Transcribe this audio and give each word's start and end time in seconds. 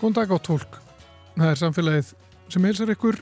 Góðan 0.00 0.14
dag 0.16 0.30
átt 0.32 0.46
fólk. 0.48 0.76
Það 1.34 1.50
er 1.50 1.58
samfélagið 1.60 2.10
sem 2.48 2.64
heilsar 2.64 2.90
ykkur 2.94 3.18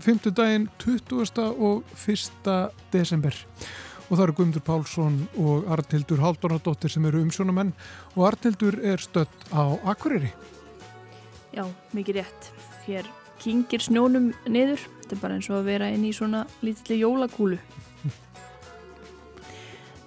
5. 0.00 0.30
daginn 0.32 0.62
20. 0.80 1.42
og 1.52 1.82
1. 2.00 2.46
desember. 2.94 3.36
Og 4.08 4.14
það 4.14 4.22
eru 4.24 4.36
Guðmundur 4.38 4.64
Pálsson 4.64 5.18
og 5.36 5.68
Arnildur 5.68 6.22
Haldunardóttir 6.24 6.94
sem 6.94 7.04
eru 7.04 7.20
umsjónamenn 7.26 7.74
og 8.14 8.24
Arnildur 8.30 8.80
er 8.80 9.04
stött 9.04 9.52
á 9.52 9.76
Akureyri. 9.84 10.32
Já, 11.52 11.68
mikið 11.92 12.22
rétt. 12.22 12.48
Hér 12.88 13.12
kingir 13.44 13.84
snjónum 13.84 14.32
niður. 14.48 14.80
Þetta 15.02 15.18
er 15.18 15.24
bara 15.26 15.36
eins 15.36 15.52
og 15.52 15.60
að 15.60 15.68
vera 15.74 15.92
inn 15.92 16.08
í 16.08 16.16
svona 16.16 16.46
lítilli 16.64 17.02
jólakúlu. 17.04 17.60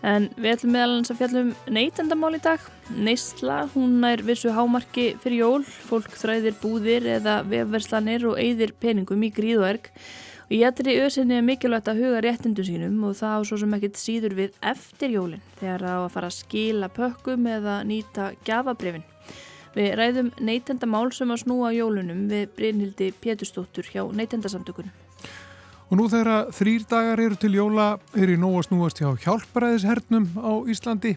En 0.06 0.28
við 0.38 0.52
ætlum 0.54 0.74
meðalans 0.76 1.12
að 1.12 1.20
fjallum 1.22 1.50
neytendamál 1.74 2.36
í 2.38 2.42
dag. 2.44 2.62
Neysla, 2.94 3.64
hún 3.74 3.98
er 4.06 4.22
vissu 4.26 4.54
hámarki 4.54 5.10
fyrir 5.24 5.42
jól. 5.42 5.66
Fólk 5.66 6.14
þræðir 6.22 6.58
búðir 6.62 7.08
eða 7.18 7.40
vefverslanir 7.50 8.28
og 8.30 8.38
eigðir 8.42 8.76
peningum 8.78 9.26
í 9.26 9.32
gríð 9.34 9.64
og 9.64 9.70
erg. 9.72 9.90
Og 10.48 10.54
ég 10.56 10.70
ættir 10.70 10.88
í 10.94 11.00
öðsynni 11.02 11.42
mikilvægt 11.44 11.90
að 11.92 12.06
huga 12.06 12.22
réttindu 12.24 12.64
sínum 12.64 13.02
og 13.04 13.18
það 13.20 13.34
á 13.36 13.40
svo 13.50 13.58
sem 13.60 13.74
ekkit 13.76 14.00
síður 14.00 14.38
við 14.38 14.54
eftir 14.72 15.12
jólinn 15.18 15.44
þegar 15.60 15.84
það 15.84 15.98
á 15.98 16.02
að 16.06 16.14
fara 16.14 16.30
að 16.30 16.38
skila 16.38 16.90
pökkum 16.94 17.50
eða 17.52 17.82
nýta 17.90 18.30
gafabrefin. 18.48 19.04
Við 19.76 19.92
ræðum 20.00 20.32
neytendamál 20.40 21.10
sem 21.12 21.34
að 21.34 21.44
snúa 21.44 21.74
jólunum 21.76 22.24
við 22.32 22.48
Brynhildi 22.56 23.12
Péturstóttur 23.20 23.92
hjá 23.92 24.06
neytendasamtökunum. 24.08 25.07
Og 25.88 25.96
nú 25.96 26.10
þegar 26.12 26.50
þrýr 26.52 26.84
dagar 26.92 27.20
eru 27.24 27.38
til 27.40 27.54
jóla 27.56 27.86
er 28.12 28.34
í 28.34 28.36
nóg 28.36 28.58
að 28.60 28.66
snúast 28.68 28.98
hjá 29.00 29.08
hjálparæðishernum 29.24 30.26
á 30.36 30.52
Íslandi. 30.68 31.14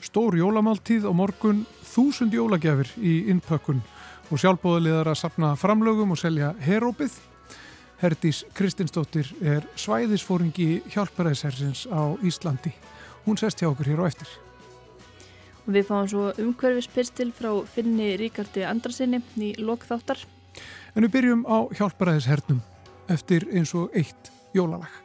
Stór 0.00 0.38
jólamáltíð 0.38 1.04
og 1.10 1.18
morgun 1.18 1.60
þúsund 1.84 2.32
jólagjafir 2.32 2.88
í 3.04 3.28
innpökkun 3.34 3.84
og 4.32 4.40
sjálfbóðaliðar 4.40 5.12
að 5.12 5.20
sapna 5.20 5.52
framlögum 5.60 6.16
og 6.16 6.22
selja 6.22 6.54
herópið. 6.64 7.20
Herdís 8.00 8.46
Kristinsdóttir 8.56 9.28
er 9.44 9.68
svæðisfóringi 9.76 10.80
hjálparæðishersins 10.96 11.84
á 11.92 12.16
Íslandi. 12.24 12.72
Hún 13.28 13.36
sest 13.36 13.60
hjá 13.60 13.68
okkur 13.68 13.92
hér 13.92 14.04
á 14.04 14.08
eftir. 14.08 14.28
Og 15.68 15.72
við 15.76 15.90
fáum 15.92 16.08
svo 16.08 16.30
umhverfispirstil 16.40 17.28
frá 17.36 17.52
Finni 17.68 18.14
Ríkardi 18.16 18.64
Andrasinni 18.64 19.20
í 19.36 19.52
lokþáttar. 19.60 20.24
En 20.96 21.04
við 21.04 21.12
byrjum 21.18 21.44
á 21.44 21.68
hjálparæðishernum 21.76 22.70
eftir 23.08 23.48
eins 23.52 23.74
og 23.74 23.90
eitt 23.94 24.32
jólalag. 24.54 25.03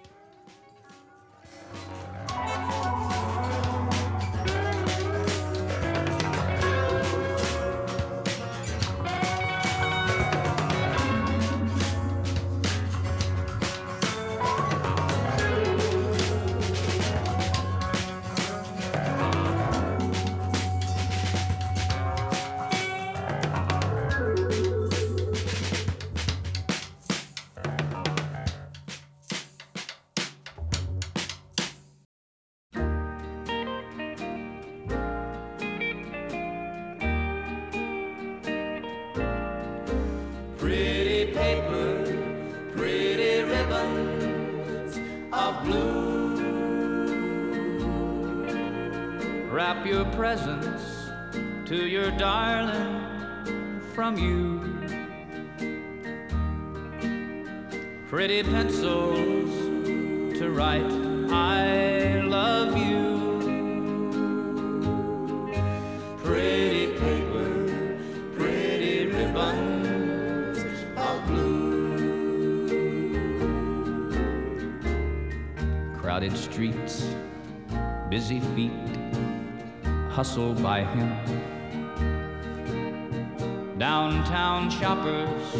Shoppers, 85.00 85.56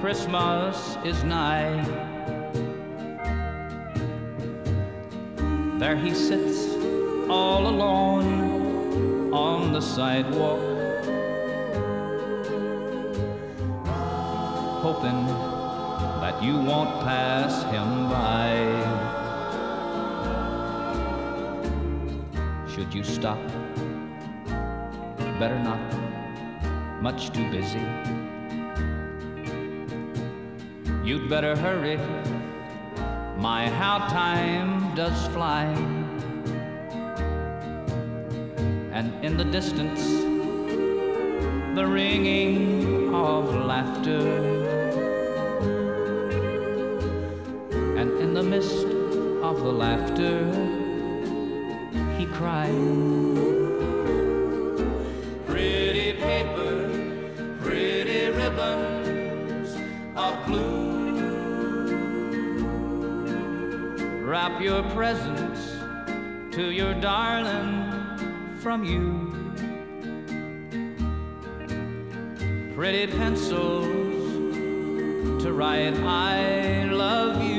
Christmas 0.00 0.96
is 1.04 1.24
nigh. 1.24 1.82
There 5.78 5.96
he 5.96 6.14
sits 6.14 6.74
all 7.28 7.66
alone 7.66 9.32
on 9.32 9.72
the 9.72 9.80
sidewalk, 9.80 10.60
hoping 14.82 15.26
that 16.20 16.42
you 16.42 16.54
won't 16.60 17.00
pass 17.00 17.62
him 17.64 18.08
by. 18.10 18.52
Should 22.74 22.94
you 22.94 23.02
stop? 23.02 23.38
Better 25.38 25.58
not, 25.58 25.80
much 27.02 27.32
too 27.32 27.50
busy. 27.50 27.84
You'd 31.02 31.28
better 31.28 31.56
hurry. 31.56 31.96
My, 33.38 33.68
how 33.68 34.06
time 34.06 34.94
does 34.94 35.26
fly. 35.34 35.64
And 38.92 39.12
in 39.24 39.36
the 39.36 39.44
distance, 39.44 40.04
the 41.74 41.84
ringing 41.84 43.12
of 43.12 43.52
laughter. 43.52 44.22
And 47.98 48.12
in 48.20 48.32
the 48.32 48.44
mist 48.44 48.86
of 49.42 49.56
the 49.60 49.72
laughter, 49.72 50.38
he 52.16 52.26
cried. 52.26 53.31
Your 64.62 64.82
presents 64.90 65.60
to 66.54 66.70
your 66.70 66.94
darling 66.94 67.90
from 68.60 68.84
you. 68.84 69.28
Pretty 72.72 73.08
pencils 73.08 73.86
to 75.42 75.52
write, 75.52 75.94
I 76.04 76.84
love 76.84 77.42
you. 77.42 77.51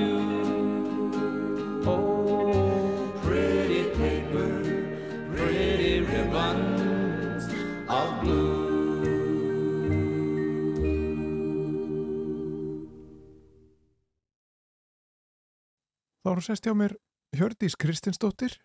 Eru 16.44 16.51
sest 16.51 16.66
hjá 16.68 16.74
mér 16.75 16.92
Hjördís 17.31 17.78
Kristinsdóttir. 17.80 18.57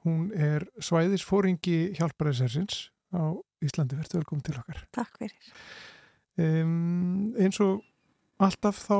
Hún 0.00 0.30
er 0.32 0.62
svæðisfóringi 0.80 1.90
hjálparæðishersins 1.98 2.86
á 3.12 3.36
Íslandi. 3.60 3.98
Verður 3.98 4.22
velkomin 4.22 4.46
til 4.46 4.54
okkar. 4.56 4.78
Takk 4.96 5.18
fyrir. 5.20 5.50
Um, 6.40 7.34
eins 7.36 7.60
og 7.60 7.82
alltaf 8.40 8.80
þá 8.80 8.96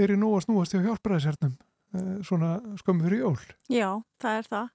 er 0.00 0.14
í 0.14 0.16
nú 0.16 0.30
að 0.38 0.46
snúast 0.46 0.72
hjá 0.72 0.80
hjálparæðishernum 0.86 1.58
uh, 1.58 2.16
svona 2.24 2.54
skömmu 2.80 3.04
fyrir 3.04 3.20
jól. 3.26 3.36
Já, 3.68 3.90
það 4.24 4.40
er 4.40 4.52
það. 4.54 4.74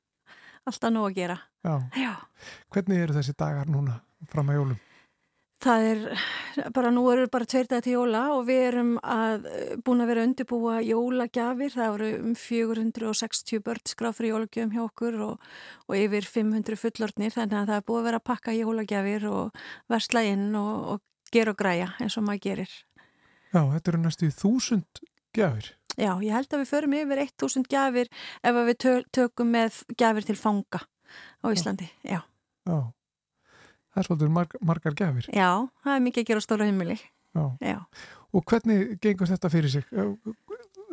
Alltaf 0.69 0.93
nóg 0.93 1.09
að 1.09 1.17
gera. 1.17 1.41
Já. 1.65 1.75
Já. 1.97 2.13
Hvernig 2.77 3.05
eru 3.07 3.17
þessi 3.17 3.39
dagar 3.41 3.73
núna 3.73 4.03
fram 4.29 4.53
að 4.53 4.61
jólum? 4.61 4.81
Það 5.63 5.85
er 5.87 5.99
bara, 6.75 6.89
nú 6.91 7.05
eru 7.13 7.29
bara 7.31 7.47
tveir 7.47 7.69
dag 7.71 7.83
til 7.85 7.93
jóla 7.95 8.23
og 8.35 8.41
við 8.49 8.61
erum 8.67 8.89
að, 8.99 9.45
búin 9.85 10.03
að 10.03 10.09
vera 10.11 10.23
að 10.23 10.27
undirbúa 10.29 10.79
jólagjafir. 10.83 11.71
Það 11.71 11.93
eru 11.93 12.09
um 12.19 12.33
460 12.39 13.61
börn 13.63 13.87
skráð 13.87 14.17
fyrir 14.17 14.33
jólagjöfum 14.33 14.73
hjá 14.75 14.81
okkur 14.83 15.19
og, 15.23 15.45
og 15.87 15.95
yfir 15.95 16.27
500 16.27 16.79
fullortnir. 16.81 17.35
Þannig 17.35 17.59
að 17.61 17.71
það 17.71 17.79
er 17.79 17.85
búin 17.87 18.01
að 18.01 18.09
vera 18.09 18.19
að 18.19 18.27
pakka 18.31 18.55
jólagjafir 18.57 19.27
og 19.31 19.63
versla 19.93 20.25
inn 20.33 20.49
og, 20.59 20.73
og 20.95 21.31
gera 21.33 21.53
og 21.55 21.61
græja 21.61 21.93
eins 22.03 22.17
og 22.19 22.27
maður 22.27 22.43
gerir. 22.49 22.73
Já, 23.53 23.61
þetta 23.61 23.93
eru 23.93 24.01
næstu 24.03 24.31
þúsund 24.33 25.03
gjafir. 25.37 25.69
Já, 25.93 26.11
ég 26.25 26.33
held 26.33 26.49
að 26.49 26.63
við 26.63 26.71
förum 26.73 26.97
yfir 26.97 27.23
1000 27.23 27.69
gjafir 27.69 28.11
ef 28.41 28.59
við 28.67 28.85
tökum 29.13 29.53
með 29.53 29.79
gjafir 29.95 30.27
til 30.27 30.37
fanga 30.39 30.81
á 31.39 31.45
Íslandi. 31.53 31.87
Já. 32.01 32.19
Já. 32.65 32.79
Það 33.93 34.01
er 34.01 34.07
svolítið 34.09 34.33
marg, 34.33 34.55
margar 34.65 34.95
gafir. 34.97 35.29
Já, 35.29 35.49
það 35.85 35.95
er 35.95 36.05
mikið 36.07 36.23
að 36.23 36.29
gera 36.31 36.43
stóla 36.43 36.67
heimili. 36.69 36.97
Já. 37.33 37.43
Já. 37.61 37.79
Og 38.33 38.45
hvernig 38.49 38.95
gengur 39.01 39.29
þetta 39.29 39.51
fyrir 39.53 39.69
sig? 39.69 39.85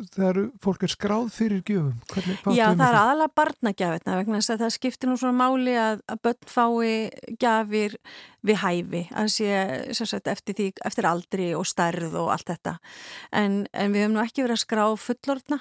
Eru, 0.00 0.46
fólk 0.62 0.84
er 0.86 0.92
skráð 0.92 1.28
fyrir 1.34 1.60
gjöfum. 1.66 1.96
Hvernig, 2.08 2.38
Já, 2.56 2.70
það 2.72 2.86
er 2.86 2.96
aðalega 3.00 3.34
barnagjafirna 3.36 4.16
vegna 4.16 4.38
þess 4.40 4.52
að 4.54 4.62
það 4.64 4.74
skiptir 4.76 5.10
nú 5.10 5.16
svona 5.20 5.36
máli 5.36 5.74
að, 5.76 6.00
að 6.08 6.20
börn 6.24 6.48
fái 6.48 7.36
gjafir 7.42 7.96
við 8.46 8.58
hæfi, 8.62 9.02
að 9.20 9.28
sé 9.34 9.58
sagt, 9.98 10.30
eftir, 10.32 10.56
því, 10.56 10.68
eftir 10.88 11.08
aldri 11.10 11.50
og 11.58 11.68
stærð 11.68 12.16
og 12.22 12.32
allt 12.32 12.48
þetta. 12.48 12.74
En, 13.36 13.60
en 13.76 13.92
við 13.92 14.06
höfum 14.06 14.16
nú 14.16 14.24
ekki 14.24 14.44
verið 14.46 14.56
að 14.56 14.62
skrá 14.64 14.84
fullorðna, 15.04 15.60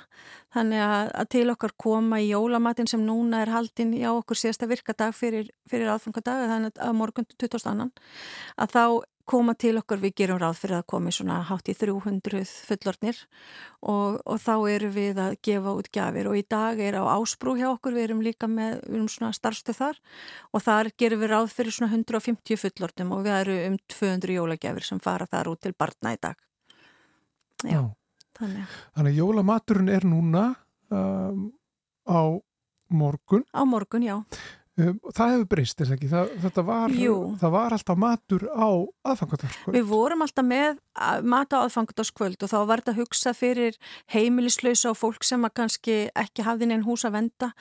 þannig 0.55 0.85
að, 0.87 1.11
að 1.19 1.29
til 1.35 1.45
okkar 1.55 1.75
koma 1.83 2.23
í 2.23 2.31
jólamatinn 2.31 2.89
sem 2.91 3.03
núna 3.03 3.43
er 3.43 3.51
haldinn 3.51 3.95
á 3.99 4.15
okkur 4.15 4.39
síðasta 4.39 4.71
virkadag 4.71 5.15
fyrir, 5.17 5.51
fyrir 5.69 5.91
aðfangadag, 5.91 6.47
þannig 6.53 6.83
að 6.87 6.99
morgun 7.01 7.27
20. 7.35 7.89
að 8.55 8.77
þá 8.77 8.83
koma 9.29 9.53
til 9.59 9.75
okkur, 9.79 9.99
við 10.01 10.15
gerum 10.21 10.39
ráð 10.41 10.57
fyrir 10.63 10.79
að 10.79 10.87
komi 10.89 11.13
svona 11.13 11.39
hátt 11.45 11.69
í 11.69 11.75
300 11.77 12.41
fullornir 12.67 13.19
og, 13.81 14.17
og 14.25 14.41
þá 14.41 14.53
eru 14.71 14.89
við 14.95 15.21
að 15.21 15.35
gefa 15.45 15.73
út 15.77 15.89
gafir 15.93 16.29
og 16.31 16.39
í 16.39 16.43
dag 16.49 16.81
er 16.81 16.97
á 16.97 17.03
ásprú 17.13 17.53
hjá 17.59 17.67
okkur, 17.69 17.95
við 17.97 18.07
erum 18.07 18.23
líka 18.25 18.49
með, 18.49 18.79
við 18.87 18.97
erum 18.97 19.09
svona 19.13 19.31
starfstöð 19.37 19.79
þar 19.83 20.01
og 20.53 20.65
þar 20.65 20.91
gerum 20.97 21.23
við 21.23 21.33
ráð 21.33 21.53
fyrir 21.53 21.77
svona 21.77 21.93
150 21.93 22.61
fullornum 22.63 23.15
og 23.15 23.23
við 23.27 23.37
erum 23.37 23.63
um 23.69 23.79
200 23.95 24.37
jólagjafir 24.39 24.89
sem 24.89 25.03
fara 25.03 25.29
þar 25.29 25.53
út 25.53 25.63
til 25.65 25.75
barna 25.77 26.15
í 26.15 26.21
dag. 26.21 26.37
Já, 27.63 27.75
Já. 27.75 27.81
þannig. 28.39 28.77
Þannig 28.95 29.13
að 29.13 29.19
jólamaturinn 29.21 29.93
er 29.93 30.07
núna 30.07 30.45
um, 30.89 31.49
á 32.09 32.21
morgun. 32.89 33.45
Á 33.53 33.61
morgun, 33.69 34.05
já. 34.09 34.17
Um, 34.17 34.58
það 34.79 35.33
hefur 35.33 35.47
breyst, 35.53 35.81
er 35.81 35.89
það 35.89 35.97
ekki? 35.97 36.09
Það, 36.13 36.61
var, 36.69 36.95
það 37.41 37.53
var 37.55 37.75
alltaf 37.77 37.99
matur 37.99 38.45
á 38.49 38.69
aðfangadagskvöld. 39.11 39.75
Við 39.77 39.87
vorum 39.89 40.25
alltaf 40.25 40.47
með 40.47 40.79
mat 41.21 41.53
á 41.53 41.61
aðfangadagskvöld 41.61 42.41
og 42.41 42.51
þá 42.51 42.57
var 42.69 42.81
þetta 42.81 42.93
að 42.95 43.01
hugsa 43.03 43.33
fyrir 43.37 43.77
heimilislausa 44.13 44.93
og 44.93 44.99
fólk 44.99 45.27
sem 45.27 45.43
að 45.45 45.55
kannski 45.59 45.97
ekki 46.17 46.45
hafði 46.47 46.69
neinn 46.71 46.85
hús 46.87 47.05
að 47.05 47.17
venda. 47.19 47.51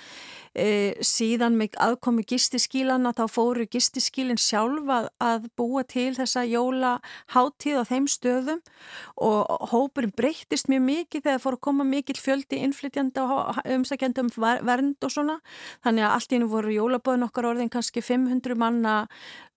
E, 0.55 0.95
síðan 1.05 1.59
með 1.61 1.77
aðkomi 1.83 2.25
gistiskílana 2.29 3.13
þá 3.13 3.25
fóru 3.31 3.67
gistiskílinn 3.69 4.41
sjálf 4.41 4.89
að, 4.89 5.11
að 5.21 5.51
búa 5.59 5.85
til 5.85 6.15
þessa 6.17 6.47
jólaháttíð 6.49 7.83
á 7.83 7.85
þeim 7.91 8.09
stöðum 8.09 8.65
og 9.21 9.69
hópurinn 9.75 10.15
breyttist 10.17 10.71
mjög 10.73 10.85
mikið 10.89 11.27
þegar 11.29 11.45
fóru 11.45 11.61
að 11.61 11.65
koma 11.69 11.89
mikið 11.89 12.23
fjöldi 12.25 12.63
innflytjanda 12.65 13.29
og 13.29 13.63
umsækjandum 13.77 14.33
vernd 14.39 15.05
og 15.05 15.13
svona. 15.13 15.39
Þannig 15.85 16.09
að 16.09 16.17
allt 16.17 16.35
í 16.35 16.41
nú 16.41 16.51
voru 16.51 16.75
jólabóð 16.75 17.19
íbúðin 17.19 17.27
okkar 17.27 17.49
orðin 17.49 17.71
kannski 17.73 18.03
500 18.03 18.57
manna 18.59 19.07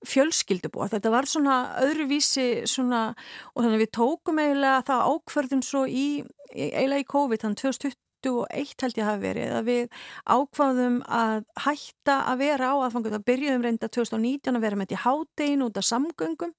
fjölskyldubúa. 0.08 0.90
Þetta 0.92 1.14
var 1.14 1.30
svona 1.30 1.58
öðruvísi 1.84 2.68
svona 2.70 3.12
og 3.54 3.64
þannig 3.64 3.80
að 3.80 3.84
við 3.86 3.92
tókum 3.98 4.42
eiginlega 4.42 4.86
það 4.88 5.10
ákverðin 5.12 5.66
svo 5.66 5.84
í, 5.88 6.08
eiginlega 6.56 7.04
í 7.06 7.12
COVID, 7.12 7.46
2020 7.62 8.00
2021 8.22 8.82
held 8.82 8.98
ég 9.00 9.08
hafi 9.08 9.22
verið 9.24 9.54
að 9.56 9.68
við 9.68 9.96
ákvaðum 10.30 10.98
að 11.10 11.44
hætta 11.64 12.18
að 12.30 12.42
vera 12.42 12.70
á 12.70 12.76
aðfangut 12.86 13.16
að 13.18 13.26
byrjuðum 13.30 13.66
reynda 13.66 13.90
2019 13.90 14.58
að 14.58 14.66
vera 14.66 14.78
með 14.80 14.92
þetta 14.92 14.98
í 14.98 15.04
hádegin 15.06 15.66
út 15.66 15.80
af 15.82 15.88
samgöngum 15.88 16.54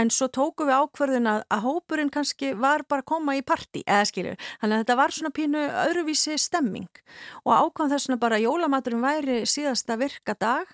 en 0.00 0.12
svo 0.14 0.28
tókum 0.32 0.70
við 0.70 0.80
ákvaðun 0.80 1.30
að, 1.32 1.44
að 1.52 1.64
hópurinn 1.66 2.12
kannski 2.12 2.54
var 2.56 2.86
bara 2.88 3.04
að 3.04 3.10
koma 3.12 3.36
í 3.36 3.44
parti 3.46 3.84
eða 3.84 4.08
skiljur, 4.08 4.40
þannig 4.62 4.78
að 4.78 4.84
þetta 4.84 4.98
var 5.02 5.16
svona 5.16 5.34
pínu 5.36 5.66
öðruvísi 5.84 6.38
stemming. 6.40 7.02
Og 7.44 7.52
ákvaðum 7.52 7.94
þess 7.94 8.12
að 8.12 8.22
bara 8.24 8.42
jólamaturinn 8.42 9.04
væri 9.04 9.38
síðasta 9.48 9.98
virka 10.00 10.36
dag 10.38 10.72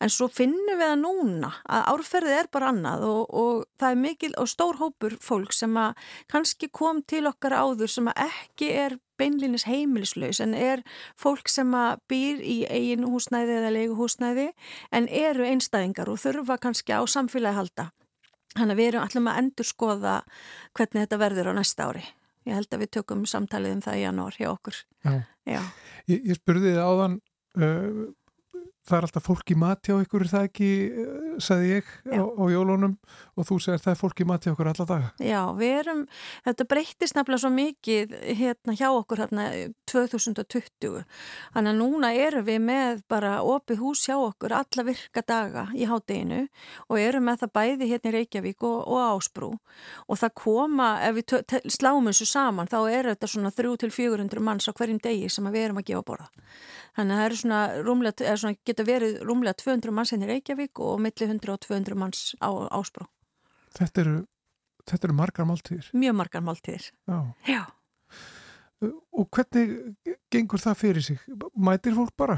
en 0.00 0.12
svo 0.12 0.28
finnum 0.32 0.78
við 0.78 0.84
það 0.84 1.00
núna 1.02 1.50
að 1.64 1.88
árferðið 1.94 2.38
er 2.38 2.50
bara 2.52 2.70
annað 2.72 3.06
og, 3.08 3.22
og 3.30 3.64
það 3.80 3.90
er 3.90 4.02
mikil 4.02 4.32
og 4.40 4.50
stór 4.50 4.80
hópur 4.80 5.16
fólk 5.22 5.54
sem 5.56 5.76
að 5.80 6.06
kannski 6.32 6.70
kom 6.72 7.02
til 7.06 7.24
okkar 7.30 7.56
áður 7.56 7.92
sem 7.94 8.10
að 8.12 8.24
ekki 8.26 8.70
er 8.74 8.98
beinlinis 9.18 9.66
heimilislaus 9.68 10.40
en 10.42 10.54
er 10.58 10.82
fólk 11.20 11.50
sem 11.50 11.70
að 11.78 12.00
býr 12.10 12.42
í 12.42 12.56
eigin 12.66 13.06
húsnæði 13.06 13.58
eða 13.60 13.74
leigu 13.74 13.98
húsnæði 13.98 14.48
en 14.94 15.06
eru 15.08 15.46
einstæðingar 15.46 16.10
og 16.10 16.20
þurfa 16.22 16.58
kannski 16.62 16.96
á 16.96 17.02
samfélagi 17.06 17.60
halda. 17.60 17.90
Þannig 18.54 18.74
að 18.74 18.80
við 18.80 18.88
erum 18.90 19.06
allum 19.06 19.30
að 19.30 19.38
endur 19.42 19.66
skoða 19.66 20.18
hvernig 20.78 21.04
þetta 21.04 21.20
verður 21.22 21.50
á 21.50 21.52
næsta 21.58 21.88
ári. 21.90 22.04
Ég 22.44 22.58
held 22.58 22.74
að 22.76 22.82
við 22.84 22.90
tökum 22.98 23.24
samtalið 23.26 23.78
um 23.78 23.84
það 23.84 23.96
í 23.98 24.02
janúar 24.04 24.36
hjá 24.36 24.50
okkur. 24.52 24.82
Já. 25.04 25.14
Já. 25.48 25.60
Ég, 26.10 26.20
ég 26.20 26.38
spurði 26.38 26.74
þið 26.74 26.82
áðan 26.84 27.16
uh, 27.58 28.04
það 28.84 28.96
er 28.98 29.06
alltaf 29.06 29.24
fólk 29.24 29.52
í 29.52 29.56
mati 29.56 29.94
á 29.94 29.96
ykkur, 30.02 30.26
það 30.28 30.46
ekki, 30.48 30.70
eh, 30.92 31.28
sagði 31.40 31.68
ég 31.70 31.92
á, 32.12 32.20
á 32.20 32.44
jólunum 32.52 32.96
og 33.34 33.46
þú 33.48 33.56
segir 33.62 33.80
það 33.80 33.92
er 33.94 34.00
fólk 34.00 34.20
í 34.20 34.26
mati 34.28 34.50
á 34.50 34.52
ykkur 34.52 34.70
alla 34.70 34.86
daga. 34.90 35.08
Já, 35.24 35.40
við 35.56 35.72
erum, 35.78 36.02
þetta 36.44 36.66
breytist 36.68 37.16
nefnilega 37.16 37.42
svo 37.44 37.52
mikið 37.54 38.14
hérna 38.40 38.76
hjá 38.76 38.88
okkur 38.92 39.24
hérna 39.24 39.46
2020, 39.88 41.04
þannig 41.54 41.72
að 41.72 41.80
núna 41.80 42.12
erum 42.12 42.44
við 42.44 42.60
með 42.60 43.02
bara 43.08 43.38
opið 43.40 43.80
hús 43.80 44.04
hjá 44.04 44.18
okkur 44.18 44.56
alla 44.60 44.86
virka 44.86 45.24
daga 45.24 45.66
í 45.72 45.88
hátteginu 45.88 46.44
og 46.88 47.00
erum 47.00 47.24
með 47.30 47.44
það 47.44 47.54
bæði 47.56 47.90
hérna 47.94 48.12
í 48.12 48.16
Reykjavík 48.18 48.68
og, 48.68 48.78
og 48.84 49.00
Ásbrú 49.14 49.50
og 50.08 50.20
það 50.20 50.36
koma, 50.44 50.90
ef 51.08 51.16
við 51.16 51.58
sláum 51.72 52.10
þessu 52.10 52.28
saman, 52.28 52.68
þá 52.68 52.80
er 52.92 53.12
þetta 53.14 53.32
svona 53.32 53.52
300-400 53.54 54.44
manns 54.44 54.68
á 54.68 54.76
hverjum 54.76 55.00
degi 55.00 55.30
sem 55.32 55.48
við 55.48 55.68
erum 55.68 55.80
að 55.80 55.88
gefa 55.88 56.04
borða. 56.04 56.28
Þannig 56.94 57.14
að 57.14 57.20
það 57.20 57.28
eru 57.28 57.38
svona, 57.40 57.60
rúmlega, 57.82 58.34
svona 58.38 58.58
geta 58.68 58.86
verið 58.86 59.16
rúmlega 59.26 59.58
200 59.64 59.94
manns 59.94 60.12
henni 60.14 60.28
hérna 60.28 60.38
Reykjavík 60.38 60.82
og 60.84 61.00
milli 61.02 61.26
100 61.26 61.54
og 61.54 61.62
200 61.66 61.98
manns 61.98 62.20
á 62.38 62.50
Ásbró. 62.70 63.08
Þetta 63.74 64.04
eru, 64.04 64.16
þetta 64.86 65.08
eru 65.08 65.16
margar 65.18 65.48
máltíðir? 65.50 65.88
Mjög 65.90 66.14
margar 66.20 66.44
máltíðir. 66.46 66.92
Já. 67.10 67.18
Já. 67.50 67.62
Og 68.82 69.28
hvernig 69.30 69.94
gengur 70.32 70.58
það 70.58 70.78
fyrir 70.80 71.04
sig? 71.06 71.20
Mætir 71.54 71.94
fólk 71.94 72.10
bara? 72.18 72.36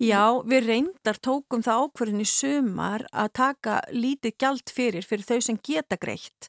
Já, 0.00 0.40
við 0.48 0.68
reyndar 0.70 1.18
tókum 1.22 1.62
það 1.64 1.84
ákverðin 1.84 2.24
í 2.24 2.28
sumar 2.28 3.04
að 3.12 3.28
taka 3.36 3.76
lítið 3.92 4.36
gjald 4.40 4.72
fyrir 4.72 5.04
fyrir 5.06 5.26
þau 5.28 5.44
sem 5.44 5.60
geta 5.68 5.98
greitt 6.00 6.48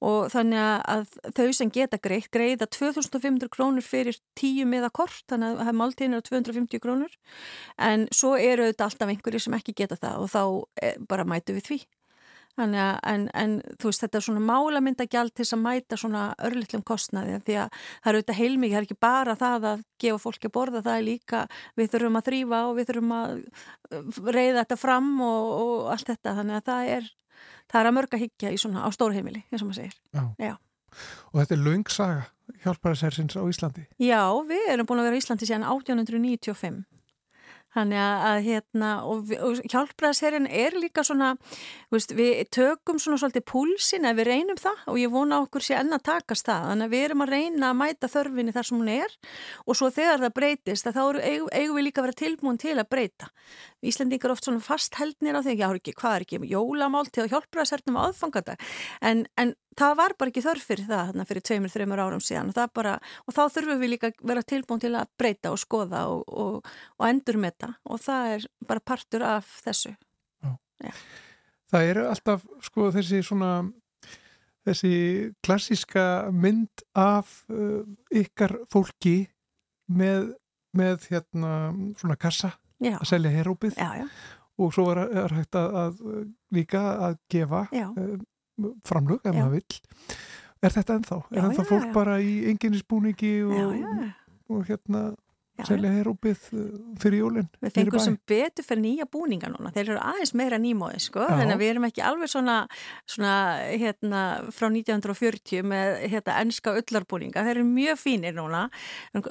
og 0.00 0.30
þannig 0.32 0.64
að 0.64 1.14
þau 1.36 1.52
sem 1.60 1.72
geta 1.74 2.00
greitt 2.00 2.30
greiða 2.32 2.70
2500 2.72 3.52
krónur 3.52 3.84
fyrir 3.84 4.18
tíu 4.38 4.64
miða 4.66 4.90
kort, 4.90 5.22
þannig 5.28 5.52
að 5.52 5.62
það 5.62 5.72
er 5.74 5.80
máltíðin 5.82 6.18
á 6.18 6.20
250 6.32 6.82
krónur 6.82 7.16
en 7.90 8.08
svo 8.16 8.34
eru 8.40 8.70
þetta 8.72 8.88
alltaf 8.88 9.12
einhverju 9.12 9.44
sem 9.44 9.60
ekki 9.60 9.76
geta 9.84 10.00
það 10.00 10.24
og 10.24 10.32
þá 10.32 10.42
eh, 10.82 11.00
bara 11.04 11.28
mætu 11.28 11.58
við 11.60 11.68
því. 11.68 11.82
Þannig 12.60 12.82
að, 12.84 12.96
en, 13.08 13.26
en 13.40 13.52
þú 13.80 13.90
veist, 13.90 14.02
þetta 14.04 14.18
er 14.18 14.24
svona 14.26 14.42
málamyndagjald 14.44 15.32
til 15.36 15.46
að 15.46 15.62
mæta 15.64 15.98
svona 16.00 16.24
örlittlum 16.44 16.82
kostnaði 16.86 17.38
því 17.46 17.56
að 17.62 17.78
það 17.78 18.10
eru 18.10 18.20
auðvitað 18.20 18.40
heilmikið, 18.40 18.74
það 18.74 18.80
er 18.80 18.88
ekki 18.88 18.98
bara 19.06 19.36
það 19.40 19.68
að 19.70 19.84
gefa 20.04 20.20
fólki 20.24 20.50
að 20.50 20.54
borða, 20.58 20.82
það 20.84 20.98
er 20.98 21.06
líka 21.06 21.44
við 21.80 21.94
þurfum 21.94 22.20
að 22.20 22.26
þrýfa 22.28 22.60
og 22.66 22.74
við 22.76 22.90
þurfum 22.90 23.14
að 23.16 23.32
uh, 23.40 24.20
reyða 24.28 24.58
þetta 24.60 24.78
fram 24.80 25.10
og, 25.24 25.54
og 25.60 25.88
allt 25.94 26.12
þetta, 26.12 26.36
þannig 26.40 26.60
að 26.60 26.68
það 26.68 26.92
er 26.98 27.08
það 27.70 27.80
er 27.80 27.90
að 27.90 27.96
mörga 27.96 28.20
higgja 28.20 28.52
í 28.52 28.60
svona 28.60 28.84
á 28.84 28.88
stórheimili 28.94 29.44
eins 29.48 29.62
og 29.62 29.70
maður 29.70 29.80
segir. 29.80 29.96
Já. 30.12 30.24
Já. 30.42 30.54
Og 31.30 31.38
þetta 31.38 31.56
er 31.56 31.64
laungsaga 31.64 32.22
hjálparasersins 32.64 33.36
á 33.38 33.42
Íslandi? 33.46 33.86
Já, 34.02 34.22
við 34.48 34.72
erum 34.72 34.88
búin 34.88 35.02
að 35.02 35.10
vera 35.10 35.18
í 35.18 35.22
Íslandi 35.22 35.46
síðan 35.46 35.68
1895 35.70 36.82
Þannig 37.70 38.00
að 38.02 38.38
hérna 38.48 38.90
og, 39.06 39.30
og 39.38 39.60
hjálpræðsherrin 39.70 40.48
er 40.50 40.74
líka 40.74 41.04
svona, 41.06 41.32
veist, 41.92 42.14
við 42.18 42.42
tökum 42.50 42.98
svona 42.98 43.20
svolítið 43.22 43.46
púlsin 43.46 44.08
ef 44.10 44.16
við 44.18 44.30
reynum 44.30 44.58
það 44.58 44.84
og 44.90 44.98
ég 44.98 45.12
vona 45.12 45.38
okkur 45.44 45.66
sé 45.66 45.76
enna 45.78 46.00
takast 46.02 46.48
það. 46.48 46.66
Þannig 46.72 46.88
að 46.88 46.96
við 46.96 47.06
erum 47.06 47.24
að 47.26 47.34
reyna 47.36 47.70
að 47.70 47.80
mæta 47.82 48.10
þörfinni 48.10 48.56
þar 48.56 48.68
sem 48.70 48.80
hún 48.80 48.92
er 48.96 49.16
og 49.66 49.78
svo 49.78 49.90
þegar 49.94 50.24
það 50.24 50.36
breytist 50.40 50.90
þá 50.90 51.02
eigum, 51.20 51.76
við 51.76 51.86
líka 51.86 52.02
að 52.02 52.08
vera 52.08 52.20
tilbúin 52.24 52.60
til 52.60 52.76
að 52.76 52.90
breyta. 52.90 53.30
Íslandingar 53.80 54.34
oft 54.34 54.44
svona 54.44 54.60
fastheldnir 54.64 55.38
á 55.38 55.40
því 55.40 55.56
að 55.56 55.78
hvað 55.96 56.16
er 56.16 56.24
ekki 56.26 56.40
jólamálti 56.50 57.22
og 57.22 57.32
hjálpræðshernum 57.32 57.98
aðfangata 58.00 58.56
en, 59.00 59.24
en 59.40 59.54
það 59.78 59.96
var 60.02 60.14
bara 60.20 60.32
ekki 60.32 60.44
þörf 60.44 60.66
fyrir 60.68 60.88
það 60.90 61.10
þarna 61.10 61.26
fyrir 61.30 61.46
tveimur, 61.48 61.72
þreimur 61.72 62.02
árum 62.04 62.24
síðan 62.24 62.52
og, 62.52 62.60
bara, 62.76 62.98
og 63.24 63.36
þá 63.36 63.42
þurfum 63.56 63.80
við 63.80 63.92
líka 63.94 64.12
vera 64.20 64.44
tilbúin 64.44 64.82
til 64.82 64.92
að 64.98 65.10
breyta 65.20 65.54
og 65.54 65.60
skoða 65.62 66.04
og, 66.12 66.24
og, 66.28 66.70
og 66.98 67.08
endur 67.08 67.40
með 67.40 67.56
það 67.64 67.74
og 67.84 68.04
það 68.04 68.36
er 68.36 68.46
bara 68.68 68.86
partur 68.92 69.26
af 69.26 69.52
þessu. 69.64 69.94
Já. 70.44 70.54
Já. 70.84 70.94
Það 71.70 71.92
eru 71.92 72.06
alltaf 72.10 72.46
sko 72.66 72.88
þessi 72.92 73.22
svona 73.24 73.52
þessi 74.66 74.94
klassíska 75.44 76.04
mynd 76.34 76.84
af 76.98 77.44
uh, 77.48 77.82
ykkar 78.12 78.58
fólki 78.70 79.30
með, 79.90 80.34
með 80.76 81.06
hérna 81.10 81.54
svona 82.00 82.18
kassa 82.20 82.52
Já, 82.80 82.96
að 82.96 83.08
selja 83.10 83.32
herópið 83.34 83.80
og 84.60 84.74
svo 84.74 84.84
var, 84.90 85.02
er 85.06 85.32
hægt 85.38 85.56
að, 85.56 85.78
að 85.80 86.02
líka 86.52 86.82
að 87.08 87.16
gefa 87.32 87.64
uh, 87.72 88.12
framlög 88.88 89.24
ef 89.24 89.34
Já. 89.34 89.38
maður 89.38 89.56
vill. 89.56 89.80
Er 90.60 90.74
þetta 90.74 90.96
ennþá? 90.98 91.18
Er 91.32 91.46
ennþá 91.48 91.66
fólk 91.68 91.92
bara 91.94 92.18
í 92.20 92.34
enginnisbúningi 92.50 93.32
og, 93.46 93.76
já. 93.80 94.10
og 94.52 94.64
hérna 94.68 95.04
selja 95.68 95.90
herópið 95.94 96.46
uh, 96.54 96.66
fyrir 97.02 97.22
jólinn? 97.24 97.48
Við 97.60 97.74
fengum 97.76 98.02
sem 98.02 98.16
betur 98.30 98.66
fyrir 98.66 98.82
nýja 98.84 99.06
búninga 99.10 99.50
núna. 99.52 99.72
Þeir 99.74 99.84
eru 99.86 99.98
aðeins 100.02 100.32
meira 100.38 100.58
nýmóði, 100.62 101.00
sko. 101.04 101.24
Já. 101.24 101.34
Þannig 101.40 101.56
að 101.56 101.62
við 101.62 101.72
erum 101.74 101.86
ekki 101.88 102.04
alveg 102.06 102.32
svona, 102.32 102.56
svona 103.10 103.34
hérna, 103.68 104.22
frá 104.54 104.68
1940 104.68 105.66
með 105.70 105.92
hérna, 106.12 106.36
ennska 106.44 106.74
ullarbúninga. 106.80 107.44
Þeir 107.46 107.54
eru 107.56 107.66
mjög 107.68 108.00
fínir 108.00 108.36
núna. 108.36 108.62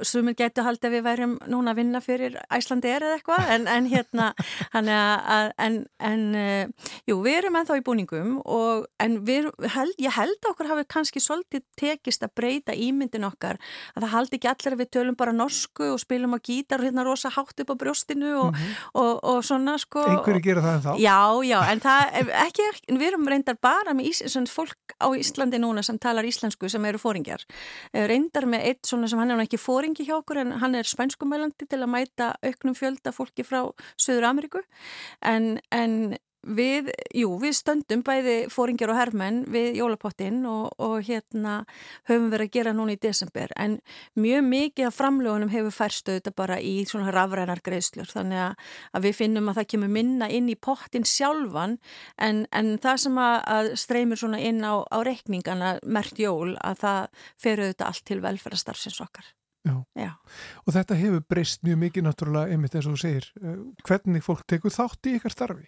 Sumir 0.07 0.37
getur 0.39 0.67
haldið 0.67 0.89
að 0.89 0.97
við 0.97 1.05
værum 1.07 1.37
núna 1.49 1.73
að 1.73 1.81
vinna 1.83 2.03
fyrir 2.03 2.37
Æslandi 2.53 2.91
er 2.91 3.07
eða 3.07 3.19
eitthvað. 3.19 3.53
En, 3.55 3.69
en 3.71 3.89
hérna, 3.89 4.29
að, 4.79 5.53
en, 5.57 5.79
en 6.11 6.27
uh, 6.35 6.91
jú, 7.09 7.19
við 7.25 7.39
erum 7.43 7.59
ennþá 7.61 7.79
í 7.79 7.85
búningum 7.85 8.37
og, 8.43 8.89
en 9.01 9.19
við, 9.27 9.49
held, 9.75 9.95
ég 10.01 10.15
held 10.17 10.51
okkur 10.51 10.69
hafi 10.73 10.87
kannski 10.89 11.23
svolítið 11.23 11.65
tekist 11.79 12.25
að 12.25 12.35
breyta 12.39 12.75
ímyndin 12.75 13.27
okkar. 13.27 13.59
Að 13.95 14.05
það 14.05 14.13
haldi 14.15 14.39
ekki 14.39 14.51
allir 14.51 14.75
að 14.75 14.83
við 14.83 14.91
tölum 14.95 15.17
bara 15.19 15.35
norsku 15.35 15.91
og 15.93 15.99
spilum 16.01 16.18
á 16.27 16.39
gítar 16.43 16.81
og 16.81 16.89
hérna 16.89 17.05
rosa 17.07 17.31
hátt 17.33 17.63
upp 17.63 17.73
á 17.73 17.75
brjóstinu 17.79 18.33
og, 18.43 18.59
og, 18.93 19.13
og 19.23 19.39
svona 19.45 19.77
sko 19.81 20.03
Einhverju 20.03 20.43
gera 20.43 20.63
það 20.65 20.77
ennþá? 20.79 20.95
Já, 20.99 21.19
já, 21.47 21.59
en 21.71 21.83
það 21.83 22.19
ekki, 22.45 22.67
ekki 22.73 22.99
við 22.99 23.07
erum 23.11 23.27
reyndar 23.31 23.59
bara 23.61 23.95
með 23.97 24.11
ís, 24.11 24.21
svona, 24.25 24.51
fólk 24.51 24.95
á 24.99 25.07
Íslandi 25.15 25.59
núna 25.61 25.83
sem 25.85 25.99
talar 26.01 26.27
íslensku 26.27 26.69
sem 26.69 26.85
eru 26.89 26.99
fóringjar. 27.01 27.45
Eh, 27.93 28.05
Reyndar 28.09 28.47
með 28.49 28.65
eitt 28.71 28.89
svona 28.89 29.09
sem 29.09 29.19
hann 29.21 29.33
er 29.33 29.43
ekki 29.43 29.59
fóringi 29.61 30.07
hjá 30.07 30.17
okkur 30.19 30.43
en 30.43 30.55
hann 30.61 30.75
er 30.75 30.87
spænskumælandi 30.87 31.67
til 31.69 31.81
að 31.81 31.91
mæta 31.93 32.31
auknum 32.43 32.77
fjölda 32.77 33.13
fólki 33.15 33.45
frá 33.47 33.61
Suður 33.99 34.29
Ameríku 34.31 34.63
en, 35.21 35.57
en 35.71 36.17
Við, 36.39 36.87
jú, 37.11 37.33
við 37.41 37.55
stöndum 37.57 37.99
bæði 38.07 38.35
fóringjar 38.53 38.93
og 38.93 38.95
hermenn 38.95 39.41
við 39.51 39.75
jólapottin 39.81 40.37
og, 40.47 40.69
og 40.79 41.01
hérna 41.03 41.65
höfum 42.07 42.29
verið 42.31 42.47
að 42.47 42.53
gera 42.53 42.73
núna 42.77 42.93
í 42.95 42.99
desember 43.01 43.51
en 43.59 43.75
mjög 44.15 44.45
mikið 44.47 44.87
af 44.87 44.95
framlögunum 44.95 45.51
hefur 45.51 45.75
færstu 45.75 46.15
þetta 46.15 46.31
bara 46.39 46.59
í 46.63 46.85
svona 46.87 47.11
rafrænar 47.11 47.59
greiðslur 47.65 48.07
þannig 48.13 48.39
að, 48.45 48.69
að 48.95 49.07
við 49.09 49.17
finnum 49.17 49.51
að 49.51 49.59
það 49.59 49.67
kemur 49.73 49.91
minna 49.97 50.29
inn 50.31 50.47
í 50.47 50.55
pottin 50.55 51.07
sjálfan 51.07 51.75
en, 52.15 52.45
en 52.55 52.71
það 52.79 53.01
sem 53.03 53.19
að, 53.19 53.35
að 53.57 53.73
streymir 53.83 54.21
svona 54.23 54.39
inn 54.39 54.63
á, 54.63 54.79
á 54.79 54.97
reikningana 55.03 55.73
mert 55.83 56.23
jól 56.23 56.55
að 56.63 56.79
það 56.85 57.27
fer 57.35 57.65
auðvitað 57.65 57.91
allt 57.91 58.05
til 58.07 58.21
velferðarstarfsins 58.23 59.01
okkar. 59.03 59.27
Já. 59.67 59.75
Já. 59.99 60.13
Og 60.63 60.73
þetta 60.75 60.97
hefur 60.97 61.25
breyst 61.27 61.65
mjög 61.67 61.81
mikið 61.83 62.05
náttúrulega 62.05 62.53
einmitt 62.53 62.75
eins 62.77 62.87
og 62.87 62.95
þú 62.95 63.01
segir. 63.01 63.27
Uh, 63.43 63.57
Hvernig 63.83 64.23
fólk 64.25 64.45
tekur 64.47 64.73
þátt 64.73 65.09
í 65.09 65.17
ykkar 65.19 65.35
starfi? 65.35 65.67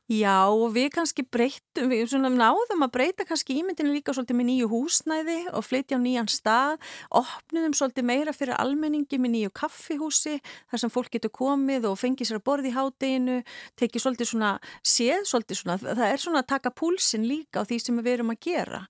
Já, 0.11 0.51
og 0.51 0.73
við 0.75 0.89
kannski 0.91 1.23
breytum, 1.23 1.87
við 1.87 2.09
svona 2.11 2.27
náðum 2.33 2.83
að 2.83 2.89
breyta 2.97 3.23
kannski 3.23 3.55
ímyndinu 3.61 3.93
líka 3.95 4.11
svolítið 4.11 4.35
með 4.35 4.47
nýju 4.49 4.67
húsnæði 4.67 5.37
og 5.55 5.63
flytja 5.63 5.95
á 5.95 6.03
nýjan 6.03 6.27
stað, 6.27 6.81
opnuðum 7.15 7.71
svolítið 7.77 8.07
meira 8.09 8.33
fyrir 8.35 8.57
almenningi 8.59 9.21
með 9.21 9.31
nýju 9.37 9.53
kaffihúsi 9.55 10.33
þar 10.43 10.81
sem 10.83 10.91
fólk 10.91 11.13
getur 11.15 11.31
komið 11.31 11.87
og 11.87 11.95
fengið 12.01 12.27
sér 12.27 12.41
að 12.41 12.43
borði 12.49 12.73
í 12.73 12.75
hádeginu, 12.75 13.37
tekið 13.79 14.03
svolítið 14.03 14.29
svona, 14.33 14.49
séð 14.83 15.23
svolítið 15.31 15.61
svona, 15.61 15.77
það 15.85 16.03
er 16.09 16.23
svona 16.25 16.43
að 16.43 16.49
taka 16.57 16.73
púlsin 16.75 17.29
líka 17.29 17.63
á 17.63 17.67
því 17.71 17.79
sem 17.79 18.03
við 18.03 18.17
erum 18.17 18.35
að 18.35 18.41
gera. 18.49 18.81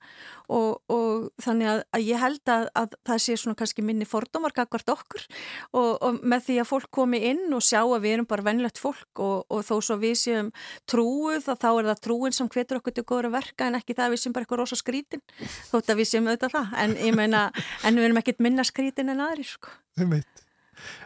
Og, 0.52 0.82
og 0.92 1.30
þannig 1.40 1.70
að, 1.70 1.84
að 1.96 2.08
ég 2.10 2.20
held 2.20 2.52
að, 2.52 2.66
að 2.82 2.98
það 3.08 3.22
sé 3.24 3.38
svona 3.40 3.60
kannski 3.62 3.86
minni 3.86 4.10
fordómarkakvart 4.10 4.90
okkur 4.92 5.24
og, 5.78 5.94
og 6.02 6.18
með 6.26 6.50
því 6.50 6.58
að 6.60 6.70
fólk 6.74 6.90
komi 6.92 7.22
inn 7.30 7.46
og 7.56 7.64
sjá 7.64 7.80
að 7.86 8.02
við 8.04 8.18
erum 8.18 8.28
bara 8.28 8.50
vennlegt 8.50 8.82
fólk 8.82 9.22
og, 9.24 9.46
og 9.48 9.64
þó 9.70 9.78
svo 9.80 10.02
við 10.02 10.18
séum 10.20 10.52
trúið 11.12 11.48
þá 11.48 11.70
er 11.70 11.88
það 11.90 12.04
trúin 12.06 12.36
sem 12.36 12.50
hvetur 12.52 12.80
okkur 12.80 12.96
til 12.96 13.06
góður 13.08 13.30
að 13.32 13.38
verka 13.40 13.68
en 13.68 13.80
ekki 13.80 13.96
það 13.96 14.06
að 14.06 14.14
við 14.14 14.22
séum 14.22 14.36
bara 14.36 14.46
eitthvað 14.46 14.62
rosa 14.62 14.78
skrítin 14.80 15.24
þótt 15.72 15.90
að 15.92 16.00
við 16.00 16.12
séum 16.12 16.30
auðvitað 16.30 16.56
það 16.56 16.78
en 16.84 16.94
ég 17.02 17.18
meina, 17.18 17.48
en 17.84 17.98
við 17.98 18.08
erum 18.08 18.22
ekkit 18.22 18.44
minna 18.44 18.68
skrítin 18.68 19.12
en 19.12 19.26
aðri 19.26 19.48
sko. 19.48 19.74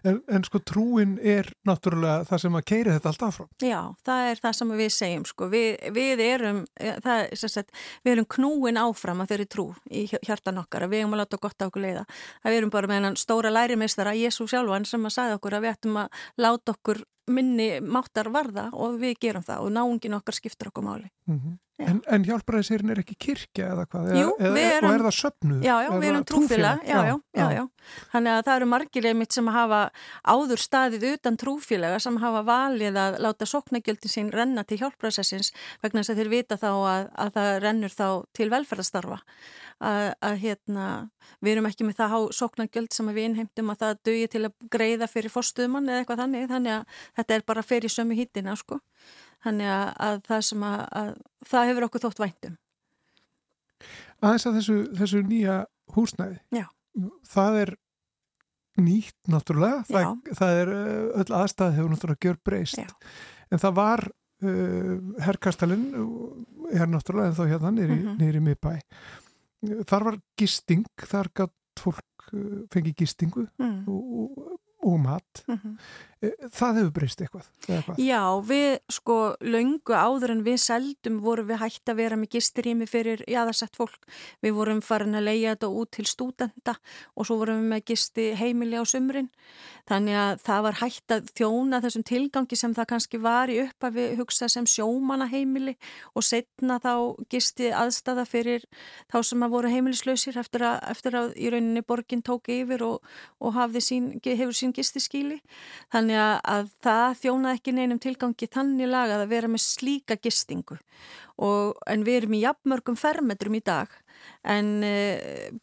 En, 0.08 0.22
en 0.32 0.44
sko 0.46 0.62
trúin 0.64 1.18
er 1.20 1.50
náttúrulega 1.68 2.24
það 2.30 2.42
sem 2.46 2.54
að 2.56 2.62
keiri 2.70 2.94
þetta 2.94 3.10
allt 3.12 3.24
áfram. 3.28 3.48
Já, 3.60 3.80
það 4.08 4.28
er 4.30 4.42
það 4.46 4.54
sem 4.56 4.70
við 4.80 4.92
segjum 4.96 5.26
sko. 5.28 5.48
við, 5.52 5.82
við 5.98 6.22
erum 6.24 6.62
eh, 6.80 7.00
það, 7.04 7.24
er 7.26 7.42
sem 7.42 7.52
sagt, 7.52 7.74
við 8.06 8.14
erum 8.14 8.30
knúin 8.38 8.80
áfram 8.80 9.26
að 9.26 9.34
þeirri 9.34 9.48
trú 9.52 9.66
í 9.90 10.06
hjartan 10.14 10.62
okkar 10.62 10.86
að 10.86 10.94
við 10.94 11.04
erum 11.04 11.18
að 11.18 11.24
láta 11.26 11.42
gott 11.44 11.66
á 11.66 11.68
okkur 11.68 11.84
leiða 11.84 12.06
að 12.06 12.54
við 12.54 12.62
erum 12.62 12.72
bara 12.78 12.92
með 12.94 13.10
stóra 13.20 13.52
lærimeistara 13.52 14.16
Jésu 14.16 14.48
sjálfan 14.48 14.88
sem 14.88 15.10
að 15.10 15.18
sagði 15.18 15.40
okkur 15.42 15.58
að 15.58 15.66
við 15.66 15.76
ættum 15.76 16.00
að 16.06 16.24
láta 16.46 16.78
okkur 16.78 17.04
minni 17.28 17.70
máttar 17.82 18.30
varða 18.34 18.70
og 18.74 19.00
við 19.02 19.16
gerum 19.20 19.44
það 19.46 19.66
og 19.66 19.72
náungin 19.74 20.14
okkar 20.20 20.38
skiptir 20.38 20.70
okkur 20.74 20.84
máli 20.86 21.10
Mm 21.28 21.58
Já. 21.76 21.90
En, 21.92 21.98
en 22.08 22.24
hjálpræðisirinn 22.24 22.92
er 22.94 23.00
ekki 23.02 23.18
kirkja 23.20 23.66
eða 23.74 23.84
hvað? 23.92 24.06
Jú, 24.16 24.30
eða, 24.40 24.60
erum- 24.78 24.86
Og 24.88 24.94
er 24.96 25.02
það 25.04 25.16
söpnuð? 25.18 25.58
Já, 25.66 25.74
já, 25.84 25.90
við 26.00 26.06
erum 26.08 26.24
trúfélag, 26.30 26.84
já, 26.88 27.00
já, 27.04 27.16
já, 27.36 27.48
já. 27.52 27.64
Þannig 28.14 28.32
að 28.32 28.44
það 28.48 28.56
eru 28.62 28.68
margir 28.72 29.08
einmitt 29.10 29.36
sem 29.36 29.50
hafa 29.52 29.80
áður 30.24 30.62
staðið 30.64 31.04
utan 31.10 31.36
trúfélaga 31.42 32.00
sem 32.00 32.16
hafa 32.24 32.44
valið 32.48 32.96
að 33.04 33.18
láta 33.26 33.46
sóknagjöldin 33.52 34.14
sín 34.16 34.32
renna 34.32 34.64
til 34.64 34.78
hjálpræðsessins 34.86 35.52
vegna 35.84 36.00
þess 36.06 36.14
að 36.16 36.22
þeir 36.24 36.32
vita 36.38 36.56
þá 36.64 36.70
að, 36.72 37.10
að 37.26 37.34
það 37.36 37.52
rennur 37.68 37.98
þá 38.00 38.08
til 38.40 38.50
velferðastarfa. 38.56 39.20
Að, 39.84 40.14
að 40.24 40.36
hérna, 40.40 40.84
við 41.44 41.52
erum 41.52 41.66
ekki 41.68 41.84
með 41.84 41.98
það 41.98 42.12
há 42.14 42.20
sóknagjöld 42.38 42.94
sem 42.96 43.10
við 43.12 43.26
innheimtum 43.28 43.70
að 43.74 43.82
það 43.82 43.98
dögi 44.08 44.28
til 44.32 44.42
að 44.48 44.54
greiða 44.72 45.08
fyrir 45.12 45.34
fórstuðumann 45.34 45.90
eða 45.92 46.00
eitthvað 46.04 46.22
þannig, 46.24 46.46
þannig 46.48 46.72
að 46.78 47.02
þetta 47.20 47.36
er 47.36 47.44
bara 47.52 47.64
fyrir 47.68 47.92
sömu 47.92 48.16
hýttina, 48.16 48.54
sko. 48.56 48.78
Þannig 49.44 49.68
að, 49.68 49.90
að 50.08 50.22
það 50.30 50.46
sem 50.48 50.64
að, 50.64 50.80
að 51.02 51.10
það 51.52 51.68
hefur 51.70 51.88
okkur 51.90 52.04
þótt 52.06 52.22
væntum. 52.24 52.56
Aðeins 54.24 54.48
að 54.48 54.56
þessu, 54.62 54.78
þessu 55.02 55.22
nýja 55.28 55.58
húsnæði. 55.98 56.40
Já. 56.56 56.66
Það 57.36 57.60
er 57.66 57.74
nýtt 58.86 59.32
náttúrulega. 59.32 59.84
Það, 59.92 60.16
það 60.40 60.62
er 60.62 60.72
uh, 60.72 61.20
öll 61.22 61.36
aðstæð 61.42 61.76
hefur 61.78 61.92
náttúrulega 61.94 62.30
gjör 62.30 62.40
breyst. 62.48 62.80
Já. 62.80 62.88
En 63.52 63.62
það 63.62 63.76
var 63.78 64.06
uh, 64.08 64.96
herrkastalinn, 65.28 65.86
uh, 66.00 66.72
er 66.72 66.90
náttúrulega 66.96 67.32
en 67.34 67.38
þá 67.38 67.46
hérna 67.52 67.76
nýri, 67.76 68.00
Mhm. 68.00 68.18
nýri 68.24 68.42
miðbæ. 68.48 68.74
Þar 69.86 70.04
var 70.10 70.18
gisting, 70.40 70.86
þar 70.98 71.32
gætt 71.36 71.54
fólk 71.80 72.30
uh, 72.34 72.62
fengið 72.74 72.96
gistingu 73.04 73.48
Mm. 73.60 73.84
og, 73.88 74.04
og, 74.22 74.60
og 74.86 75.00
mat. 75.02 75.44
Mm 75.48 75.56
Eh, 75.56 76.15
Það 76.56 76.80
hefur 76.80 76.92
breyst 76.96 77.22
eitthvað. 77.24 77.48
eða 77.68 77.82
hvað? 77.86 78.02
Já, 78.06 78.22
við 78.50 78.72
sko 78.98 79.18
löngu 79.44 79.96
áður 79.96 80.34
en 80.36 80.44
við 80.46 80.58
seldum 80.64 81.20
vorum 81.24 81.50
við 81.50 81.62
hægt 81.62 81.92
að 81.92 82.00
vera 82.02 82.20
með 82.20 82.36
gistirými 82.36 82.88
fyrir 82.90 83.24
jaðarsett 83.30 83.78
fólk. 83.78 84.08
Við 84.46 84.58
vorum 84.58 84.82
farin 84.86 85.18
að 85.18 85.28
leia 85.30 85.56
þetta 85.56 85.72
út 85.82 85.94
til 85.96 86.08
stúdenda 86.10 86.78
og 87.16 87.28
svo 87.28 87.40
vorum 87.42 87.64
við 87.64 87.72
með 87.74 87.86
gisti 87.92 88.28
heimili 88.40 88.80
á 88.80 88.84
sumrin. 88.88 89.32
Þannig 89.86 90.18
að 90.18 90.40
það 90.48 90.64
var 90.66 90.78
hægt 90.80 91.14
að 91.14 91.28
þjóna 91.38 91.80
þessum 91.84 92.06
tilgangi 92.10 92.58
sem 92.58 92.72
það 92.74 92.88
kannski 92.90 93.20
var 93.22 93.52
í 93.54 93.60
upp 93.62 93.86
að 93.86 94.00
við 94.00 94.16
hugsa 94.18 94.48
sem 94.50 94.66
sjómana 94.66 95.28
heimili 95.30 95.76
og 96.18 96.26
setna 96.26 96.80
þá 96.82 96.94
gisti 97.30 97.70
aðstafa 97.70 98.26
fyrir 98.26 98.66
þá 99.14 99.20
sem 99.30 99.46
að 99.46 99.54
voru 99.54 99.70
heimilislausir 99.70 100.40
eftir 100.42 100.66
að, 100.66 100.80
eftir 100.90 101.20
að 101.20 101.36
í 101.38 101.52
rauninni 101.54 101.86
borgin 101.86 102.26
tók 102.26 102.50
yfir 102.50 102.82
og, 102.88 103.06
og 103.38 103.60
sín, 103.78 104.16
hefur 104.26 104.58
sín 104.58 104.74
gisti 104.74 105.04
skíli. 105.04 105.38
Þannig 106.16 106.32
að, 106.32 106.40
að 106.48 106.68
það 106.86 107.18
þjónaði 107.20 107.58
ekki 107.60 107.72
neinum 107.76 108.00
tilgangi 108.00 108.48
þannig 108.48 108.88
lagað 108.88 109.26
að 109.26 109.32
vera 109.34 109.52
með 109.52 109.64
slíka 109.66 110.16
gistingu. 110.24 110.78
Og, 111.44 111.74
en 111.92 112.06
við 112.08 112.22
erum 112.22 112.36
í 112.38 112.44
jafnmörgum 112.46 112.96
fermetrum 112.96 113.58
í 113.58 113.62
dag 113.66 113.92
en 114.48 114.70
e, 114.88 114.94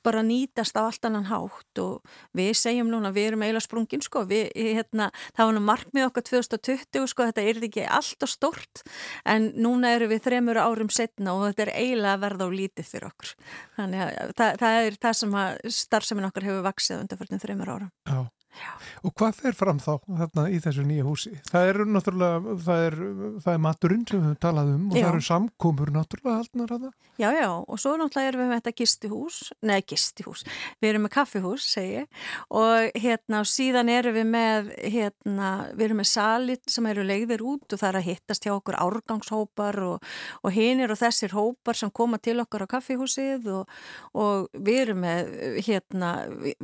bara 0.05 0.21
nýtast 0.23 0.77
á 0.77 0.85
allt 0.85 1.09
annan 1.09 1.25
hátt. 1.31 1.81
Og 1.81 2.05
við 2.37 2.51
segjum 2.61 2.91
núna 2.93 3.15
við 3.15 3.31
erum 3.31 3.47
eiginlega 3.47 3.65
sprungin 3.65 4.05
sko. 4.05 4.27
Við, 4.29 4.51
hérna, 4.53 5.09
það 5.33 5.49
var 5.49 5.57
nú 5.57 5.63
markmið 5.71 6.07
okkar 6.11 6.27
2020 6.29 7.09
sko 7.15 7.31
þetta 7.31 7.47
er 7.49 7.63
ekki 7.71 7.89
allt 7.89 8.29
og 8.29 8.33
stort 8.35 8.85
en 9.25 9.49
núna 9.57 9.95
eru 9.97 10.11
við 10.13 10.27
þremur 10.29 10.61
árum 10.61 10.93
setna 10.93 11.33
og 11.39 11.47
þetta 11.49 11.65
er 11.71 11.75
eiginlega 11.79 12.19
að 12.19 12.27
verða 12.27 12.53
á 12.53 12.57
lítið 12.61 12.93
fyrir 12.93 13.09
okkur. 13.09 13.35
Þannig 13.81 14.05
að 14.05 14.37
það, 14.37 14.63
það 14.67 14.79
er 14.85 15.01
það 15.09 15.19
sem 15.23 15.41
að 15.47 15.67
starfsemin 15.81 16.29
okkar 16.29 16.51
hefur 16.51 16.65
vaksið 16.69 17.01
undan 17.07 17.25
fyrir 17.25 17.45
þremur 17.47 17.77
árum 17.79 18.31
Já. 18.53 18.73
Og 19.03 19.15
hvað 19.17 19.39
fer 19.41 19.57
fram 19.57 19.79
þá 19.83 19.93
þarna 20.07 20.47
í 20.53 20.59
þessu 20.63 20.85
nýja 20.87 21.07
húsi? 21.07 21.33
Það 21.49 21.71
eru 21.71 21.87
náttúrulega, 21.89 22.57
það 22.67 22.83
er, 22.89 22.99
það 23.45 23.55
er 23.55 23.63
maturinn 23.67 24.05
sem 24.09 24.27
við 24.27 24.35
talað 24.43 24.75
um 24.75 24.91
og 24.91 24.99
Já. 24.99 25.05
það 25.07 25.13
eru 25.13 25.25
samkomur 25.29 25.95
náttúrulega 25.95 26.41
haldnar 26.43 26.75
að 26.77 26.85
það. 26.87 26.99
Já, 27.21 27.29
já, 27.37 27.49
og 27.53 27.77
svo 27.81 27.93
náttúrulega 28.01 28.33
erum 28.33 28.41
við 28.43 28.49
með 28.51 28.61
þetta 28.61 28.75
gistihús, 28.81 29.39
nei 29.69 29.83
gistihús, 29.85 30.43
við 30.81 30.89
erum 30.89 31.05
með 31.05 31.13
kaffihús, 31.13 31.67
segi 31.75 31.99
ég, 31.99 32.23
og 32.57 32.97
hérna 33.05 33.43
og 33.43 33.51
síðan 33.51 33.91
erum 33.93 34.17
við 34.17 34.29
með, 34.33 34.71
hérna, 34.95 35.51
við 35.77 35.85
erum 35.87 36.01
með 36.01 36.09
salit 36.09 36.73
sem 36.73 36.89
eru 36.89 37.05
leiðir 37.05 37.45
út 37.45 37.77
og 37.77 37.83
það 37.83 37.89
er 37.91 37.99
að 38.01 38.09
hittast 38.09 38.49
hjá 38.49 38.55
okkur 38.55 38.79
árgangshópar 38.81 39.79
og, 39.85 40.09
og 40.41 40.57
hinir 40.57 40.95
og 40.95 41.01
þessir 41.03 41.37
hópar 41.37 41.79
sem 41.79 41.93
koma 41.93 42.21
til 42.23 42.39
okkar 42.43 42.65
á 42.65 42.73
kaffihúsið 42.79 43.51
og, 43.59 43.77
og 44.17 44.49
við 44.57 44.81
erum 44.87 45.05
með, 45.05 45.33
hérna, 45.69 46.15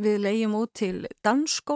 við, 0.01 0.17
leiðum 0.25 0.57
út 0.63 0.75
til 0.81 1.05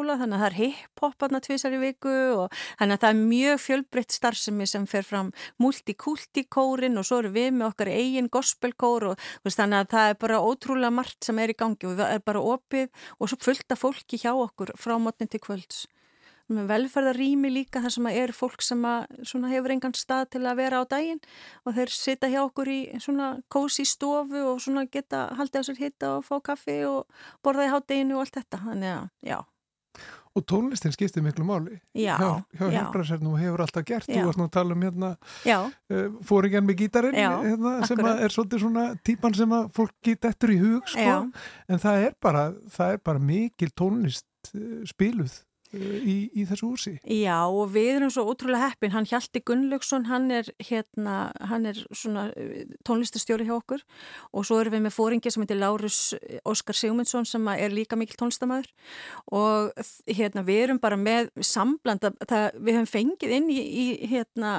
dansskóla, 0.02 0.18
þannig 0.18 0.37
að 0.37 0.42
það 0.42 0.49
er 0.49 0.56
hip-hop 0.59 1.23
aðna 1.23 1.40
tvisar 1.42 1.75
í 1.75 1.80
viku 1.80 2.14
og 2.42 2.56
þannig 2.78 2.97
að 2.97 3.02
það 3.02 3.12
er 3.12 3.21
mjög 3.30 3.61
fjölbreytt 3.62 4.12
starfsemi 4.12 4.66
sem 4.66 4.87
fer 4.87 5.04
fram 5.06 5.32
multikultikórin 5.62 6.99
og 6.99 7.06
svo 7.06 7.21
erum 7.23 7.37
við 7.37 7.50
með 7.54 7.68
okkar 7.71 7.92
eigin 7.92 8.30
gospelkór 8.32 9.12
og 9.12 9.16
veist, 9.44 9.59
þannig 9.59 9.82
að 9.85 9.90
það 9.94 10.11
er 10.11 10.21
bara 10.21 10.42
ótrúlega 10.42 10.92
margt 10.92 11.25
sem 11.25 11.38
er 11.38 11.52
í 11.52 11.56
gangi 11.56 11.87
og 11.87 11.99
það 11.99 12.14
er 12.14 12.23
bara 12.26 12.42
opið 12.42 12.88
og 13.18 13.28
svo 13.30 13.40
fullt 13.42 13.73
af 13.73 13.82
fólki 13.82 14.18
hjá 14.23 14.32
okkur 14.35 14.75
frá 14.76 14.99
mótnin 14.99 15.30
til 15.30 15.42
kvölds. 15.42 15.87
Með 16.52 16.66
velferðarými 16.68 17.49
líka 17.49 17.80
þar 17.80 17.94
sem 17.94 18.06
að 18.11 18.16
er 18.18 18.32
fólk 18.35 18.64
sem 18.66 18.82
að 18.85 19.47
hefur 19.49 19.73
engan 19.73 19.94
stað 19.97 20.26
til 20.35 20.42
að 20.42 20.59
vera 20.59 20.82
á 20.82 20.90
daginn 20.90 21.23
og 21.64 21.76
þeir 21.78 21.94
sita 21.94 22.28
hjá 22.28 22.42
okkur 22.42 22.68
í 22.68 22.80
svona 23.00 23.28
kósi 23.49 23.87
stofu 23.88 24.42
og 24.50 24.61
svona 24.61 24.85
geta 24.90 25.30
haldið 25.38 25.62
á 25.62 25.66
sér 25.71 25.80
hitta 25.80 26.12
og 26.18 26.26
fá 26.26 26.42
kaffi 26.50 26.82
og 26.90 27.06
borða 27.47 27.71
í 27.71 27.73
hátteginu 27.73 28.18
og 28.18 28.26
allt 28.26 28.40
þetta. 28.42 28.61
Þannig 28.66 28.92
að, 28.92 29.09
já, 29.30 29.38
Og 30.32 30.44
tónlistin 30.48 30.94
skiptir 30.94 31.24
miklu 31.24 31.44
máli. 31.44 31.78
já, 31.92 32.16
hjá, 32.16 32.30
hjá 32.56 32.64
já, 32.64 32.72
hjálpræðsernum 32.78 33.34
og 33.34 33.40
hefur 33.42 33.64
alltaf 33.66 33.84
gert. 33.84 34.08
Já. 34.08 34.22
Þú 34.22 34.26
varst 34.30 34.40
nú 34.40 34.46
að 34.48 34.54
tala 34.56 34.76
um 34.76 34.84
hérna 34.86 35.10
uh, 35.12 36.18
fóringjan 36.24 36.66
með 36.68 36.78
gítarinn 36.80 37.18
hérna, 37.20 37.74
sem 37.88 38.00
er 38.08 38.32
svolítið 38.32 38.64
svona 38.64 38.86
típan 39.04 39.36
sem 39.36 39.52
að 39.52 39.70
fólk 39.76 39.94
get 40.08 40.28
eftir 40.30 40.54
í 40.54 40.58
hug 40.62 40.88
sko. 40.88 41.16
En 41.68 41.82
það 41.82 42.08
er 42.08 42.16
bara, 42.24 42.46
það 42.72 42.96
er 42.96 43.02
bara 43.10 43.24
mikil 43.32 43.72
tónlist 43.76 44.54
uh, 44.56 44.80
spiluð 44.88 45.36
í, 45.76 46.17
í 46.37 46.45
þessu 46.49 46.69
húsi. 46.71 46.93
Já 47.09 47.37
og 47.49 47.73
við 47.75 47.97
erum 47.97 48.12
svo 48.12 48.25
ótrúlega 48.31 48.71
heppin, 48.71 48.93
hann 48.95 49.09
Hjalti 49.09 49.43
Gunnlaugsson, 49.47 50.07
hann 50.11 50.31
er 50.35 50.49
hérna, 50.62 51.33
hann 51.49 51.67
er 51.71 51.81
svona 51.91 52.29
eh, 52.37 52.67
tónlistastjóri 52.87 53.47
hjá 53.49 53.57
okkur. 53.57 53.85
Og 54.33 54.47
svo 54.49 54.61
erum 54.61 54.76
við 54.76 54.85
með 54.87 54.97
fóringi 54.97 55.33
sem 55.33 55.45
heitir 55.45 55.61
Lárus 55.61 56.00
Óskar 56.49 56.79
Sigmundsson 56.79 57.29
sem 57.29 57.49
er 57.55 57.75
líka 57.75 57.99
mikil 57.99 58.19
tónlistamæður 58.21 58.71
og 59.33 59.73
hérna 60.07 60.45
við 60.47 60.62
erum 60.67 60.81
bara 60.83 60.99
með 61.00 61.31
sambland 61.45 62.05
að 62.07 62.19
það, 62.29 62.47
við 62.59 62.79
höfum 62.79 62.91
fengið 62.93 63.37
inn 63.38 63.50
í, 63.52 63.61
í 63.61 63.85
hérna 64.12 64.55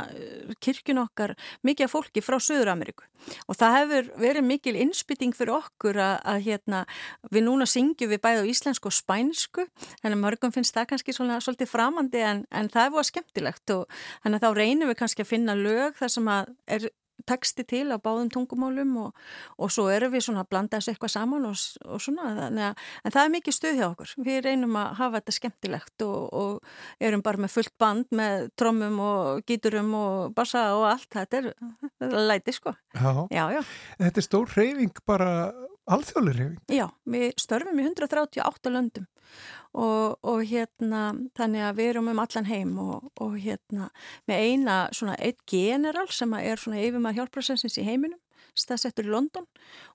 kirkjun 0.64 1.02
okkar 1.04 1.36
mikið 1.66 1.88
af 1.88 1.96
fólki 1.96 2.24
frá 2.24 2.40
Suður-Ameríku. 2.42 3.06
Og 3.48 3.58
það 3.58 3.78
hefur 3.78 4.10
verið 4.20 4.48
mikil 4.48 4.76
innspytting 4.80 5.36
fyrir 5.36 5.56
okkur 5.56 6.00
að, 6.02 6.16
að 6.34 6.40
hérna 6.48 6.84
við 7.32 7.46
núna 7.48 7.68
syngjum 7.70 8.12
við 8.12 8.22
bæði 8.24 8.44
á 8.44 8.52
íslensku 8.52 8.90
og 8.90 8.96
spænsku. 8.98 9.68
Þannig 10.02 10.18
að 10.18 10.24
mörgum 10.26 10.54
finnst 10.56 10.76
það 10.76 10.90
kannski 10.92 11.03
svona, 11.12 11.42
svolítið 11.44 11.68
framandi 11.68 12.24
en, 12.24 12.46
en 12.56 12.70
það 12.72 12.86
er 12.86 12.94
búið 12.94 13.10
skemmtilegt 13.10 13.76
og 13.76 14.02
þannig 14.24 14.40
að 14.40 14.46
þá 14.46 14.60
reynum 14.62 14.88
við 14.88 15.00
kannski 15.02 15.26
að 15.26 15.32
finna 15.34 15.56
lög 15.60 15.98
þar 16.00 16.14
sem 16.16 16.30
að 16.32 16.54
er 16.78 16.92
teksti 17.30 17.64
til 17.68 17.86
á 17.94 17.98
báðum 18.02 18.30
tungumálum 18.34 18.96
og, 19.06 19.20
og 19.62 19.72
svo 19.72 19.86
erum 19.92 20.12
við 20.14 20.26
svona 20.26 20.44
að 20.44 20.50
blanda 20.52 20.80
þessu 20.80 20.94
eitthvað 20.94 21.14
saman 21.14 21.48
og, 21.48 21.60
og 21.88 22.02
svona 22.04 22.32
þannig 22.40 22.66
að 22.68 22.88
en 23.04 23.16
það 23.16 23.24
er 23.24 23.34
mikið 23.36 23.58
stuð 23.58 23.80
hjá 23.80 23.86
okkur. 23.88 24.14
Við 24.28 24.40
reynum 24.48 24.80
að 24.80 24.90
hafa 25.00 25.22
þetta 25.22 25.36
skemmtilegt 25.38 26.06
og, 26.08 26.18
og 26.42 27.06
erum 27.10 27.24
bara 27.26 27.44
með 27.46 27.54
fullt 27.56 27.76
band 27.82 28.18
með 28.20 28.48
trommum 28.60 29.00
og 29.04 29.44
gíturum 29.50 29.94
og 30.00 30.34
bassa 30.38 30.66
og 30.78 30.88
allt. 30.92 31.10
Þetta 31.14 31.40
er, 31.40 31.52
þetta 31.86 32.10
er 32.10 32.30
læti 32.34 32.56
sko. 32.58 32.76
Já. 32.98 33.12
Já, 33.32 33.44
já. 33.56 33.62
Þetta 34.04 34.24
er 34.24 34.28
stór 34.28 34.58
reyfing 34.58 35.04
bara 35.08 35.32
alþjóðlega 35.94 36.40
reyfing. 36.40 36.62
Já, 36.74 36.88
við 37.16 37.30
störfum 37.42 37.80
í 37.80 37.88
138 37.88 38.74
löndum 38.74 39.10
og, 39.74 40.20
og 40.22 40.44
hérna 40.50 41.04
þannig 41.38 41.64
að 41.68 41.78
við 41.80 41.90
erum 41.94 42.12
um 42.12 42.22
allan 42.24 42.46
heim 42.50 42.76
og, 42.82 43.08
og 43.22 43.38
hérna 43.42 43.90
með 44.30 44.44
eina 44.48 44.76
svona 44.94 45.16
eitt 45.20 45.42
general 45.50 46.08
sem 46.14 46.34
er 46.38 46.62
svona 46.62 46.82
yfirmað 46.84 47.18
hjálprarsensins 47.20 47.80
í 47.82 47.86
heiminum 47.88 48.20
staðsettur 48.54 49.08
í 49.08 49.14
London 49.14 49.48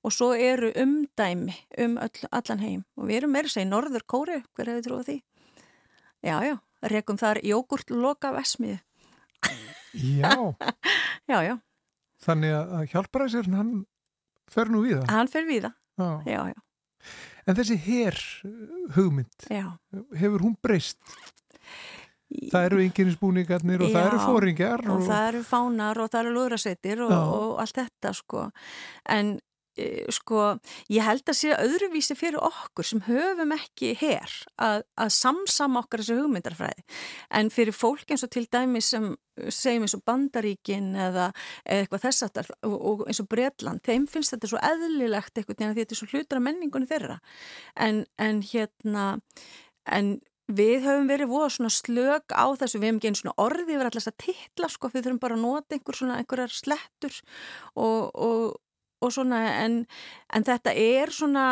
og 0.02 0.10
svo 0.14 0.32
eru 0.34 0.72
umdæmi 0.74 1.54
um 1.78 1.94
öll, 2.02 2.24
allan 2.34 2.62
heim 2.64 2.80
og 2.98 3.06
við 3.06 3.20
erum 3.20 3.36
meira 3.36 3.52
í 3.62 3.66
Norður 3.68 4.02
Kóri, 4.10 4.40
hver 4.58 4.72
hefur 4.72 4.86
trúið 4.88 5.10
því? 5.12 5.16
Já, 6.26 6.36
já, 6.42 6.56
rekum 6.90 7.18
þar 7.20 7.38
jógurt 7.46 7.92
loka 7.94 8.32
vesmiðu. 8.34 8.80
Já, 9.94 10.34
Já, 11.30 11.38
já, 11.46 11.54
þannig 12.24 12.54
að 12.56 12.86
hjálpræðisern 12.92 13.54
hann 13.54 13.70
fer 14.50 14.70
nú 14.72 14.82
við 14.82 14.98
það. 14.98 15.10
hann 15.14 15.30
fer 15.30 15.46
við 15.46 15.68
það. 15.68 15.74
Já. 15.98 16.10
Já, 16.26 16.40
já, 16.50 16.58
En 17.48 17.56
þessi 17.56 17.78
hér 17.80 18.18
hugmynd, 18.96 19.48
já. 19.48 19.66
hefur 20.20 20.44
hún 20.44 20.56
breyst? 20.62 21.00
Það 22.28 22.64
eru 22.66 22.80
ynginisbúningarnir 22.84 23.80
og 23.80 23.92
það 23.94 24.06
eru 24.11 24.18
Já, 24.18 24.24
fóringjar 24.26 24.82
og 24.92 25.04
það 25.06 25.28
eru 25.30 25.38
fánar 25.48 26.00
og 26.02 26.11
það 26.12 26.20
eru 26.20 26.32
lúðrasveitir 26.34 27.00
og, 27.06 27.12
Já. 27.14 27.20
og 27.38 27.62
allt 27.62 27.78
þetta 27.78 28.12
sko 28.18 28.42
en 29.16 29.30
sko 30.14 30.42
ég 30.92 31.04
held 31.06 31.28
að 31.28 31.38
sé 31.38 31.54
öðruvísi 31.54 32.16
fyrir 32.18 32.40
okkur 32.42 32.86
sem 32.86 33.02
höfum 33.06 33.54
ekki 33.56 33.94
hér 34.00 34.34
að, 34.56 34.84
að 34.98 35.12
samsama 35.16 35.82
okkar 35.84 36.02
þessu 36.02 36.18
hugmyndarfræði. 36.22 36.84
En 37.40 37.52
fyrir 37.54 37.76
fólk 37.76 38.10
eins 38.10 38.26
og 38.26 38.32
til 38.34 38.46
dæmi 38.50 38.82
sem 38.84 39.12
segjum 39.54 39.86
eins 39.86 39.94
og 39.94 40.04
Bandaríkin 40.08 40.90
eða, 40.98 41.28
eitthvað 41.68 42.06
þess 42.08 42.26
aftar 42.26 42.50
og, 42.66 43.04
eins 43.06 43.22
og 43.22 43.30
Bretland, 43.30 43.84
þeim 43.86 44.08
finnst 44.10 44.34
þetta 44.34 44.50
svo 44.50 44.62
eðlilegt 44.70 45.38
eitthvað 45.38 45.60
því 45.60 45.68
að 45.68 45.80
þetta 45.82 45.94
er 45.94 46.00
svo 46.00 46.10
hlutur 46.12 46.40
af 46.40 46.46
menningunni 46.48 46.90
þeirra. 46.90 47.20
En, 47.86 48.02
en 48.18 48.42
hérna 48.46 49.12
en 49.88 50.18
við 50.48 50.86
höfum 50.86 51.08
verið 51.10 51.28
voða 51.28 51.50
svona 51.52 51.72
slög 51.72 52.32
á 52.32 52.46
þessu, 52.56 52.80
við 52.80 52.88
hefum 52.88 53.00
einu 53.04 53.20
svona 53.20 53.36
orði 53.44 53.74
yfir 53.74 53.90
allast 53.90 54.10
að 54.10 54.20
titla 54.24 54.70
sko, 54.72 54.90
við 54.92 55.04
þurfum 55.04 55.20
bara 55.24 55.36
að 55.36 55.44
nota 55.44 55.76
einhver 55.76 55.98
svona 55.98 56.16
einhverjar 56.22 56.54
slettur 56.54 57.18
og, 57.74 58.08
og, 58.14 58.56
og 59.00 59.12
svona 59.14 59.42
en, 59.64 59.82
en 60.34 60.46
þetta 60.46 60.74
er 60.74 61.12
svona 61.14 61.44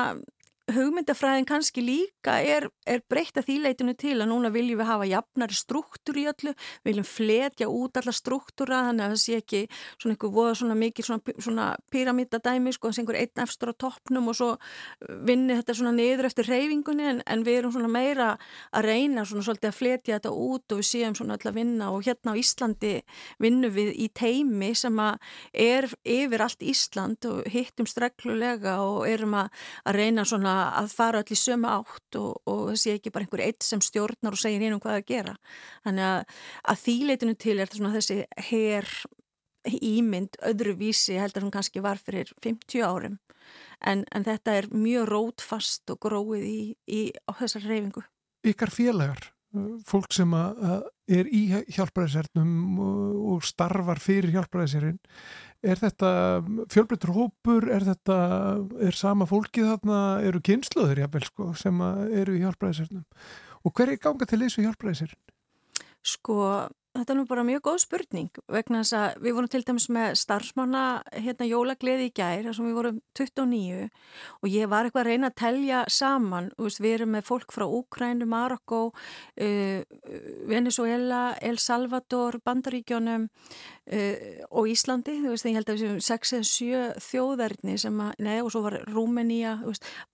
hugmyndafræðin 0.66 1.46
kannski 1.46 1.82
líka 1.84 2.40
er, 2.42 2.66
er 2.90 3.02
breytt 3.06 3.36
að 3.38 3.46
því 3.46 3.56
leitinu 3.62 3.92
til 3.98 4.16
að 4.16 4.30
núna 4.32 4.50
viljum 4.50 4.80
við 4.80 4.88
hafa 4.88 5.06
jafnari 5.06 5.54
struktúr 5.54 6.18
í 6.18 6.24
öllu, 6.26 6.54
viljum 6.86 7.06
fletja 7.06 7.68
út 7.70 8.00
alla 8.00 8.14
struktúra 8.14 8.80
þannig 8.88 9.04
að 9.04 9.12
það 9.14 9.20
sé 9.22 9.36
ekki 9.38 9.60
svona 9.70 10.16
einhver 10.16 10.32
voða 10.34 10.56
svona 10.58 10.76
mikið 10.80 11.06
svona, 11.06 11.34
svona 11.46 11.66
pyramidadæmi 11.94 12.72
sko, 12.74 12.90
þess 12.90 13.02
einhver 13.02 13.18
einn 13.20 13.42
efstur 13.44 13.70
á 13.70 13.74
toppnum 13.84 14.32
og 14.32 14.38
svo 14.40 14.48
vinni 15.28 15.54
þetta 15.60 15.76
svona 15.78 15.92
niður 15.94 16.30
eftir 16.32 16.50
reyfingunni 16.50 17.06
en, 17.12 17.22
en 17.30 17.46
við 17.46 17.60
erum 17.60 17.76
svona 17.76 17.92
meira 17.94 18.32
að 18.74 18.90
reyna 18.90 19.26
svona 19.28 19.46
svolítið 19.46 19.70
að 19.70 19.78
fletja 19.78 20.18
þetta 20.18 20.34
út 20.34 20.74
og 20.74 20.82
við 20.82 20.90
séum 20.90 21.14
svona 21.20 21.38
öll 21.38 21.52
að 21.52 21.60
vinna 21.60 21.92
og 21.94 22.02
hérna 22.08 22.34
á 22.34 22.40
Íslandi 22.42 22.94
vinnum 23.38 23.76
við 23.76 23.94
í 24.02 24.10
teimi 24.10 24.72
sem 24.74 24.98
að 24.98 25.22
er 25.54 25.88
yfir 26.02 26.42
allt 26.42 26.66
Ísland 26.66 27.30
og 27.30 27.46
hittum 27.54 27.86
streglulega 27.86 28.80
og 28.82 29.06
erum 29.06 29.38
að, 29.38 29.64
að 29.86 30.02
reyna 30.02 30.26
svona 30.26 30.55
að 30.80 30.88
fara 30.96 31.20
öll 31.22 31.34
í 31.34 31.38
sömu 31.38 31.70
átt 31.70 32.18
og, 32.20 32.40
og 32.48 32.62
það 32.70 32.80
sé 32.82 32.96
ekki 32.96 33.12
bara 33.14 33.26
einhver 33.26 33.44
eitt 33.44 33.66
sem 33.66 33.82
stjórnar 33.84 34.36
og 34.36 34.40
segir 34.40 34.64
hinn 34.64 34.76
um 34.76 34.82
hvað 34.82 35.00
að 35.00 35.06
gera. 35.10 35.36
Þannig 35.86 36.08
að, 36.08 36.40
að 36.72 36.82
þýleitinu 36.86 37.36
til 37.44 37.58
er 37.60 37.72
þessi 37.76 38.18
her 38.50 38.90
ímynd 39.66 40.38
öðruvísi 40.46 41.16
heldur 41.18 41.46
hún 41.46 41.54
kannski 41.54 41.82
var 41.82 41.98
fyrir 41.98 42.30
50 42.44 42.84
árum 42.86 43.16
en, 43.80 44.04
en 44.14 44.26
þetta 44.26 44.58
er 44.60 44.68
mjög 44.74 45.08
rótfast 45.10 45.92
og 45.92 46.00
gróið 46.06 46.46
í, 46.46 46.60
í 46.86 47.00
þessar 47.40 47.66
reyfingu. 47.66 48.04
Ykkar 48.46 48.72
félagar, 48.72 49.30
fólk 49.88 50.14
sem 50.14 50.32
er 50.36 51.28
í 51.30 51.42
hjálpræðisernum 51.76 52.80
og, 52.82 53.44
starfar 53.46 54.00
fyrir 54.02 54.34
hjálpræðisern, 54.34 54.98
er 55.66 55.80
þetta 55.80 56.10
fjölbreytur 56.72 57.14
hópur, 57.16 57.68
er 57.72 57.86
þetta, 57.86 58.18
er 58.86 58.96
sama 58.98 59.26
fólkið 59.28 59.70
þarna, 59.72 60.00
eru 60.26 60.42
kynsluður 60.44 61.04
jafnvel 61.04 61.26
sko, 61.28 61.50
sem 61.58 61.82
eru 62.10 62.36
í 62.36 62.42
hjálpræðisernum 62.44 63.06
og 63.66 63.74
hver 63.74 63.92
er 63.92 64.02
ganga 64.02 64.28
til 64.28 64.42
þessu 64.44 64.62
hjálpræðisern? 64.62 65.16
Sko, 66.06 66.36
þetta 67.00 67.12
er 67.12 67.18
nú 67.18 67.24
bara 67.28 67.44
mjög 67.46 67.62
góð 67.66 67.78
spurning 67.84 68.40
vegna 68.52 68.82
þess 68.82 68.96
að 68.98 69.20
við 69.24 69.36
vorum 69.36 69.52
til 69.52 69.62
dæmis 69.66 69.86
með 69.92 70.16
starfsmanna 70.20 70.82
hérna 71.12 71.48
jólagleði 71.48 72.08
í 72.08 72.12
gær 72.16 72.46
þar 72.46 72.56
sem 72.58 72.68
við 72.68 72.78
vorum 72.78 73.00
29 73.18 73.88
og 74.40 74.48
ég 74.52 74.70
var 74.72 74.88
eitthvað 74.88 75.02
að 75.04 75.10
reyna 75.10 75.30
að 75.30 75.38
telja 75.42 75.82
saman 75.92 76.50
veist, 76.58 76.82
við 76.82 76.98
erum 76.98 77.14
með 77.16 77.26
fólk 77.28 77.54
frá 77.54 77.66
Úkrænu, 77.66 78.28
Marokko 78.30 78.82
uh, 78.90 79.80
Venezuela, 80.50 81.22
El 81.40 81.60
Salvador 81.62 82.40
Bandaríkjónum 82.44 83.28
uh, 83.92 84.44
og 84.50 84.68
Íslandi, 84.72 85.16
þú 85.22 85.32
veist, 85.32 85.48
ég 85.48 85.58
held 85.58 85.70
að 85.70 85.78
við 85.78 85.86
séum 85.86 86.04
6 86.08 86.34
eða 86.38 86.50
7 86.50 87.06
þjóðarni 87.06 87.78
sem 87.80 88.04
að, 88.04 88.12
nei, 88.26 88.36
og 88.42 88.52
svo 88.54 88.64
var 88.66 88.80
Rúmenía, 88.90 89.56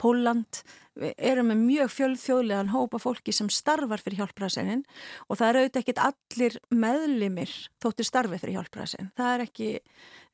Póland, 0.00 0.62
við 0.98 1.12
erum 1.24 1.48
með 1.48 1.60
mjög 1.62 1.92
fjölþjóðlegan 1.94 2.72
hópa 2.72 2.98
fólki 3.00 3.32
sem 3.32 3.48
starfar 3.52 4.02
fyrir 4.02 4.20
hjálpræðsinin 4.20 4.82
og 5.28 5.38
það 5.40 5.48
eru 5.48 5.62
auðvitað 5.62 5.80
ekkit 5.80 6.02
allir 6.04 6.58
meðlimir 6.82 7.54
þóttir 7.82 8.08
starfi 8.08 8.40
fyrir 8.42 8.58
hjálpræðsin. 8.58 9.08
Það 9.16 9.32
er 9.32 9.44
ekki, 9.46 9.70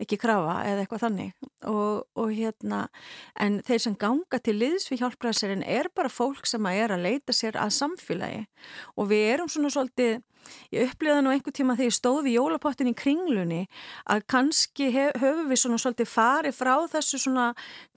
ekki 0.03 0.19
krafa 0.19 0.57
eða 0.67 0.83
eitthvað 0.83 1.05
þannig. 1.07 1.49
Og, 1.71 2.03
og 2.19 2.33
hérna, 2.35 2.81
en 3.39 3.61
þeir 3.67 3.85
sem 3.87 3.99
ganga 4.03 4.43
til 4.43 4.57
liðs 4.59 4.89
fyrir 4.91 5.05
hjálpræðsinin 5.05 5.63
er 5.63 5.93
bara 5.95 6.11
fólk 6.11 6.49
sem 6.51 6.67
að 6.67 6.83
er 6.83 6.97
að 6.97 7.07
leita 7.07 7.37
sér 7.37 7.61
að 7.61 7.77
samfélagi. 7.79 8.43
Og 8.99 9.13
við 9.13 9.29
erum 9.37 9.53
svona 9.53 9.71
svolítið 9.75 10.19
Ég 10.75 10.91
upplifaði 10.91 11.25
nú 11.25 11.33
einhver 11.33 11.55
tíma 11.57 11.77
þegar 11.79 11.91
ég 11.91 11.97
stóði 11.97 12.33
í 12.33 12.37
jólapottin 12.37 12.91
í 12.91 12.97
kringlunni 12.99 13.63
að 14.11 14.25
kannski 14.35 14.91
höfum 14.97 15.49
við 15.51 15.63
svona 15.63 15.81
svolítið 15.83 16.13
farið 16.13 16.59
frá 16.59 16.75
þessu 16.95 17.23
svona 17.23 17.49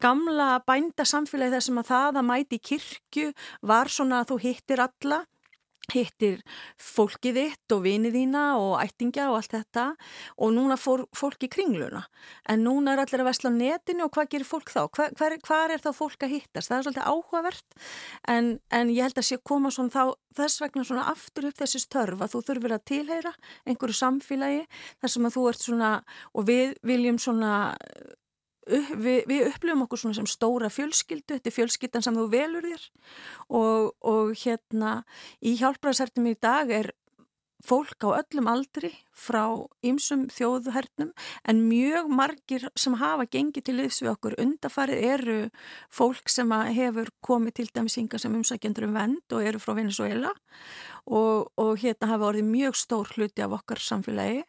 gamla 0.04 0.50
bændasamfélagi 0.68 1.58
þessum 1.58 1.82
að 1.82 1.92
það 1.92 2.22
að 2.22 2.30
mæti 2.32 2.60
í 2.60 2.66
kirkju 2.72 3.34
var 3.74 3.92
svona 3.92 4.22
að 4.22 4.34
þú 4.34 4.42
hittir 4.48 4.84
alla 4.88 5.24
hittir 5.90 6.42
fólkið 6.80 7.38
þitt 7.40 7.74
og 7.76 7.84
vinið 7.86 8.16
þína 8.16 8.44
og 8.62 8.76
ættingja 8.84 9.28
og 9.32 9.40
allt 9.40 9.56
þetta 9.56 9.86
og 10.38 10.54
núna 10.56 10.78
fór 10.80 11.04
fólk 11.18 11.48
í 11.48 11.50
kringluna 11.52 12.04
en 12.52 12.64
núna 12.66 12.94
er 12.94 13.04
allir 13.04 13.24
að 13.24 13.30
vesla 13.32 13.52
netinu 13.56 14.06
og 14.06 14.14
hvað 14.16 14.30
gerir 14.36 14.48
fólk 14.48 14.72
þá? 14.72 14.82
Hver, 14.94 15.16
hver, 15.18 15.38
hvar 15.48 15.74
er 15.74 15.84
þá 15.84 15.92
fólk 15.98 16.26
að 16.26 16.36
hittast? 16.38 16.70
Það 16.70 16.78
er 16.78 16.88
svolítið 16.88 17.10
áhugavert 17.12 17.78
en, 18.36 18.52
en 18.70 18.94
ég 18.94 19.10
held 19.10 19.20
að 19.20 19.28
sé 19.32 19.40
koma 19.44 19.74
svona 19.74 19.96
þá 19.96 20.04
þess 20.38 20.64
vegna 20.64 20.88
svona 20.88 21.10
aftur 21.12 21.50
upp 21.50 21.60
þessi 21.60 21.84
störf 21.84 22.24
að 22.24 22.36
þú 22.36 22.44
þurfir 22.48 22.78
að 22.78 22.88
tilheyra 22.94 23.36
einhverju 23.66 23.98
samfélagi 23.98 24.64
þar 25.02 25.16
sem 25.16 25.28
að 25.28 25.38
þú 25.38 25.46
ert 25.52 25.66
svona 25.66 25.94
og 26.32 26.48
við 26.48 26.76
viljum 26.88 27.20
svona 27.20 27.54
við, 28.68 29.24
við 29.30 29.48
upplifum 29.50 29.86
okkur 29.86 30.02
svona 30.04 30.18
sem 30.20 30.30
stóra 30.30 30.70
fjölskyldu, 30.72 31.38
þetta 31.38 31.50
er 31.50 31.56
fjölskyldan 31.56 32.06
sem 32.06 32.18
þú 32.18 32.28
velur 32.32 32.68
þér. 32.68 32.88
Og, 33.50 33.92
og 34.08 34.34
hérna 34.44 35.02
í 35.42 35.56
hjálpræðshertum 35.60 36.30
í 36.32 36.38
dag 36.42 36.72
er 36.82 36.92
fólk 37.66 38.06
á 38.08 38.22
öllum 38.22 38.50
aldri 38.52 38.92
frá 39.16 39.44
ymsum 39.86 40.26
þjóðhernum 40.34 41.12
en 41.48 41.64
mjög 41.68 42.10
margir 42.10 42.68
sem 42.80 42.96
hafa 43.02 43.28
gengið 43.30 43.68
til 43.68 43.78
liðs 43.78 44.02
við 44.02 44.14
okkur 44.14 44.38
undafarið 44.42 45.04
eru 45.12 45.40
fólk 45.94 46.32
sem 46.32 46.52
hefur 46.52 47.12
komið 47.26 47.60
til 47.60 47.68
dæmis 47.76 48.00
hinga 48.00 48.22
sem 48.22 48.36
umsækjendur 48.38 48.88
um 48.88 48.98
vend 48.98 49.36
og 49.36 49.46
eru 49.46 49.62
frá 49.62 49.76
Venezuela 49.78 50.32
og, 51.06 51.52
og 51.58 51.78
hérna 51.82 52.10
hafa 52.12 52.30
orðið 52.32 52.50
mjög 52.50 52.78
stór 52.78 53.12
hluti 53.16 53.44
af 53.44 53.56
okkar 53.58 53.82
samfélagi. 53.82 54.44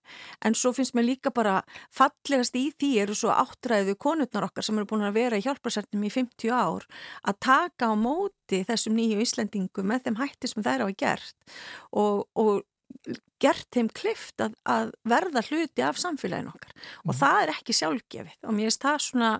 En 0.44 0.56
svo 0.58 0.72
finnst 0.76 0.96
mér 0.96 1.08
líka 1.08 1.32
bara 1.34 1.60
fallegast 1.94 2.56
í 2.58 2.68
því 2.76 2.90
eru 3.04 3.16
svo 3.18 3.32
áttræðu 3.34 3.96
konurnar 4.00 4.48
okkar 4.48 4.66
sem 4.66 4.78
eru 4.78 4.88
búin 4.90 5.06
að 5.06 5.16
vera 5.18 5.40
í 5.40 5.46
hjálparsærtum 5.46 6.04
í 6.04 6.12
50 6.12 6.52
ár 6.52 6.86
að 7.28 7.40
taka 7.48 7.92
á 7.92 7.94
móti 7.96 8.62
þessum 8.68 8.96
nýju 8.98 9.22
Íslendingu 9.24 9.84
með 9.86 10.08
þeim 10.08 10.20
hætti 10.20 10.50
sem 10.50 10.64
þær 10.64 10.86
hafa 10.86 10.98
gert. 10.98 11.36
Og, 11.92 12.28
og 12.36 12.62
gert 13.42 13.66
þeim 13.74 13.88
klift 13.94 14.42
að, 14.42 14.54
að 14.68 14.92
verða 15.08 15.42
hluti 15.48 15.82
af 15.84 15.98
samfélaginu 16.00 16.52
okkar 16.52 16.74
mm. 16.74 17.10
og 17.10 17.16
það 17.18 17.38
er 17.40 17.52
ekki 17.54 17.76
sjálfgefið 17.76 18.46
og 18.48 18.54
mér 18.56 18.68
finnst 18.68 18.84
það 18.84 18.98
svona 19.06 19.30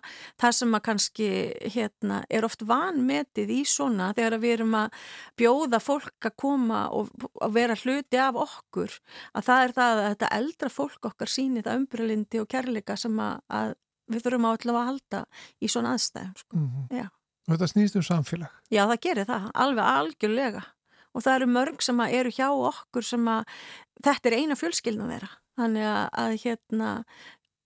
það 0.42 0.56
sem 0.58 0.76
að 0.78 0.84
kannski 0.88 1.28
hérna, 1.76 2.18
er 2.28 2.46
oft 2.48 2.64
vanmetið 2.66 3.54
í 3.54 3.60
svona 3.68 4.10
þegar 4.16 4.38
við 4.42 4.56
erum 4.56 4.76
að 4.80 4.98
bjóða 5.38 5.82
fólk 5.82 6.28
að 6.30 6.36
koma 6.44 6.82
og 6.96 7.12
að 7.42 7.56
vera 7.58 7.78
hluti 7.84 8.20
af 8.22 8.40
okkur 8.46 8.98
að 9.32 9.48
það 9.48 9.64
er 9.68 9.76
það 9.78 9.94
að 9.94 10.04
þetta 10.08 10.34
eldra 10.40 10.72
fólk 10.72 11.10
okkar 11.12 11.32
síni 11.32 11.64
það 11.64 11.82
umbröðlindi 11.82 12.42
og 12.42 12.50
kærleika 12.50 12.98
sem 12.98 13.22
að, 13.22 13.40
að 13.48 13.74
við 14.12 14.26
þurfum 14.26 14.46
á 14.46 14.50
allavega 14.52 14.82
að 14.82 14.88
halda 14.90 15.24
í 15.62 15.70
svona 15.70 15.96
aðstæðum 15.96 16.38
sko. 16.42 16.56
mm 16.56 16.70
-hmm. 16.90 17.10
Og 17.42 17.56
þetta 17.56 17.66
snýst 17.66 17.96
um 17.98 18.02
samfélag? 18.06 18.50
Já 18.70 18.86
það 18.86 19.00
gerir 19.02 19.26
það, 19.26 19.50
alveg 19.54 19.84
algjörlega 19.84 20.62
og 21.12 21.24
það 21.24 21.36
eru 21.36 21.52
mörg 21.52 21.84
sem 21.84 22.00
eru 22.08 22.32
hjá 22.32 22.48
okkur 22.50 23.06
sem 23.06 23.30
að 23.30 23.46
þetta 24.04 24.30
er 24.30 24.38
eina 24.40 24.58
fjölskyldna 24.58 25.08
þeirra 25.10 25.30
þannig 25.60 25.88
að, 25.88 26.04
að 26.24 26.36
hérna 26.44 26.90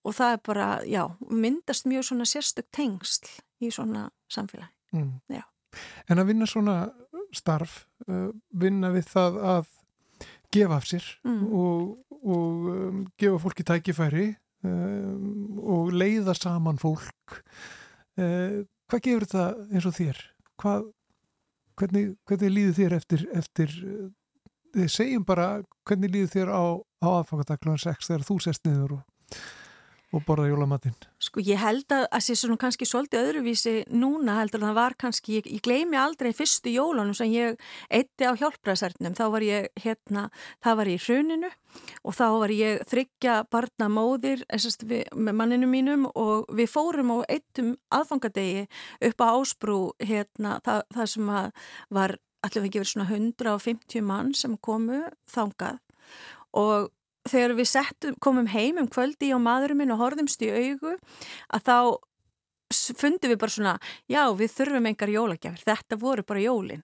og 0.07 0.15
það 0.15 0.33
er 0.33 0.41
bara, 0.47 0.67
já, 0.87 1.03
myndast 1.27 1.87
mjög 1.89 2.07
svona 2.09 2.27
sérstök 2.27 2.67
tengsl 2.75 3.29
í 3.63 3.71
svona 3.73 4.07
samfélagi 4.31 4.71
mm. 4.95 5.43
En 6.07 6.21
að 6.21 6.29
vinna 6.31 6.47
svona 6.49 6.77
starf 7.35 7.83
uh, 8.07 8.29
vinna 8.55 8.91
við 8.93 9.09
það 9.11 9.39
að 9.51 9.71
gefa 10.53 10.77
af 10.79 10.87
sér 10.87 11.07
mm. 11.27 11.41
og, 11.51 12.19
og 12.23 12.69
um, 12.71 13.01
gefa 13.19 13.41
fólki 13.43 13.65
tækifæri 13.67 14.29
um, 14.65 15.59
og 15.59 15.91
leiða 15.95 16.35
saman 16.37 16.79
fólk 16.81 17.41
uh, 18.17 18.63
hvað 18.87 19.03
gefur 19.03 19.27
þetta 19.27 19.47
eins 19.73 19.89
og 19.89 19.97
þér? 19.97 20.23
Hvað 20.57 20.87
hvernig, 21.77 22.05
hvernig 22.27 22.53
líður 22.53 22.77
þér 22.79 22.97
eftir, 22.97 23.25
eftir 23.37 23.75
þið 24.75 24.89
segjum 24.93 25.25
bara 25.27 25.47
hvernig 25.87 26.13
líður 26.13 26.33
þér 26.33 26.51
á, 26.53 26.65
á 27.03 27.07
aðfangadaglunan 27.19 27.81
6 27.81 28.11
þegar 28.11 28.27
þú 28.27 28.37
sest 28.45 28.67
niður 28.67 28.97
og, 28.99 29.39
og 30.15 30.23
borða 30.23 30.47
jólamatinn? 30.47 30.95
Sko 31.19 31.41
ég 31.43 31.59
held 31.59 31.91
að 31.91 32.05
það 32.05 32.23
sé 32.23 32.35
svona 32.39 32.59
kannski 32.61 32.87
svolítið 32.87 33.25
öðruvísi 33.25 33.73
núna 33.91 34.37
heldur 34.39 34.61
en 34.61 34.69
það 34.69 34.77
var 34.77 34.95
kannski, 35.03 35.39
ég, 35.39 35.49
ég 35.51 35.63
gleymi 35.65 35.99
aldrei 35.99 36.31
fyrstu 36.35 36.71
jólunum 36.71 37.15
sem 37.17 37.31
ég 37.33 37.57
eitti 37.93 38.27
á 38.27 38.31
hjálpræðsarnum, 38.39 39.17
þá 39.17 39.25
var 39.33 39.45
ég 39.45 39.67
hérna, 39.83 40.27
það 40.63 40.79
var 40.79 40.91
ég 40.91 41.01
í 41.01 41.03
hruninu 41.07 41.51
og 42.03 42.17
þá 42.17 42.25
var 42.41 42.53
ég 42.55 42.85
þryggja 42.87 43.35
barna 43.51 43.89
móðir 43.91 44.45
við, 44.87 45.03
með 45.13 45.39
manninu 45.41 45.71
mínum 45.71 46.07
og 46.13 46.47
við 46.55 46.71
fórum 46.71 47.11
á 47.11 47.17
eittum 47.27 47.75
aðfangadegi 47.93 48.67
upp 49.09 49.21
á 49.21 49.27
Ásbrú 49.27 49.81
hérna, 49.99 50.57
það, 50.65 50.85
það 50.95 51.11
sem 51.13 51.35
var 51.99 52.17
allir 52.45 52.69
ekki 52.69 52.81
verið 52.81 52.93
svona 52.93 53.09
150 53.11 54.05
mann 54.05 54.31
sem 54.37 54.55
komu 54.63 55.03
þangað 55.29 55.81
og 56.57 56.93
þegar 57.31 57.55
við 57.57 57.71
settum, 57.71 58.19
komum 58.23 58.51
heim 58.51 58.81
um 58.81 58.91
kvöldi 58.91 59.33
og 59.35 59.43
maðurum 59.45 59.81
minn 59.83 59.95
og 59.95 60.03
horðumst 60.03 60.43
í 60.45 60.51
augu 60.53 60.97
að 61.53 61.67
þá 61.67 61.79
fundum 62.97 63.31
við 63.31 63.39
bara 63.39 63.53
svona, 63.53 63.73
já 64.11 64.21
við 64.35 64.51
þurfum 64.57 64.87
engar 64.89 65.11
jólagjafir, 65.11 65.63
þetta 65.69 65.97
voru 66.01 66.23
bara 66.27 66.43
jólin. 66.43 66.83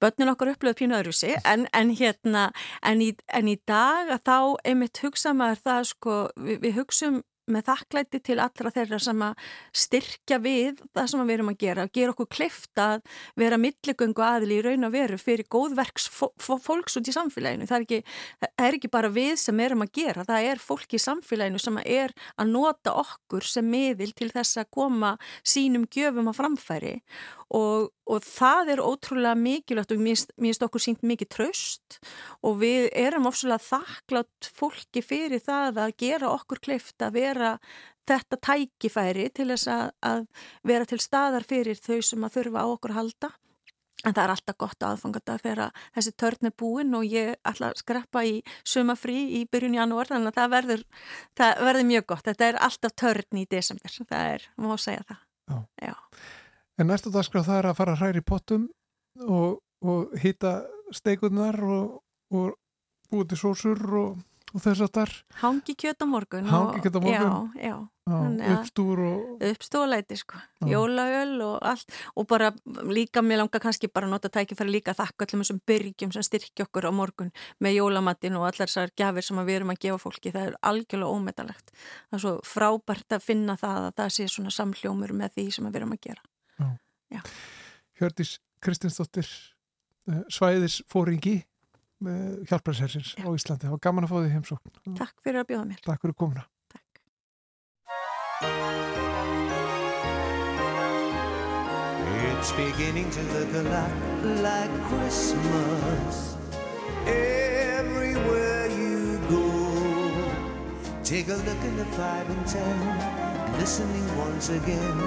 Börnun 0.00 0.32
okkur 0.32 0.52
upplöðu 0.54 0.78
pínu 0.80 0.96
öðruðsi 0.96 1.34
en, 1.44 1.66
en 1.76 1.92
hérna 1.96 2.46
en 2.86 3.02
í, 3.04 3.10
en 3.28 3.50
í 3.50 3.58
dag 3.68 4.12
að 4.14 4.24
þá 4.28 4.38
einmitt 4.72 5.02
hugsa 5.04 5.34
maður 5.36 5.64
það 5.66 5.82
sko, 5.92 6.16
við, 6.40 6.62
við 6.64 6.78
hugsum 6.80 7.20
með 7.54 7.66
þakklæti 7.70 8.20
til 8.26 8.38
allra 8.42 8.72
þeirra 8.74 9.00
sem 9.02 9.24
að 9.24 9.50
styrkja 9.82 10.38
við 10.42 10.82
það 10.96 11.10
sem 11.12 11.24
við 11.24 11.34
erum 11.36 11.52
að 11.52 11.58
gera, 11.64 11.86
að 11.86 11.94
gera 11.98 12.14
okkur 12.14 12.30
klift 12.36 12.82
að 12.82 13.02
vera 13.40 13.60
milligöngu 13.60 14.24
aðli 14.26 14.58
í 14.58 14.64
raun 14.66 14.88
og 14.88 14.94
veru 14.94 15.18
fyrir 15.20 15.48
góðverks 15.50 16.08
fólks 16.10 16.98
út 17.00 17.10
í 17.10 17.14
samfélaginu. 17.14 17.68
Það 17.70 17.76
er, 17.78 17.86
ekki, 17.86 18.00
það 18.40 18.66
er 18.66 18.78
ekki 18.78 18.92
bara 18.92 19.12
við 19.14 19.34
sem 19.42 19.64
erum 19.66 19.84
að 19.86 19.92
gera, 20.00 20.26
það 20.28 20.48
er 20.52 20.62
fólk 20.62 20.96
í 20.96 21.02
samfélaginu 21.02 21.62
sem 21.62 21.82
er 21.84 22.14
að 22.36 22.54
nota 22.54 22.94
okkur 23.02 23.46
sem 23.46 23.66
miðil 23.70 24.12
til 24.16 24.30
þess 24.32 24.60
að 24.60 24.72
koma 24.74 25.16
sínum 25.42 25.86
gjöfum 25.90 26.30
á 26.30 26.34
framfæri 26.36 26.98
og, 27.56 27.90
og 28.06 28.24
það 28.26 28.74
er 28.74 28.82
ótrúlega 28.84 29.34
mikilvægt 29.38 29.94
og 29.94 30.02
mér 30.02 30.22
finnst 30.36 30.64
okkur 30.66 30.84
sínt 30.84 31.04
mikið 31.06 31.30
tröst 31.34 31.98
og 32.46 32.60
við 32.62 32.88
erum 32.94 33.28
ofslega 33.30 33.58
þakklátt 33.64 34.50
fólki 34.56 35.02
fyrir 35.04 35.42
það 35.42 35.82
að 35.86 35.96
gera 36.04 36.32
okkur 36.36 36.62
klift 36.62 37.02
að 37.02 37.18
vera 37.18 37.52
þetta 38.10 38.40
tækifæri 38.46 39.28
til 39.34 39.50
þess 39.52 39.70
að, 39.70 39.86
að 40.02 40.24
vera 40.66 40.88
til 40.88 41.00
staðar 41.02 41.46
fyrir 41.46 41.78
þau 41.78 42.00
sem 42.02 42.26
að 42.26 42.36
þurfa 42.38 42.64
á 42.64 42.66
okkur 42.70 42.94
að 42.94 43.00
halda 43.00 43.32
en 44.00 44.14
það 44.16 44.22
er 44.22 44.32
alltaf 44.32 44.56
gott 44.62 44.84
aðfangata 44.86 45.36
þegar 45.42 45.80
þessi 45.96 46.12
törn 46.22 46.48
er 46.48 46.54
búin 46.56 46.94
og 46.96 47.04
ég 47.04 47.34
ætla 47.44 47.68
að 47.68 47.82
skreppa 47.82 48.22
í 48.24 48.38
sumafrí 48.64 49.18
í 49.40 49.42
byrjun 49.50 49.76
janúar 49.76 50.08
þannig 50.08 50.32
að 50.32 50.38
það 50.38 50.54
verður, 50.54 50.84
það 51.36 51.64
verður 51.68 51.88
mjög 51.90 52.06
gott 52.14 52.30
þetta 52.30 52.48
er 52.48 52.60
alltaf 52.68 52.96
törn 52.96 53.42
í 53.42 53.48
desember 53.50 53.98
það 53.98 54.36
er, 54.38 54.46
má 54.56 54.72
segja 54.80 55.04
það 55.10 55.26
Já. 55.50 55.58
Já. 55.82 55.94
En 56.78 56.90
næstu 56.90 57.12
dagskrá 57.12 57.42
það 57.46 57.58
er 57.58 57.70
að 57.70 57.78
fara 57.80 57.96
hræri 57.98 58.22
pottum 58.24 58.68
og, 59.26 59.60
og 59.82 60.14
hýta 60.22 60.60
steikunnar 60.94 61.58
og, 61.60 62.00
og 62.32 62.54
búið 63.10 63.32
til 63.32 63.40
sósur 63.42 63.80
og, 64.00 64.20
og 64.54 64.64
þess 64.64 64.84
að 64.86 64.92
þar 64.98 65.16
Hangi 65.42 65.74
kjöt 65.74 66.04
á 66.04 66.06
morgun 66.06 66.50
Hangi 66.50 66.84
kjöt 66.84 66.98
á 66.98 67.02
morgun? 67.02 67.50
Já, 67.58 67.70
já. 67.70 67.76
Uppstúr 68.10 68.98
og 68.98 69.42
Uppstúrleiti 69.44 70.16
sko, 70.18 70.38
jólaöl 70.66 71.36
og 71.44 71.58
allt. 71.62 71.92
Og 72.16 72.26
bara 72.26 72.50
líka, 72.82 73.22
mér 73.22 73.42
langar 73.42 73.62
kannski 73.62 73.88
bara 73.92 74.08
að 74.08 74.14
nota 74.16 74.30
tækifæri 74.32 74.72
líka 74.72 74.94
að 74.94 75.04
þakka 75.04 75.26
allum 75.28 75.44
þessum 75.44 75.60
byrgjum 75.66 76.14
sem 76.16 76.26
styrkja 76.26 76.66
okkur 76.66 76.88
á 76.90 76.92
morgun 76.92 77.30
með 77.60 77.78
jólamattin 77.78 78.38
og 78.38 78.48
allar 78.48 78.66
þessar 78.66 78.90
gafir 78.98 79.26
sem 79.26 79.38
við 79.44 79.60
erum 79.60 79.70
að 79.74 79.82
gefa 79.86 80.02
fólki, 80.02 80.34
það 80.34 80.48
er 80.48 80.58
algjörlega 80.72 81.14
ómetalegt 81.14 81.70
það 81.76 82.18
er 82.18 82.24
svo 82.24 82.34
frábært 82.42 83.16
að 83.16 83.26
finna 83.28 83.56
það 83.60 83.86
að 83.86 83.96
það 84.02 84.12
sé 84.16 84.28
svona 84.28 84.54
samljómur 84.58 85.14
með 85.14 85.38
því 85.38 85.46
sem 85.54 85.70
við 85.70 85.82
erum 85.82 85.94
að 85.94 86.04
gera 86.08 86.29
Hjördis 88.00 88.38
Kristinsdóttir 88.60 89.28
eh, 90.08 90.22
svæðis 90.32 90.80
fóringi 90.90 91.38
uh, 92.04 92.40
hjálpræðshersins 92.48 93.14
á 93.20 93.28
Íslandi. 93.32 93.66
Það 93.66 93.74
var 93.76 93.82
gaman 93.86 94.06
að 94.06 94.12
fá 94.12 94.16
því 94.20 94.32
heimsókn. 94.34 94.70
Takk 95.00 95.16
fyrir 95.24 95.42
að 95.42 95.48
bjóða 95.52 95.66
mér. 95.70 95.80
Takk 95.86 96.04
fyrir 96.04 96.16
komuna. 96.20 96.44
Takk. 96.72 96.90
It's 102.40 102.52
beginning 102.56 103.10
to 103.10 103.22
look 103.36 103.52
a 103.52 103.64
lot 103.68 103.92
like 104.40 104.72
Christmas 104.88 106.36
everywhere 107.06 108.68
you 108.72 109.20
go. 109.28 109.44
Take 111.04 111.28
a 111.28 111.36
look 111.36 111.64
in 111.64 111.76
the 111.76 111.84
five 111.96 112.30
and 112.30 112.46
ten, 112.46 113.29
listening 113.58 114.06
once 114.16 114.48
again 114.48 114.98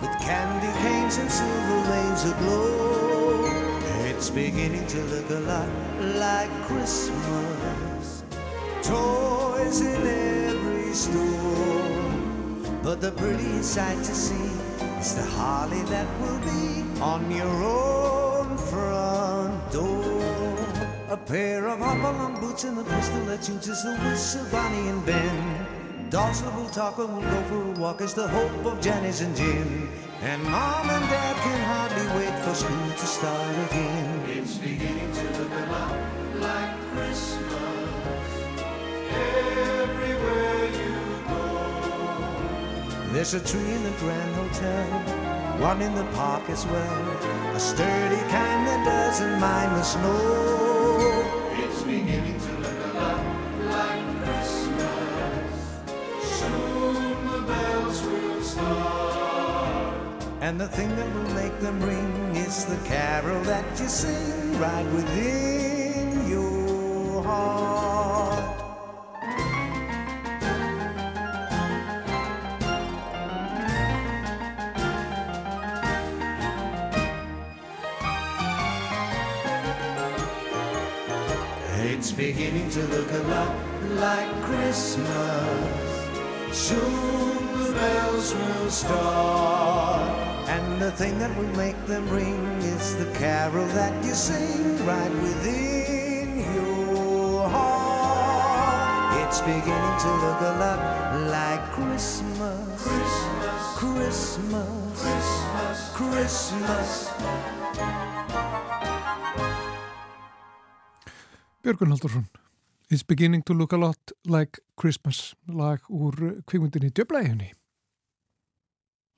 with 0.00 0.10
candy 0.20 0.72
canes 0.80 1.18
and 1.18 1.30
silver 1.30 1.90
lanes 1.90 2.24
aglow. 2.24 3.46
It's 4.04 4.30
beginning 4.30 4.86
to 4.88 5.00
look 5.04 5.30
a 5.30 5.40
lot 5.40 5.68
like 6.16 6.50
Christmas. 6.62 8.24
Toys 8.82 9.80
in 9.80 10.06
every 10.06 10.92
store. 10.92 11.70
But 12.82 13.00
the 13.00 13.12
prettiest 13.12 13.74
sight 13.74 13.98
to 13.98 14.14
see 14.14 14.50
is 14.98 15.14
the 15.14 15.22
holly 15.22 15.82
that 15.84 16.06
will 16.20 16.40
be 16.40 16.82
on 17.00 17.30
your 17.30 17.62
own 17.62 18.56
front 18.56 19.72
door. 19.72 20.56
A 21.10 21.16
pair 21.16 21.66
of 21.68 21.78
hop-along 21.78 22.40
boots 22.40 22.64
and 22.64 22.78
a 22.78 22.84
pistol 22.84 23.24
that 23.26 23.44
shoots 23.44 23.68
is 23.68 23.82
the 23.82 23.98
wish 24.04 24.34
of 24.36 24.50
Bonnie 24.50 24.88
and 24.88 25.04
Ben. 25.04 25.69
That 26.10 26.42
will 26.56 26.68
talk 26.68 26.98
and 26.98 27.14
will 27.14 27.22
go 27.22 27.42
for 27.44 27.62
a 27.62 27.70
walk 27.80 28.00
is 28.00 28.14
the 28.14 28.26
hope 28.26 28.66
of 28.66 28.80
Janice 28.80 29.20
and 29.20 29.36
Jim. 29.36 29.88
And 30.22 30.42
mom 30.42 30.90
and 30.90 31.08
dad 31.08 31.36
can 31.36 31.60
hardly 31.70 32.04
wait 32.18 32.36
for 32.42 32.52
school 32.52 32.90
to 32.90 33.06
start 33.06 33.54
again. 33.70 34.20
It's 34.26 34.58
beginning 34.58 35.12
to 35.12 35.22
look 35.38 35.52
a 35.52 35.66
lot 35.70 35.96
like 36.40 36.80
Christmas 36.90 37.46
everywhere 39.78 40.64
you 40.82 40.96
go. 41.28 41.44
There's 43.12 43.34
a 43.34 43.40
tree 43.40 43.70
in 43.70 43.84
the 43.84 43.92
Grand 44.00 44.34
Hotel, 44.34 44.86
one 45.60 45.80
in 45.80 45.94
the 45.94 46.06
park 46.16 46.50
as 46.50 46.66
well. 46.66 47.54
A 47.54 47.60
sturdy 47.60 48.20
kind 48.34 48.66
that 48.66 48.84
doesn't 48.84 49.38
mind 49.38 49.76
the 49.76 49.82
snow. 49.84 50.69
And 60.50 60.60
the 60.60 60.66
thing 60.66 60.88
that 60.96 61.06
will 61.14 61.30
make 61.32 61.56
them 61.60 61.80
ring 61.80 62.34
is 62.34 62.64
the 62.64 62.76
carol 62.78 63.40
that 63.44 63.64
you 63.78 63.86
sing 63.86 64.58
right 64.58 64.84
within 64.86 66.28
your 66.28 67.22
heart. 67.22 68.58
It's 81.78 82.10
beginning 82.10 82.70
to 82.70 82.82
look 82.88 83.12
a 83.12 83.22
lot 83.34 83.54
like 84.00 84.42
Christmas. 84.42 85.78
Soon 86.50 87.62
the 87.62 87.72
bells 87.72 88.34
will 88.34 88.70
start. 88.70 90.19
And 90.50 90.82
the 90.82 90.90
thing 90.90 91.16
that 91.20 91.30
will 91.38 91.54
make 91.56 91.78
them 91.86 92.08
ring 92.10 92.42
is 92.74 92.96
the 92.96 93.06
carol 93.14 93.66
that 93.78 93.94
you 94.04 94.14
sing 94.14 94.84
right 94.84 95.14
within 95.22 96.28
your 96.54 97.48
heart. 97.48 99.14
It's 99.22 99.40
beginning 99.40 99.96
to 100.04 100.10
look 100.24 100.40
a 100.40 100.54
lot 100.64 100.80
like 101.30 101.62
Christmas. 101.78 102.82
Christmas. 102.82 103.62
Christmas. 103.78 104.96
Christmas. 105.06 105.78
Christmas. 105.94 106.90
Björgun 111.62 111.88
Haldursson. 111.88 112.26
It's 112.90 113.06
beginning 113.06 113.42
to 113.44 113.54
look 113.54 113.72
a 113.72 113.76
lot 113.76 113.98
like 114.26 114.58
Christmas. 114.74 115.36
Lag 115.46 115.80
úr 115.88 116.42
kvikmyndinni 116.46 116.90
Djöblæginni. 116.90 117.59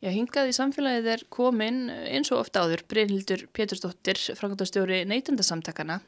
Já, 0.03 0.11
hingað 0.11 0.49
í 0.51 0.55
samfélagið 0.57 1.09
er 1.13 1.21
komin 1.31 1.85
eins 1.91 2.33
og 2.35 2.41
ofta 2.43 2.65
áður 2.65 2.81
Brynhildur 2.91 3.45
Pétursdóttir, 3.55 4.19
frangandastjóri 4.35 5.05
neytundasamtakana 5.07 6.01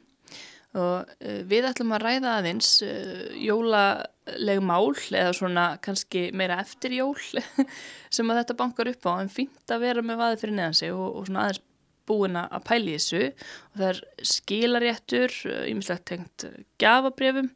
og 0.75 1.07
uh, 1.07 1.37
við 1.47 1.69
ætlum 1.69 1.93
að 1.95 2.03
ræða 2.03 2.33
aðeins 2.41 2.71
uh, 2.83 3.29
jólaleg 3.39 4.59
mál 4.59 4.91
eða 4.91 5.31
svona 5.37 5.67
kannski 5.85 6.25
meira 6.35 6.57
eftir 6.59 6.97
jól 6.97 7.15
sem 8.15 8.27
að 8.27 8.41
þetta 8.41 8.57
bankar 8.59 8.91
upp 8.91 9.07
á 9.07 9.13
en 9.21 9.31
fínt 9.31 9.71
að 9.71 9.87
vera 9.87 10.03
með 10.03 10.19
vaði 10.25 10.41
fyrir 10.43 10.57
neðan 10.59 10.77
sig 10.81 10.91
og, 10.91 11.07
og 11.21 11.29
svona 11.29 11.45
aðeins 11.45 11.63
búin 12.05 12.35
að 12.37 12.67
pæli 12.67 12.97
þessu 12.97 13.23
og 13.31 13.79
það 13.79 13.87
er 13.87 14.01
skilaréttur, 14.33 15.39
ímislegt 15.71 16.05
tengt 16.11 16.45
gafabrefum. 16.83 17.47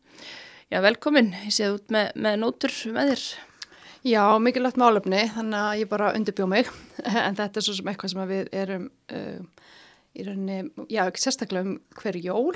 Já, 0.72 0.80
velkomin, 0.86 1.34
ég 1.46 1.54
séð 1.54 1.76
út 1.78 1.94
með, 1.94 2.10
með 2.18 2.42
nótur 2.42 2.74
með 2.96 3.14
þér. 3.14 3.28
Já, 4.08 4.24
mikilvægt 4.40 4.80
málefni, 4.80 5.26
þannig 5.34 5.60
að 5.60 5.80
ég 5.82 5.90
bara 5.92 6.14
undirbjó 6.16 6.46
mig, 6.48 6.70
en 7.28 7.36
þetta 7.36 7.60
er 7.60 7.66
svo 7.66 7.76
sem 7.76 7.90
eitthvað 7.92 8.14
sem 8.14 8.30
við 8.30 8.52
erum 8.56 8.86
uh, 9.12 9.66
í 10.16 10.26
rauninni, 10.28 10.86
já, 10.88 11.02
ekki 11.04 11.24
sérstaklega 11.26 11.68
um 11.68 11.74
hver 12.00 12.20
jól, 12.24 12.56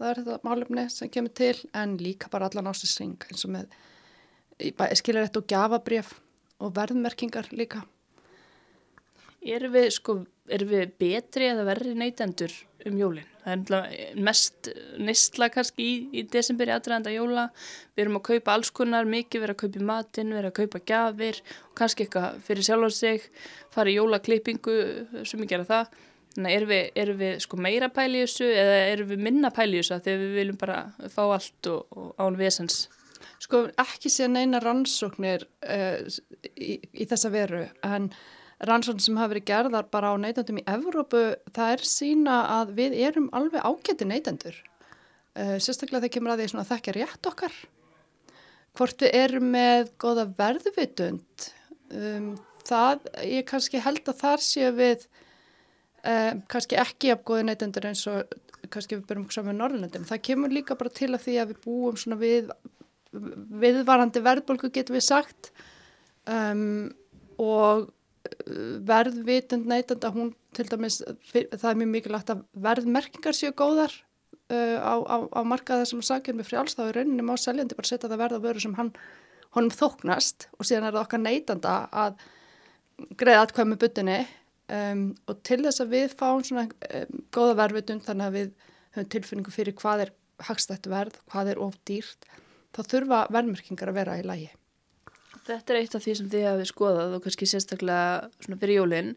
það 0.00 0.08
er 0.08 0.20
þetta 0.22 0.48
málefni 0.48 0.86
sem 0.90 1.12
kemur 1.14 1.34
til, 1.38 1.54
en 1.78 1.94
líka 2.02 2.30
bara 2.32 2.50
allan 2.50 2.72
ásins 2.72 2.96
eins 3.04 3.46
og 3.46 3.54
með 3.54 3.78
skilarétt 4.98 5.38
og 5.38 5.46
gafabref 5.50 6.16
og 6.62 6.74
verðmerkingar 6.74 7.52
líka. 7.54 7.84
Erum 9.42 9.72
við, 9.74 9.88
sko, 9.96 10.20
erum 10.54 10.70
við 10.70 10.92
betri 11.02 11.48
eða 11.50 11.66
verri 11.66 11.96
neytendur 11.98 12.52
um 12.86 12.98
jólinn? 12.98 13.28
Það 13.42 13.72
er 13.90 14.20
mest 14.22 14.68
nýstla 15.02 15.48
kannski 15.50 15.82
í, 15.82 15.94
í 16.14 16.22
desemberi 16.30 16.70
aðræðanda 16.70 17.10
jóla. 17.10 17.48
Við 17.96 18.04
erum 18.04 18.20
að 18.20 18.24
kaupa 18.28 18.54
alls 18.54 18.70
konar, 18.70 19.08
mikið 19.10 19.42
verið 19.42 19.56
að 19.56 19.62
kaupa 19.64 19.86
matinn, 19.88 20.30
verið 20.36 20.52
að 20.52 20.58
kaupa 20.60 20.80
gafir 20.92 21.40
og 21.42 21.74
kannski 21.80 22.06
eitthvað 22.06 22.38
fyrir 22.46 22.68
sjálf 22.68 22.86
á 22.86 22.90
sig, 22.94 23.26
fara 23.74 23.90
í 23.90 23.96
jólaklippingu 23.98 24.76
sem 25.26 25.42
við 25.42 25.50
gera 25.56 25.66
það. 25.66 25.98
Þannig 26.32 26.56
erum 26.56 26.70
við, 26.70 26.84
erum 27.02 27.18
við 27.20 27.34
sko 27.44 27.58
meira 27.60 27.88
pæli 27.92 28.20
í 28.20 28.26
þessu 28.26 28.46
eða 28.46 28.76
erum 28.92 29.10
við 29.10 29.24
minna 29.26 29.50
pæli 29.52 29.76
í 29.76 29.82
þessu 29.82 29.98
þegar 30.04 30.22
við 30.22 30.36
viljum 30.38 30.60
bara 30.60 30.78
fá 31.12 31.22
allt 31.26 31.68
og, 31.72 31.98
og 31.98 32.22
án 32.22 32.38
vesens? 32.38 32.84
Sko 33.42 33.64
ekki 33.82 34.10
sé 34.12 34.28
neina 34.30 34.62
rannsóknir 34.62 35.44
uh, 35.66 35.98
í, 36.54 36.78
í 36.78 37.08
þessa 37.10 37.32
veru 37.34 37.66
en 37.84 38.08
rannsóknir 38.68 39.04
sem 39.04 39.18
hafa 39.18 39.32
verið 39.34 39.48
gerðar 39.50 39.88
bara 39.92 40.12
á 40.12 40.16
neytendum 40.20 40.60
í 40.60 40.66
Evrópu, 40.70 41.22
það 41.54 41.74
er 41.76 41.86
sína 41.88 42.36
að 42.60 42.74
við 42.78 42.98
erum 43.08 43.28
alveg 43.34 43.64
ágætti 43.64 44.08
neytendur. 44.08 44.58
Uh, 45.32 45.56
sérstaklega 45.62 46.04
þegar 46.04 46.14
kemur 46.16 46.34
að 46.34 46.42
því 46.42 46.60
að 46.60 46.70
þekkja 46.70 46.96
rétt 46.98 47.28
okkar. 47.30 47.58
Hvort 48.78 49.04
við 49.04 49.16
erum 49.18 49.50
með 49.52 49.90
goða 50.00 50.26
verðvitund, 50.38 51.48
um, 51.96 52.28
það 52.68 53.08
ég 53.28 53.48
kannski 53.48 53.82
held 53.82 54.06
að 54.08 54.20
þar 54.22 54.44
séu 54.44 54.70
við 54.76 55.06
um, 56.06 56.42
kannski 56.52 56.78
ekki 56.80 57.12
af 57.14 57.24
goði 57.28 57.48
neytendur 57.48 57.88
eins 57.90 58.04
og 58.10 58.36
kannski 58.72 58.98
við 58.98 59.08
byrjum 59.08 59.26
saman 59.34 59.52
með 59.52 59.58
Norrlöndum. 59.60 60.06
Það 60.08 60.22
kemur 60.28 60.54
líka 60.54 60.76
bara 60.78 60.92
til 60.94 61.10
að 61.12 61.24
því 61.26 61.38
að 61.42 61.50
við 61.52 61.64
búum 61.66 61.98
svona 62.00 62.20
við 62.20 62.52
viðvarandi 63.12 64.22
verðbólku 64.24 64.70
getur 64.72 64.96
við 64.96 65.04
sagt 65.04 65.50
um, 66.24 66.92
og 67.40 67.90
verðvitund 68.88 69.68
neytanda, 69.70 70.12
hún 70.14 70.32
til 70.56 70.66
dæmis, 70.70 71.00
það 71.32 71.68
er 71.70 71.80
mjög 71.80 71.92
mikilvægt 71.96 72.32
að 72.34 72.42
verðmerkingar 72.66 73.36
séu 73.36 73.52
góðar 73.56 73.94
uh, 74.52 74.78
á, 74.78 74.94
á, 75.02 75.16
á 75.32 75.40
markaða 75.48 75.88
sem 75.88 76.02
sakir 76.04 76.36
með 76.36 76.50
frjáls, 76.50 76.76
þá 76.76 76.84
er 76.88 77.00
rauninni 77.00 77.26
má 77.26 77.34
seljandi 77.40 77.78
bara 77.78 77.90
setja 77.90 78.10
það 78.10 78.22
verð 78.24 78.38
á 78.40 78.44
vöru 78.46 78.64
sem 78.64 78.76
hann, 78.78 78.92
honum 79.56 79.74
þóknast 79.74 80.48
og 80.56 80.68
síðan 80.68 80.88
er 80.88 80.96
það 80.96 81.04
okkar 81.04 81.22
neytanda 81.22 81.74
að 82.04 82.22
greiða 83.20 83.44
allkvæm 83.46 83.72
með 83.72 83.82
butinni 83.84 84.18
um, 84.72 85.04
og 85.28 85.42
til 85.46 85.60
þess 85.64 85.84
að 85.84 85.94
við 85.96 86.16
fáum 86.16 86.42
svona 86.46 86.66
um, 86.68 87.22
góða 87.34 87.58
verðvitund 87.60 88.06
þannig 88.06 88.28
að 88.28 88.38
við 88.38 88.50
höfum 88.96 89.12
tilfinningu 89.14 89.54
fyrir 89.54 89.76
hvað 89.78 90.06
er 90.06 90.16
hagstætt 90.42 90.88
verð, 90.90 91.20
hvað 91.30 91.52
er 91.52 91.62
of 91.62 91.78
dýrt, 91.88 92.26
þá 92.74 92.82
þurfa 92.88 93.22
verðmerkingar 93.32 93.92
að 93.92 93.98
vera 94.00 94.18
í 94.20 94.26
lægi. 94.26 94.50
Þetta 95.46 95.74
er 95.74 95.80
eitt 95.80 95.96
af 95.96 96.04
því 96.04 96.14
sem 96.18 96.28
þið 96.32 96.48
hafið 96.50 96.68
skoðað 96.70 97.16
og 97.16 97.24
kannski 97.24 97.48
sérstaklega 97.50 98.28
svona 98.44 98.60
fyrir 98.60 98.78
jólinn 98.78 99.14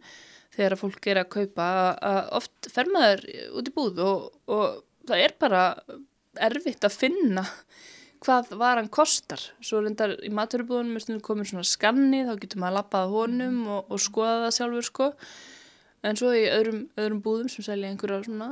þegar 0.56 0.76
að 0.76 0.82
fólk 0.82 1.10
er 1.12 1.20
að 1.22 1.32
kaupa 1.36 1.68
að 2.10 2.22
oft 2.40 2.70
fer 2.72 2.90
maður 2.94 3.26
út 3.60 3.70
í 3.70 3.74
búð 3.76 4.02
og, 4.06 4.24
og 4.50 4.66
það 5.06 5.26
er 5.26 5.36
bara 5.42 5.66
erfitt 6.48 6.88
að 6.88 6.98
finna 6.98 7.44
hvað 8.26 8.56
varan 8.58 8.90
kostar. 8.90 9.42
Svo 9.62 9.84
reyndar 9.84 10.16
í 10.26 10.32
maturubúðunum 10.34 10.98
er 10.98 11.04
stundum 11.04 11.26
komin 11.26 11.48
svona 11.50 11.68
skanni 11.68 12.24
þá 12.26 12.34
getur 12.42 12.62
maður 12.62 12.72
að 12.72 12.80
lappaða 12.80 13.12
honum 13.12 13.60
og, 13.68 13.92
og 13.92 14.02
skoða 14.02 14.46
það 14.46 14.56
sjálfur 14.58 14.88
sko. 14.90 15.10
En 16.06 16.18
svo 16.20 16.32
í 16.38 16.44
öðrum, 16.52 16.84
öðrum 17.02 17.22
búðum 17.26 17.50
sem 17.50 17.66
selja 17.66 17.90
einhverja 17.90 18.22
svona 18.28 18.50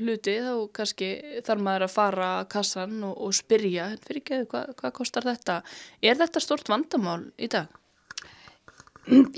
hluti 0.00 0.36
þá 0.42 0.52
kannski 0.74 1.10
þarf 1.46 1.62
maður 1.62 1.86
að 1.86 1.94
fara 1.94 2.30
að 2.40 2.48
kassan 2.56 2.96
og, 3.06 3.14
og 3.22 3.36
spyrja 3.36 3.92
fyrir 4.02 4.22
ekki 4.22 4.40
hvað, 4.50 4.72
hvað 4.80 4.94
kostar 4.96 5.28
þetta. 5.28 5.60
Er 6.02 6.18
þetta 6.18 6.42
stort 6.42 6.72
vandamál 6.72 7.20
í 7.38 7.50
dag? 7.52 7.70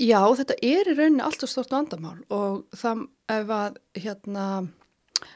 Já, 0.01 0.23
þetta 0.39 0.57
er 0.65 0.89
í 0.89 0.97
rauninni 0.97 1.21
alltaf 1.21 1.51
stort 1.51 1.73
vandamál 1.75 2.17
og 2.33 2.63
það 2.73 3.05
ef 3.29 3.51
að 3.53 3.79
hérna 4.01 4.45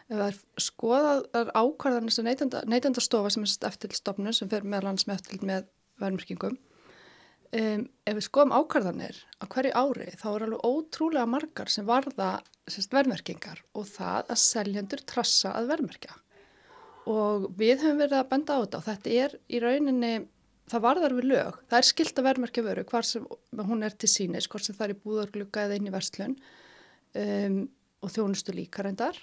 ef 0.09 0.21
að 0.25 0.39
skoðaðar 0.63 1.51
ákvarðanir 1.53 2.15
sem 2.15 2.25
neytenda, 2.25 2.63
neytendastofa 2.65 3.29
sem 3.33 3.45
er 3.45 3.69
eftirlstofnun 3.69 4.33
sem 4.33 4.49
fer 4.49 4.65
með 4.65 4.87
lands 4.87 5.05
með 5.05 5.19
eftirl 5.19 5.49
með 5.51 5.67
verðmyrkingum 6.01 6.57
um, 7.59 7.85
ef 8.05 8.17
við 8.17 8.25
skoðum 8.27 8.55
ákvarðanir 8.57 9.19
á 9.39 9.45
hverju 9.53 9.73
ári 9.77 10.09
þá 10.19 10.27
er 10.33 10.45
alveg 10.47 10.65
ótrúlega 10.67 11.29
margar 11.29 11.71
sem 11.71 11.87
varða 11.87 12.33
sérst, 12.67 12.93
verðmerkingar 12.95 13.63
og 13.77 13.87
það 13.89 14.33
að 14.33 14.43
seljendur 14.43 15.03
trassa 15.07 15.53
að 15.57 15.71
verðmerkja. 15.73 16.17
Og 17.11 17.49
við 17.59 17.83
höfum 17.83 17.99
verið 17.99 18.19
að 18.21 18.29
benda 18.31 18.55
á 18.55 18.61
þetta 18.63 18.79
og 18.79 18.87
þetta 18.87 19.17
er 19.23 19.35
í 19.51 19.59
rauninni 19.63 20.13
það 20.71 20.85
varðar 20.85 21.15
við 21.17 21.29
lög, 21.33 21.59
það 21.67 21.79
er 21.79 21.87
skilt 21.89 22.19
að 22.19 22.27
verðmerkja 22.29 22.63
vöru 22.63 22.85
hvar 22.87 23.07
sem 23.07 23.25
hún 23.67 23.83
er 23.83 23.95
til 23.99 24.09
sínis 24.11 24.47
hvort 24.47 24.65
sem 24.65 24.77
það 24.77 24.85
er 24.85 24.93
í 24.93 25.01
búðarglugga 25.03 25.65
eða 25.67 25.79
inn 25.79 25.89
í 25.89 25.93
verslun 25.93 26.37
um, 27.19 27.57
og 28.03 28.13
þjónustu 28.13 28.55
líkarendar 28.55 29.19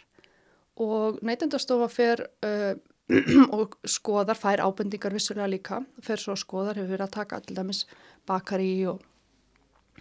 og 0.81 1.21
neytendastofa 1.27 1.89
fer 1.93 2.25
uh, 2.45 2.75
og 3.57 3.77
skoðar, 3.89 4.39
fær 4.39 4.63
ábendingar 4.65 5.15
vissulega 5.15 5.51
líka, 5.51 5.81
fer 6.05 6.21
svo 6.21 6.37
skoðar 6.39 6.79
hefur 6.79 6.95
verið 6.95 7.07
að 7.09 7.17
taka 7.19 7.41
til 7.45 7.57
dæmis 7.59 7.85
bakari 8.29 8.73
og 8.91 9.01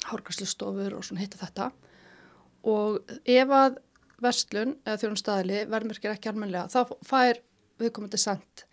hárgræslistofur 0.10 0.96
og 0.98 1.06
svona 1.06 1.24
hitta 1.24 1.40
þetta 1.42 1.70
og 2.70 3.14
ef 3.26 3.54
að 3.56 3.80
verslun 4.24 4.76
eða 4.84 5.00
þjónustæðili 5.04 5.64
verðmerkir 5.72 6.14
ekki 6.14 6.32
almenlega 6.32 6.68
þá 6.72 6.96
fær 7.08 7.42
viðkomandi 7.80 8.20
sendt 8.20 8.66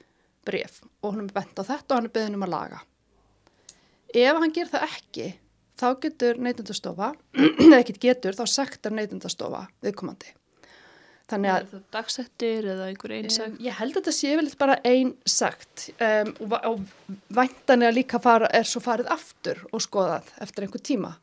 bref 0.47 0.81
og 1.03 1.15
hann 1.15 1.27
er 1.27 1.35
bent 1.35 1.59
á 1.59 1.63
þetta 1.67 1.93
og 1.95 1.99
hann 1.99 2.09
er 2.09 2.15
beðin 2.15 2.39
um 2.39 2.47
að 2.47 2.55
laga. 2.55 2.81
Ef 4.15 4.41
hann 4.41 4.55
ger 4.55 4.71
það 4.71 4.89
ekki 4.89 5.29
þá 5.77 5.87
getur 6.03 6.41
neytundastofa, 6.41 7.13
eða 7.67 7.81
ekki 7.83 7.99
getur, 8.07 8.37
þá 8.37 8.47
sektar 8.49 8.95
neytundastofa 8.97 9.67
viðkomandi. 9.85 10.33
Þannig 11.31 11.51
að... 11.51 11.61
Er 11.61 11.71
það 11.71 11.85
dagsettir 11.97 12.67
eða 12.71 12.89
einhver 12.91 13.15
einn 13.17 13.31
sagt? 13.35 13.49
Um, 13.51 13.55
ég 13.67 13.79
held 13.81 13.93
að 13.93 13.97
þetta 13.99 14.15
sé 14.15 14.35
vel 14.39 14.51
bara 14.61 14.77
einn 14.87 15.13
sagt 15.27 15.87
um, 15.97 16.33
og, 16.47 16.53
og 16.71 17.15
væntanlega 17.35 17.97
líka 17.97 18.21
fara, 18.23 18.51
er 18.55 18.69
svo 18.69 18.83
farið 18.85 19.11
aftur 19.15 19.65
og 19.73 19.83
skoðað 19.83 20.29
eftir 20.47 20.67
einhver 20.67 20.85
tíma. 20.87 21.15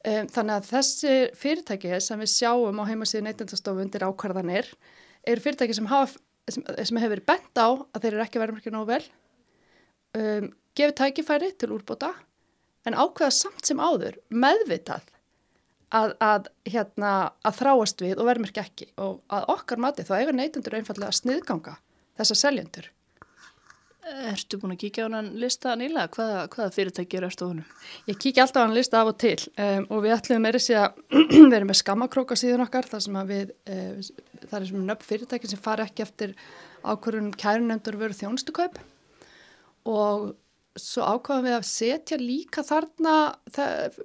Um, 0.00 0.26
þannig 0.32 0.56
að 0.56 0.70
þessi 0.72 1.14
fyrirtæki 1.38 2.00
sem 2.02 2.24
við 2.24 2.32
sjáum 2.32 2.82
á 2.82 2.84
heimasíðu 2.88 3.26
neytundastofu 3.28 3.84
undir 3.84 4.06
ákvarðanir 4.08 4.72
eru 5.28 5.44
fyrirtæki 5.44 5.78
sem, 5.78 5.90
hafa, 5.92 6.18
sem, 6.50 6.66
sem 6.90 7.00
hefur 7.04 7.22
bent 7.30 7.60
á 7.60 7.68
að 7.70 8.02
þeir 8.02 8.12
eru 8.14 8.24
ekki 8.24 8.42
verið 8.42 8.58
mjög 8.58 8.74
nóg 8.74 8.90
vel, 8.90 9.04
gefið 10.74 10.96
tækifæri 10.98 11.52
til 11.60 11.74
úrbóta 11.76 12.14
en 12.88 12.96
ákveða 12.96 13.30
samt 13.36 13.68
sem 13.68 13.78
áður 13.78 14.16
meðvitað 14.32 15.04
að, 15.96 16.14
að, 16.22 16.48
hérna, 16.70 17.10
að 17.46 17.58
þráast 17.60 18.04
við 18.04 18.20
og 18.20 18.30
verðmerkja 18.30 18.64
ekki 18.66 18.88
og 19.02 19.20
að 19.32 19.50
okkar 19.56 19.82
mati 19.82 20.06
þá 20.06 20.14
eiga 20.20 20.36
neytundur 20.36 20.78
einfallega 20.78 21.10
að 21.10 21.20
sniðganga 21.20 21.76
þessa 22.20 22.38
seljendur. 22.38 22.90
Erstu 24.30 24.58
búin 24.58 24.72
að 24.74 24.80
kíkja 24.80 25.06
á 25.06 25.12
hann 25.12 25.28
lista 25.38 25.74
nýla? 25.78 26.06
Hvaða, 26.10 26.46
hvaða 26.50 26.72
fyrirtæki 26.74 27.18
eru 27.18 27.28
eftir 27.28 27.50
honum? 27.50 27.74
Ég 28.08 28.18
kíkja 28.18 28.46
alltaf 28.46 28.64
á 28.64 28.66
hann 28.66 28.74
lista 28.74 29.02
af 29.02 29.10
og 29.12 29.18
til 29.20 29.36
um, 29.52 29.86
og 29.92 30.02
við 30.06 30.14
ætlum 30.16 30.42
meira 30.42 30.60
sér 30.62 30.80
að 30.86 31.20
vera 31.52 31.68
með 31.68 31.78
skammakróka 31.82 32.38
síðan 32.38 32.64
okkar 32.64 32.88
þar 32.90 33.04
sem 33.04 33.18
við, 33.28 33.52
uh, 33.70 34.00
það 34.46 34.56
er 34.60 34.68
sem 34.70 34.86
nöpp 34.88 35.04
fyrirtæki 35.06 35.50
sem 35.52 35.62
fara 35.62 35.86
ekki 35.86 36.06
eftir 36.06 36.34
ákvörðunum 36.80 37.36
kærunendur 37.38 38.00
veru 38.00 38.16
þjónustukaup 38.16 38.80
og 39.90 40.30
svo 40.82 41.04
ákvaðum 41.04 41.46
við 41.46 41.54
að 41.56 41.66
setja 41.68 42.16
líka 42.20 42.64
þarna 42.66 43.14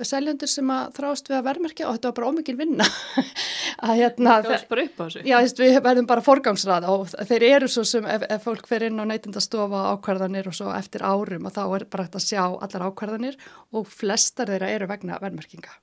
seljendur 0.06 0.52
sem 0.52 0.72
að 0.74 0.92
þrást 0.98 1.32
við 1.32 1.38
að 1.38 1.48
verðmerkja 1.48 1.88
og 1.88 1.96
þetta 1.96 2.12
var 2.12 2.18
bara 2.20 2.32
ómikið 2.34 2.60
vinna. 2.60 2.88
Að 3.86 4.00
hérna 4.00 4.36
það 4.38 4.50
var 4.52 4.68
bara 4.70 4.84
upp 4.86 5.00
á 5.02 5.06
sig 5.12 5.26
já, 5.28 5.36
við 5.60 5.80
verðum 5.88 6.10
bara 6.10 6.26
forgangsrað 6.26 6.88
og 6.92 7.16
þeir 7.32 7.48
eru 7.50 7.72
svo 7.72 7.84
sem 7.88 8.06
ef, 8.08 8.28
ef 8.32 8.46
fólk 8.46 8.70
fer 8.70 8.86
inn 8.88 9.02
á 9.02 9.06
neytindastofa 9.10 9.82
ákvarðanir 9.96 10.48
og 10.52 10.56
svo 10.56 10.70
eftir 10.76 11.04
árum 11.04 11.50
og 11.50 11.56
þá 11.56 11.64
er 11.66 11.88
bara 11.92 12.06
hægt 12.08 12.20
að 12.20 12.28
sjá 12.28 12.44
allar 12.46 12.88
ákvarðanir 12.88 13.40
og 13.76 13.90
flestar 13.92 14.54
þeirra 14.54 14.72
eru 14.78 14.88
vegna 14.92 15.20
verðmerkinga. 15.24 15.76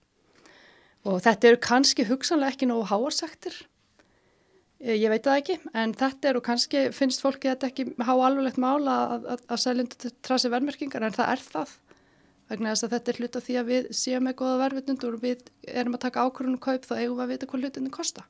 Og 1.10 1.18
þetta 1.24 1.50
eru 1.50 1.60
kannski 1.62 2.06
hugsanlega 2.06 2.54
ekki 2.54 2.70
nógu 2.70 2.86
háarsektir 2.92 3.56
ég 4.82 5.08
veit 5.12 5.24
það 5.24 5.38
ekki, 5.38 5.56
en 5.78 5.94
þetta 5.94 6.28
er 6.28 6.38
og 6.38 6.44
kannski 6.46 6.82
finnst 6.96 7.22
fólki 7.22 7.50
þetta 7.50 7.70
ekki 7.70 7.86
há 8.02 8.12
alveglegt 8.12 8.60
mála 8.62 8.98
að, 9.14 9.26
að, 9.34 9.46
að 9.54 9.62
seljendu 9.64 10.12
trasi 10.26 10.50
verðmerkingar 10.52 11.06
en 11.06 11.16
það 11.16 11.32
er 11.36 11.44
það 11.46 11.74
vegna 12.50 12.72
þess 12.72 12.86
að 12.86 12.94
þetta 12.96 13.12
er 13.12 13.20
hluta 13.20 13.42
því 13.46 13.58
að 13.60 13.70
við 13.70 13.90
séum 13.96 14.26
með 14.26 14.38
goða 14.42 14.60
verðvitnundur 14.64 15.16
og 15.16 15.22
við 15.22 15.44
erum 15.70 15.96
að 15.96 16.04
taka 16.06 16.26
ákvörðunum 16.26 16.62
kaup 16.66 16.88
þá 16.88 16.94
eigum 16.98 17.16
við 17.16 17.24
að 17.24 17.32
vita 17.32 17.50
hvað 17.52 17.66
hlutinni 17.66 17.94
kosta 17.94 18.26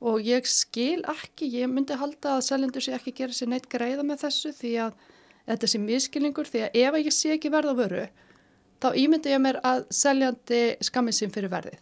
og 0.00 0.24
ég 0.24 0.46
skil 0.48 1.02
ekki, 1.12 1.50
ég 1.58 1.68
myndi 1.68 1.98
halda 2.00 2.38
að 2.38 2.46
seljendur 2.46 2.84
sé 2.84 2.94
ekki 2.96 3.12
gera 3.18 3.36
sér 3.36 3.50
neitt 3.52 3.68
greiða 3.68 4.06
með 4.06 4.22
þessu 4.24 4.54
því 4.56 4.72
að 4.86 4.94
þetta 5.50 5.70
sé 5.72 5.80
miskilningur 5.82 6.48
því 6.48 6.64
að 6.68 6.78
ef 6.86 6.98
ég 7.02 7.14
sé 7.14 7.34
ekki 7.34 7.52
verð 7.52 7.74
á 7.74 7.80
vöru 7.82 8.06
þá 8.80 8.88
ímyndi 8.96 9.34
ég 9.34 9.42
mér 9.42 9.60
að 9.66 9.84
seljandi 9.92 10.60
skammið 10.84 11.16
sín 11.16 11.32
fyrir 11.34 11.52
verðið. 11.52 11.80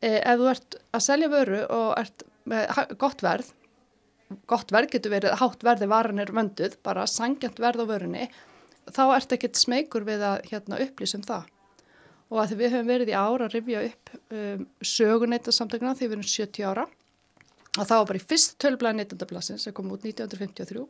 Eh, 0.00 0.20
ef 0.22 0.40
þú 0.40 0.50
ert 0.52 0.76
að 0.94 1.04
selja 1.04 1.30
vöru 1.32 1.60
og 1.74 1.90
ert 1.98 2.24
með 2.50 2.96
gott 3.00 3.22
verð. 3.24 3.52
Gott 4.48 4.72
verð 4.74 4.92
getur 4.92 5.14
verið 5.14 5.36
hátt 5.40 5.62
verði 5.64 5.88
varan 5.88 6.20
er 6.20 6.32
vönduð, 6.36 6.76
bara 6.84 7.06
sangjant 7.08 7.60
verð 7.62 7.84
á 7.84 7.86
vörunni, 7.88 8.26
þá 8.92 9.04
ert 9.16 9.32
ekkert 9.32 9.56
smeykur 9.56 10.04
við 10.04 10.24
að 10.28 10.50
hérna, 10.50 10.80
upplýsum 10.84 11.24
það. 11.24 11.48
Og 12.28 12.42
að 12.42 12.50
því 12.50 12.58
við 12.60 12.74
höfum 12.74 12.92
verið 12.92 13.12
í 13.12 13.16
ára 13.16 13.48
að 13.48 13.54
rifja 13.56 13.84
upp 13.86 14.12
um, 14.36 14.66
söguneytarsamtökna 14.84 15.94
því 15.96 16.10
við 16.10 16.16
erum 16.18 16.28
70 16.28 16.68
ára. 16.68 16.84
Og 17.78 17.82
það 17.88 17.96
var 17.96 18.06
bara 18.10 18.20
í 18.20 18.28
fyrst 18.28 18.58
tölblæði 18.60 19.00
neytandablassin 19.00 19.62
sem 19.62 19.76
kom 19.76 19.88
út 19.94 20.04
1953 20.04 20.84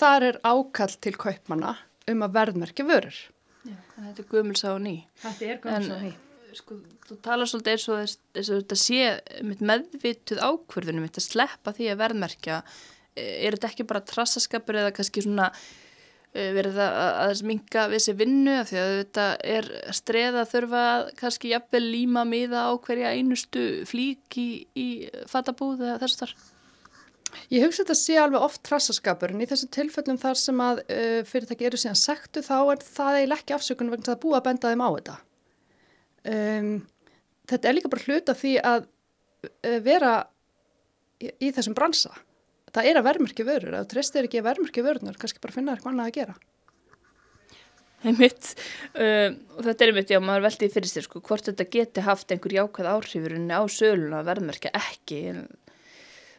þar 0.00 0.26
er 0.30 0.40
ákall 0.46 0.94
til 1.02 1.16
kaupmanna 1.18 1.74
um 2.10 2.26
að 2.26 2.38
verðmerkja 2.38 2.86
vörur. 2.86 3.20
Já, 3.66 3.76
Þetta 3.98 4.22
er 4.22 4.32
guðmulsá 4.32 4.74
og 4.76 4.82
ný. 4.86 4.96
Þetta 5.26 5.48
er 5.50 5.64
guðmulsá 5.64 5.96
og 5.98 6.04
ný 6.06 6.18
sko, 6.58 6.78
þú 7.08 7.18
talar 7.24 7.50
svolítið 7.50 7.74
eins 7.74 7.84
og 7.90 8.00
þess 8.00 8.50
að 8.50 8.62
þetta 8.62 8.78
sé 8.80 9.60
meðvituð 9.70 10.42
ákverðunum, 10.42 11.06
þetta 11.08 11.24
sleppa 11.24 11.74
því 11.76 11.90
að 11.92 12.00
verðmerkja, 12.02 12.58
e, 13.14 13.24
er 13.46 13.56
þetta 13.56 13.70
ekki 13.70 13.88
bara 13.90 14.04
trassaskapur 14.10 14.80
eða 14.82 14.92
kannski 14.96 15.24
svona 15.26 15.48
e, 16.32 16.50
verið 16.56 16.78
það 16.78 17.00
að 17.24 17.34
sminka 17.42 17.86
við 17.90 17.98
þessi 17.98 18.16
vinnu 18.20 18.56
af 18.60 18.70
því 18.70 18.80
að 18.82 18.94
þetta 19.00 19.26
er 19.56 19.72
streða 20.00 20.46
þurfa 20.52 20.86
kannski 21.20 21.52
jafnvel 21.54 21.84
líma 21.86 22.24
miða 22.28 22.68
á 22.68 22.72
hverja 22.86 23.12
einustu 23.16 23.66
flík 23.90 24.40
í, 24.40 24.48
í 24.74 24.88
fatabúð 25.30 25.86
eða 25.86 26.00
þess 26.04 26.16
að 26.16 26.24
þar? 26.24 26.34
Ég 27.50 27.62
hugsa 27.62 27.84
þetta 27.84 27.94
að 27.94 28.00
sé 28.00 28.16
alveg 28.18 28.44
oft 28.44 28.62
trassaskapur 28.66 29.30
en 29.30 29.42
í 29.42 29.46
þessum 29.46 29.70
tilfellum 29.74 30.18
þar 30.18 30.38
sem 30.38 30.62
að 30.64 30.82
uh, 30.82 31.20
fyrirtæki 31.28 31.68
eru 31.68 31.78
síðan 31.78 31.98
sektu 31.98 32.42
þá 32.42 32.56
er 32.74 32.82
það 32.82 33.18
eiginlega 33.18 33.44
ekki 33.44 33.56
afsökunum 33.56 33.94
vegna 33.94 34.14
að 34.16 34.22
búa 34.24 34.40
að 34.40 34.46
benda 34.48 34.72
þeim 34.72 34.82
á 34.82 34.90
þetta. 34.90 35.16
Um, 36.28 36.72
þetta 37.48 37.70
er 37.70 37.76
líka 37.76 37.90
bara 37.92 38.04
hluta 38.06 38.36
því 38.36 38.54
að 38.60 38.86
uh, 39.46 39.78
vera 39.84 40.14
í, 41.20 41.30
í 41.30 41.50
þessum 41.56 41.76
bransa. 41.78 42.12
Það 42.70 42.90
er 42.90 43.00
að 43.00 43.08
verðmyrkja 43.08 43.48
vörur. 43.48 43.74
Ef 43.74 43.86
þú 43.86 43.92
treystir 43.94 44.28
ekki 44.28 44.42
að 44.42 44.48
verðmyrkja 44.50 44.86
vörunar, 44.86 45.18
kannski 45.20 45.42
bara 45.42 45.56
finna 45.56 45.74
eitthvað 45.74 45.94
annað 45.94 46.10
að 46.10 46.18
gera. 46.20 46.36
Einmitt, 48.00 48.54
uh, 48.96 49.32
og 49.58 49.64
þetta 49.66 49.84
er 49.84 49.90
einmitt, 49.92 50.12
já, 50.12 50.20
maður 50.24 50.46
veldið 50.48 50.76
fyrir 50.76 50.92
sér 50.92 51.04
sko, 51.04 51.20
hvort 51.24 51.50
þetta 51.50 51.66
geti 51.72 52.04
haft 52.06 52.32
einhver 52.32 52.54
jákvæð 52.56 52.92
áhrifurinn 52.94 53.50
á 53.52 53.60
söluna 53.68 54.22
að 54.22 54.30
verðmyrkja 54.30 54.72
ekki, 54.78 55.18
en 55.34 55.42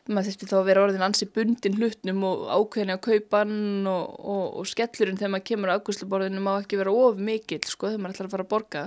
maður 0.10 0.32
þurfti 0.32 0.50
þá 0.50 0.56
að 0.58 0.68
vera 0.70 0.84
orðin 0.86 1.06
ansi 1.06 1.28
bundin 1.30 1.78
hlutnum 1.78 2.24
og 2.26 2.44
ákveðin 2.50 2.94
að 2.96 3.04
kaupan 3.06 3.54
og, 3.92 4.16
og, 4.20 4.44
og 4.62 4.70
skellurinn 4.70 5.20
þegar 5.20 5.34
maður 5.36 5.48
kemur 5.52 5.72
á 5.72 5.76
aðgúsluborðinu 5.76 6.44
má 6.44 6.52
ekki 6.56 6.80
vera 6.82 6.96
of 7.04 7.22
mikill 7.22 7.62
sko 7.70 7.92
þegar 7.92 8.02
maður 8.02 8.16
ætlar 8.16 8.30
að 8.30 8.36
fara 8.36 8.48
að 8.48 8.52
borga 8.56 8.84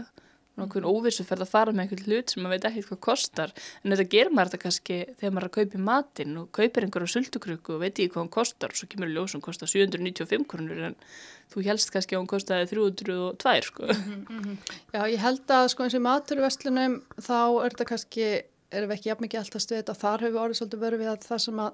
nákvæmlega 0.54 0.92
óvissu 0.94 1.24
ferð 1.26 1.44
að 1.44 1.50
fara 1.50 1.72
með 1.74 1.84
einhvern 1.84 2.08
hlut 2.08 2.30
sem 2.30 2.44
maður 2.44 2.54
veit 2.54 2.66
ekki 2.68 2.82
hvað 2.88 3.00
kostar 3.06 3.52
en 3.82 3.94
þetta 3.94 4.06
ger 4.12 4.30
maður 4.30 4.50
þetta 4.52 4.62
kannski 4.64 4.98
þegar 5.18 5.32
maður 5.34 5.46
er 5.46 5.50
að 5.50 5.56
kaupa 5.56 5.78
í 5.78 5.84
matinn 5.88 6.36
og 6.40 6.50
kaupir 6.54 6.86
einhverju 6.86 7.10
sultukrukku 7.14 7.74
og 7.74 7.80
veit 7.82 7.94
ekki 7.94 8.12
hvað 8.12 8.22
hann 8.22 8.34
kostar 8.36 8.74
og 8.74 8.78
svo 8.78 8.88
kemur 8.92 9.10
ljós 9.10 9.34
sem 9.34 9.42
kostar 9.44 9.70
795 9.72 10.46
kronur 10.50 10.82
en 10.90 10.98
þú 11.52 11.64
helst 11.66 11.90
kannski 11.94 12.14
að 12.14 12.22
hann 12.22 12.30
kostaði 12.30 12.68
302 12.70 13.54
sko. 13.68 13.86
Mm 13.86 14.26
-hmm. 14.28 14.56
Já, 14.92 15.00
ég 15.10 15.18
held 15.18 15.50
að 15.50 15.68
sko 15.68 15.82
eins 15.84 15.94
og 15.94 16.00
í 16.00 16.08
maturvestlunum 16.08 17.02
þá 17.18 17.64
er 17.64 17.70
þetta 17.70 17.90
kannski, 17.90 18.42
erum 18.70 18.88
við 18.90 18.96
ekki 18.96 19.08
jafn 19.08 19.24
mikið 19.24 19.40
alltaf 19.40 19.62
stuðið 19.62 19.90
og 19.90 19.96
þar 19.96 20.20
hefur 20.20 20.42
orðið 20.44 20.58
svolítið 20.58 20.84
verið 20.84 20.98
við 20.98 21.10
að 21.10 21.26
það 21.28 21.38
sem 21.38 21.58
að 21.58 21.72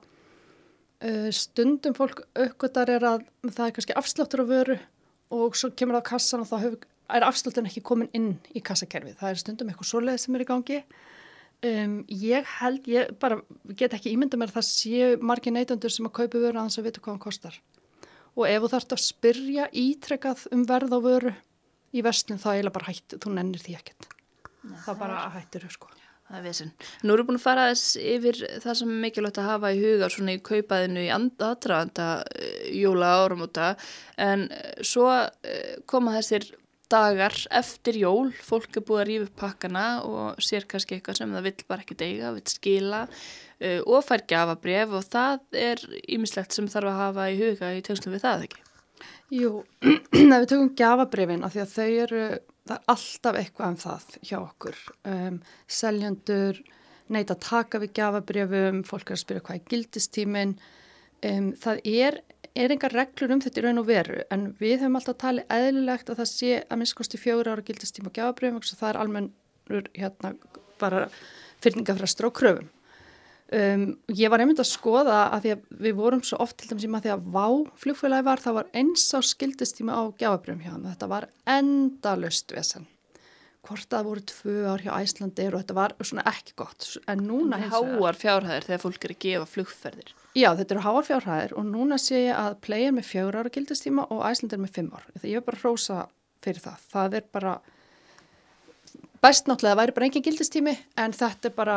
uh, 1.04 1.30
stundum 1.30 1.94
fólk 1.94 2.22
aukvöldar 2.34 2.90
er 2.90 3.04
að 3.04 3.20
það 3.50 3.66
er 3.66 3.74
kannski 3.76 3.96
afsláttur 3.96 4.42
á 4.44 4.46
vöru 4.52 4.78
og 5.30 5.56
svo 5.56 5.70
kemur 5.70 5.96
það 5.96 6.04
á 6.04 6.10
kassan 6.10 6.40
og 6.40 6.48
þá 6.50 6.58
hefur 6.64 6.78
er 7.18 7.26
afslutin 7.26 7.68
ekki 7.70 7.82
komin 7.86 8.10
inn 8.16 8.34
í 8.54 8.62
kassakerfið. 8.64 9.16
Það 9.20 9.32
er 9.32 9.40
stundum 9.42 9.72
eitthvað 9.72 9.90
svoleið 9.90 10.20
sem 10.22 10.36
er 10.36 10.44
í 10.44 10.48
gangi 10.48 10.82
Um, 11.60 11.98
ég 12.08 12.46
held, 12.56 12.86
ég 12.88 13.10
bara 13.20 13.36
get 13.76 13.92
ekki 13.92 14.14
ímynda 14.14 14.38
mér 14.40 14.48
að 14.48 14.62
það 14.62 14.66
séu 14.70 15.08
margir 15.28 15.52
neytundur 15.52 15.92
sem 15.92 16.06
að 16.08 16.14
kaupa 16.16 16.40
vöru 16.40 16.56
að 16.56 16.70
þess 16.70 16.80
að 16.80 16.86
vita 16.86 17.02
hvað 17.04 17.12
hann 17.12 17.20
kostar. 17.20 17.58
Og 18.32 18.46
ef 18.48 18.62
þú 18.62 18.70
þarfst 18.72 18.94
að 18.96 19.02
spyrja 19.04 19.66
ítrekkað 19.76 20.46
um 20.56 20.62
verð 20.70 20.94
á 20.96 20.98
vöru 21.04 21.32
í 21.92 22.04
vestnum 22.06 22.40
þá 22.40 22.48
er 22.54 22.62
það 22.62 22.76
bara 22.78 22.88
hætt, 22.88 23.16
þú 23.20 23.32
nennir 23.36 23.60
því 23.60 23.76
ekkert. 23.76 24.08
Það 24.86 25.02
bara 25.02 25.18
hættir 25.34 25.66
þau 25.66 25.74
sko. 25.74 25.90
Það 26.30 26.38
er 26.38 26.46
vissin. 26.46 26.72
Nú 27.02 27.12
erum 27.12 27.26
við 27.26 27.28
búin 27.28 27.40
að 27.40 27.44
fara 27.44 27.68
þess 27.68 28.00
yfir 28.14 28.40
það 28.64 28.80
sem 28.80 28.94
er 28.94 29.04
mikilvægt 29.04 29.42
að 29.42 29.50
hafa 29.50 29.74
í 29.74 29.82
huga 29.82 30.10
svona 30.14 30.38
í 30.38 30.42
kaupaðinu 30.46 31.04
í 31.04 31.12
aðdraðanda 31.12 32.08
jóla 32.72 33.12
áramóta 33.18 33.70
en 34.16 34.46
eh, 34.48 34.80
svo 34.86 35.10
eh, 35.10 35.80
koma 35.90 36.16
þessir 36.16 36.48
dagar 36.90 37.36
eftir 37.54 37.98
jól, 38.00 38.30
fólk 38.44 38.78
er 38.78 38.84
búið 38.86 39.02
að 39.02 39.08
rífa 39.08 39.28
upp 39.28 39.36
pakkana 39.44 39.84
og 40.06 40.42
sér 40.44 40.66
kannski 40.70 40.96
eitthvað 40.96 41.20
sem 41.20 41.36
það 41.36 41.46
vill 41.46 41.68
bara 41.70 41.84
ekki 41.84 41.98
deiga, 42.00 42.32
vill 42.36 42.50
skila 42.50 43.04
uh, 43.06 43.80
og 43.84 44.02
fær 44.06 44.24
gafabref 44.32 44.96
og 44.98 45.06
það 45.12 45.60
er 45.62 45.84
ýmislegt 46.10 46.56
sem 46.56 46.68
þarf 46.70 46.92
að 46.92 47.00
hafa 47.04 47.28
í 47.30 47.38
huga 47.40 47.72
í 47.76 47.84
tegnslu 47.86 48.14
við 48.14 48.26
það 48.26 48.46
ekki. 48.48 48.66
Jú, 49.30 49.52
ef 49.86 50.34
við 50.34 50.48
tökum 50.50 50.74
gafabrefin 50.78 51.46
af 51.46 51.54
því 51.54 51.62
að 51.62 51.74
þau 51.76 51.88
eru, 52.04 52.24
það 52.66 52.76
er 52.76 52.92
alltaf 52.94 53.40
eitthvað 53.40 53.70
um 53.70 53.80
það 53.84 54.18
hjá 54.26 54.36
okkur. 54.40 54.82
Um, 55.12 55.40
seljandur 55.70 56.60
neyta 57.10 57.36
að 57.36 57.46
taka 57.46 57.80
við 57.82 57.94
gafabrefum, 57.98 58.82
fólk 58.86 59.10
er 59.10 59.18
að 59.18 59.22
spyrja 59.24 59.46
hvað 59.46 59.60
er 59.60 59.70
gildistíminn. 59.70 60.58
Um, 61.26 61.50
það 61.60 61.82
er 61.86 62.20
er 62.58 62.72
engar 62.74 62.94
reglur 62.94 63.34
um 63.34 63.42
þetta 63.42 63.60
í 63.60 63.64
raun 63.64 63.80
og 63.82 63.86
veru 63.88 64.18
en 64.34 64.48
við 64.58 64.80
höfum 64.80 64.98
alltaf 64.98 65.18
talið 65.22 65.54
eðlilegt 65.54 66.10
að 66.10 66.20
það 66.22 66.30
sé 66.32 66.56
að 66.64 66.80
minnskosti 66.80 67.20
fjóri 67.20 67.52
ára 67.52 67.64
gildistíma 67.66 68.10
og 68.10 68.18
gjafabröfum 68.18 68.58
og 68.58 68.68
það 68.80 68.90
er 68.90 68.98
almennur 69.04 69.88
hérna 69.94 70.34
bara 70.80 71.06
fyrningafræstur 71.62 72.30
á 72.30 72.30
kröfum. 72.34 72.70
Um, 73.50 73.84
ég 74.14 74.30
var 74.30 74.42
einmitt 74.42 74.62
að 74.62 74.68
skoða 74.70 75.24
að 75.34 75.44
því 75.44 75.52
að 75.56 75.62
við 75.82 75.96
vorum 75.98 76.20
svo 76.22 76.38
oft 76.42 76.56
til 76.60 76.68
dæmis 76.70 76.86
í 76.86 76.90
maður 76.90 77.08
því 77.08 77.12
að 77.16 77.24
vá 77.34 77.46
flugfélagi 77.82 78.26
var 78.28 78.42
það 78.42 78.56
var 78.60 78.68
eins 78.78 79.08
á 79.10 79.18
skildistíma 79.26 79.96
á 79.98 80.02
gjafabröfum 80.22 80.62
hjá 80.62 80.70
hann 80.70 80.86
þetta 80.86 81.10
var 81.10 81.26
endalust 81.50 82.54
vesen. 82.54 82.86
Hvort 83.66 83.90
það 83.90 84.06
voru 84.06 84.22
tvö 84.30 84.56
ár 84.70 84.84
hjá 84.86 84.92
Æslandir 85.02 85.54
og 85.54 85.64
þetta 85.64 85.76
var 85.76 85.96
svona 85.98 86.24
ekki 86.30 86.54
gott. 86.62 86.86
En 87.10 87.26
núna 87.26 87.58
háar 87.58 88.18
fjárhæðir 88.18 88.70
þegar 88.70 88.84
fólk 88.86 89.04
er 89.04 89.16
að 89.16 89.22
gefa 89.26 89.50
flugferðir 89.50 90.14
Já, 90.36 90.52
þetta 90.54 90.76
eru 90.76 90.82
háar 90.84 91.06
fjárhæðir 91.08 91.52
og 91.58 91.64
núna 91.66 91.96
sé 91.98 92.20
ég 92.28 92.36
að 92.38 92.60
Play 92.62 92.86
er 92.86 92.94
með 92.94 93.08
fjögur 93.08 93.40
ára 93.40 93.50
gildistíma 93.50 94.04
og 94.14 94.22
Æslandir 94.28 94.60
með 94.62 94.76
fimm 94.76 94.92
ár. 94.94 95.08
Ég 95.26 95.40
er 95.40 95.46
bara 95.46 95.58
að 95.58 95.64
rósa 95.66 96.04
fyrir 96.44 96.62
það. 96.62 96.84
Það 96.92 97.16
er 97.18 97.26
bara, 97.34 97.56
bæst 99.24 99.50
náttúrulega, 99.50 99.80
væri 99.80 99.96
bara 99.96 100.06
engin 100.06 100.26
gildistími 100.28 100.76
en 101.02 101.16
þetta 101.18 101.50
er 101.50 101.56
bara, 101.56 101.76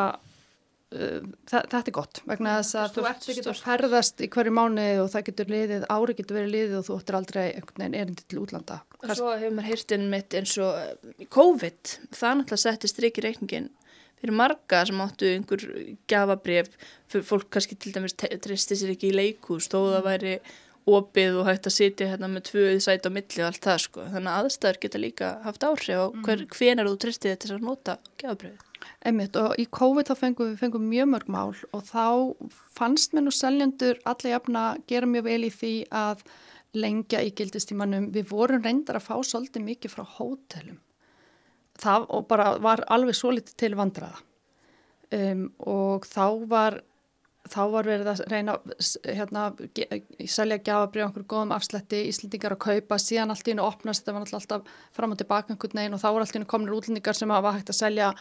uh, 0.94 1.18
þetta 1.50 1.82
er 1.82 1.98
gott 1.98 2.22
vegna 2.30 2.60
þess 2.60 2.78
að 2.84 2.94
þú 2.94 3.08
ert 3.10 3.30
ekki 3.34 3.48
að 3.50 3.66
ferðast 3.66 4.22
í 4.22 4.30
hverju 4.38 4.56
mánu 4.60 4.88
og 5.02 5.10
það 5.16 5.28
getur 5.32 5.54
liðið, 5.56 5.90
ári 5.90 6.18
getur 6.22 6.40
verið 6.40 6.56
liðið 6.58 6.80
og 6.80 6.90
þú 6.92 7.02
ættir 7.02 7.20
aldrei 7.24 7.44
einhvern 7.48 7.86
veginn 7.88 8.02
erindi 8.04 8.28
til 8.28 8.44
útlanda. 8.46 8.84
Og 9.02 9.16
svo 9.18 9.34
hefur 9.34 9.58
maður 9.58 9.72
heyrstinn 9.72 10.12
mitt 10.14 10.38
eins 10.38 10.54
og 10.62 10.78
uh, 10.78 11.26
COVID, 11.34 11.98
það 12.14 12.44
náttúrulega 12.44 12.68
setti 12.68 12.94
strikki 12.94 13.26
reikningin 13.26 13.74
fyrir 14.24 14.38
marga 14.40 14.84
sem 14.88 15.02
áttu 15.04 15.28
einhver 15.28 15.64
gafabref, 16.08 16.72
fólk 17.12 17.50
kannski 17.52 17.76
til 17.76 17.92
dæmis 17.96 18.16
tristi 18.16 18.78
sér 18.80 18.94
ekki 18.96 19.12
í 19.12 19.18
leikús 19.18 19.68
þó 19.72 19.82
það 19.92 20.06
væri 20.08 20.36
opið 20.90 21.40
og 21.40 21.48
hægt 21.48 21.68
að 21.70 21.76
sitja 21.78 22.10
hérna 22.12 22.28
með 22.32 22.46
tvöð 22.50 22.78
sæt 22.84 23.08
á 23.08 23.12
milli 23.14 23.40
og 23.40 23.50
allt 23.50 23.64
það 23.64 23.82
sko. 23.86 24.06
Þannig 24.12 24.32
að 24.32 24.40
aðstæður 24.42 24.80
geta 24.84 25.00
líka 25.00 25.32
haft 25.46 25.66
áhrif 25.68 26.00
á 26.00 26.06
hver, 26.12 26.44
mm. 26.44 26.50
hvenar 26.58 26.90
þú 26.90 26.96
tristið 27.04 27.34
þetta 27.34 27.52
að 27.56 27.68
nota 27.68 27.98
gafabrefið. 28.20 28.70
Einmitt 29.08 29.38
og 29.40 29.54
í 29.60 29.66
COVID 29.72 30.10
þá 30.10 30.16
fengum 30.20 30.50
við 30.52 30.60
fengum 30.60 30.88
mjög 30.92 31.12
mörg 31.14 31.30
mál 31.32 31.54
og 31.72 31.86
þá 31.88 32.08
fannst 32.76 33.16
mér 33.16 33.28
nú 33.28 33.36
seljandur 33.36 34.02
allir 34.12 34.36
jafna 34.36 34.64
gera 34.92 35.08
mjög 35.08 35.28
vel 35.30 35.48
í 35.48 35.52
því 35.56 35.74
að 36.04 36.26
lengja 36.76 37.24
í 37.24 37.32
gildistímanum. 37.38 38.10
Við 38.12 38.28
vorum 38.34 38.64
reyndar 38.64 39.00
að 39.00 39.08
fá 39.08 39.16
svolítið 39.24 39.70
mikið 39.70 39.96
frá 39.96 40.04
hótelum 40.18 40.83
það 41.82 42.08
og 42.10 42.26
bara 42.30 42.54
var 42.62 42.84
alveg 42.94 43.18
svo 43.18 43.34
litið 43.34 43.56
til 43.60 43.74
vandraða 43.80 44.20
um, 45.14 45.46
og 45.60 46.08
þá 46.10 46.26
var 46.50 46.82
þá 47.50 47.60
var 47.74 47.88
verið 47.88 48.10
að 48.14 48.22
reyna 48.32 48.56
hérna, 49.04 49.44
selja 50.32 50.60
gjafabrið 50.64 51.06
okkur 51.10 51.26
góðum 51.34 51.54
afslætti, 51.56 52.06
íslendingar 52.08 52.56
að 52.56 52.62
kaupa 52.64 53.00
síðan 53.02 53.34
allt 53.34 53.48
í 53.48 53.52
hennu 53.52 53.66
opnast, 53.66 54.06
þetta 54.06 54.16
var 54.16 54.36
alltaf 54.40 54.70
fram 54.96 55.16
og 55.16 55.20
tilbaka 55.20 55.52
einhvern 55.54 55.82
veginn 55.82 55.98
og 55.98 56.04
þá 56.04 56.08
var 56.10 56.24
allt 56.24 56.34
í 56.34 56.38
hennu 56.40 56.52
kominir 56.54 56.78
útlendingar 56.78 57.20
sem 57.20 57.34
var 57.34 57.58
hægt 57.58 57.74
að 57.74 57.80
selja 57.82 58.14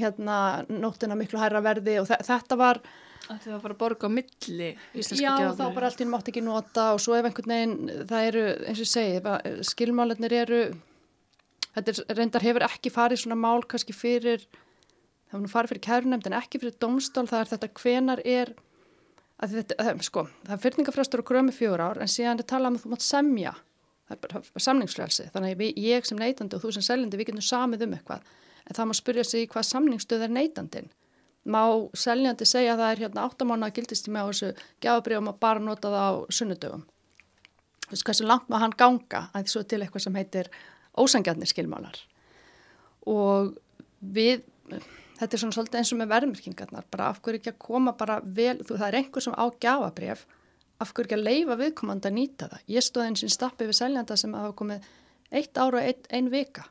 hérna, 0.00 0.38
nóttina 0.72 1.18
miklu 1.18 1.42
hærra 1.42 1.60
verði 1.64 1.98
og 2.00 2.08
þetta 2.08 2.60
var 2.60 2.80
Það 3.24 3.44
var 3.54 3.60
bara 3.62 3.72
að 3.72 3.78
borga 3.80 4.08
á 4.08 4.12
milli 4.12 4.66
íslenska 4.92 5.16
gjafabrið. 5.16 5.46
Já, 5.46 5.54
þá 5.56 5.76
bara 5.76 5.88
allt 5.88 6.00
í 6.00 6.02
hennu 6.02 6.12
mátt 6.12 6.26
ekki 6.28 6.42
nota 6.44 6.82
og 6.92 6.98
svo 7.00 7.14
ef 7.16 7.24
einhvern 7.24 7.54
veginn, 7.54 7.92
það 8.10 8.26
eru 8.28 8.42
eins 8.66 8.80
og 8.80 8.84
ég 8.84 8.90
segi, 8.90 9.62
skilmálanir 9.70 10.34
eru 10.42 10.58
þetta 11.74 12.16
reyndar 12.18 12.44
hefur 12.44 12.66
ekki 12.68 12.92
farið 12.94 13.24
svona 13.24 13.38
mál 13.38 13.64
kannski 13.68 13.96
fyrir 13.96 14.44
það 15.28 15.36
var 15.36 15.44
nú 15.44 15.50
farið 15.52 15.74
fyrir 15.74 15.84
kærunemnd 15.88 16.28
en 16.30 16.38
ekki 16.38 16.60
fyrir 16.62 16.78
domstól 16.82 17.26
það 17.30 17.44
er 17.44 17.52
þetta 17.52 17.70
hvenar 17.80 18.24
er 18.24 18.54
þetta, 19.42 19.78
það, 19.80 20.02
sko, 20.06 20.26
það 20.46 20.56
er 20.56 20.64
fyrningafræstur 20.64 21.22
og 21.24 21.30
grömi 21.30 21.54
fjór 21.54 21.82
ár 21.82 22.02
en 22.02 22.10
síðan 22.10 22.40
er 22.40 22.48
talað 22.48 22.74
um 22.74 22.78
að 22.78 22.84
þú 22.84 22.92
mátt 22.94 23.06
semja. 23.06 23.54
Það 24.04 24.16
er 24.16 24.20
bara 24.24 24.64
samningsflelsi 24.66 25.30
þannig 25.32 25.54
að 25.54 25.80
ég 25.80 26.06
sem 26.06 26.18
neytandi 26.20 26.56
og 26.56 26.62
þú 26.64 26.74
sem 26.76 26.84
seljandi 26.84 27.18
við 27.18 27.30
getum 27.30 27.44
samið 27.44 27.86
um 27.86 27.94
eitthvað. 27.96 28.26
En 28.64 28.76
það 28.76 28.88
má 28.90 28.94
spyrja 28.96 29.24
sig 29.24 29.48
hvað 29.52 29.66
samningsstöð 29.70 30.26
er 30.26 30.34
neytandin 30.34 30.90
má 31.44 31.62
seljandi 31.96 32.46
segja 32.48 32.74
að 32.74 32.82
það 32.82 32.90
er 32.90 33.02
hérna 33.04 33.24
8 33.28 33.46
mánu 33.48 33.66
að 33.66 33.78
gildist 33.78 34.08
í 34.08 34.12
með 34.14 34.30
þessu 34.30 34.50
gefabrið 34.84 35.20
og 35.20 35.40
bara 35.40 35.60
nota 35.60 35.90
það 35.92 36.04
á 36.08 36.12
sunnudögum. 36.32 36.84
Þú 37.84 37.92
veist 37.92 38.06
hversu 38.08 38.28
langt 38.28 38.48
má 38.48 38.56
hann 38.62 38.76
ganga? 38.76 39.26
Að 39.34 39.44
því 39.44 39.52
svo 39.52 39.62
til 39.68 39.80
eitthvað 39.84 40.06
sem 40.06 40.16
heitir 40.16 40.48
ósangjarnir 41.00 41.50
skilmálar 41.50 41.98
og 43.10 43.54
við, 44.00 44.44
þetta 45.18 45.30
er 45.30 45.42
svona 45.42 45.56
svolítið 45.56 45.80
eins 45.80 45.92
og 45.92 46.00
með 46.00 46.12
verðmyrkingarnar, 46.14 46.86
bara 46.92 47.10
af 47.12 47.20
hverju 47.24 47.40
ekki 47.40 47.52
að 47.52 47.60
koma 47.66 47.94
bara 47.98 48.20
vel, 48.24 48.58
þú 48.64 48.78
það 48.78 48.86
er 48.88 48.98
einhver 49.00 49.24
sem 49.24 49.36
á 49.36 49.44
gjafabref, 49.60 50.26
af 50.80 50.92
hverju 50.92 51.08
ekki 51.08 51.18
að 51.18 51.26
leifa 51.28 51.58
viðkomandi 51.60 52.10
að 52.10 52.16
nýta 52.16 52.48
það. 52.52 52.62
Ég 52.74 52.86
stóði 52.86 53.10
eins 53.10 53.24
og 53.26 53.34
stappi 53.34 53.68
við 53.68 53.78
seljanda 53.78 54.16
sem 54.20 54.36
hafa 54.36 54.56
komið 54.56 54.88
eitt 55.34 55.60
ára 55.60 55.82
og 55.82 55.84
ein, 55.84 56.08
ein 56.16 56.32
vika 56.32 56.64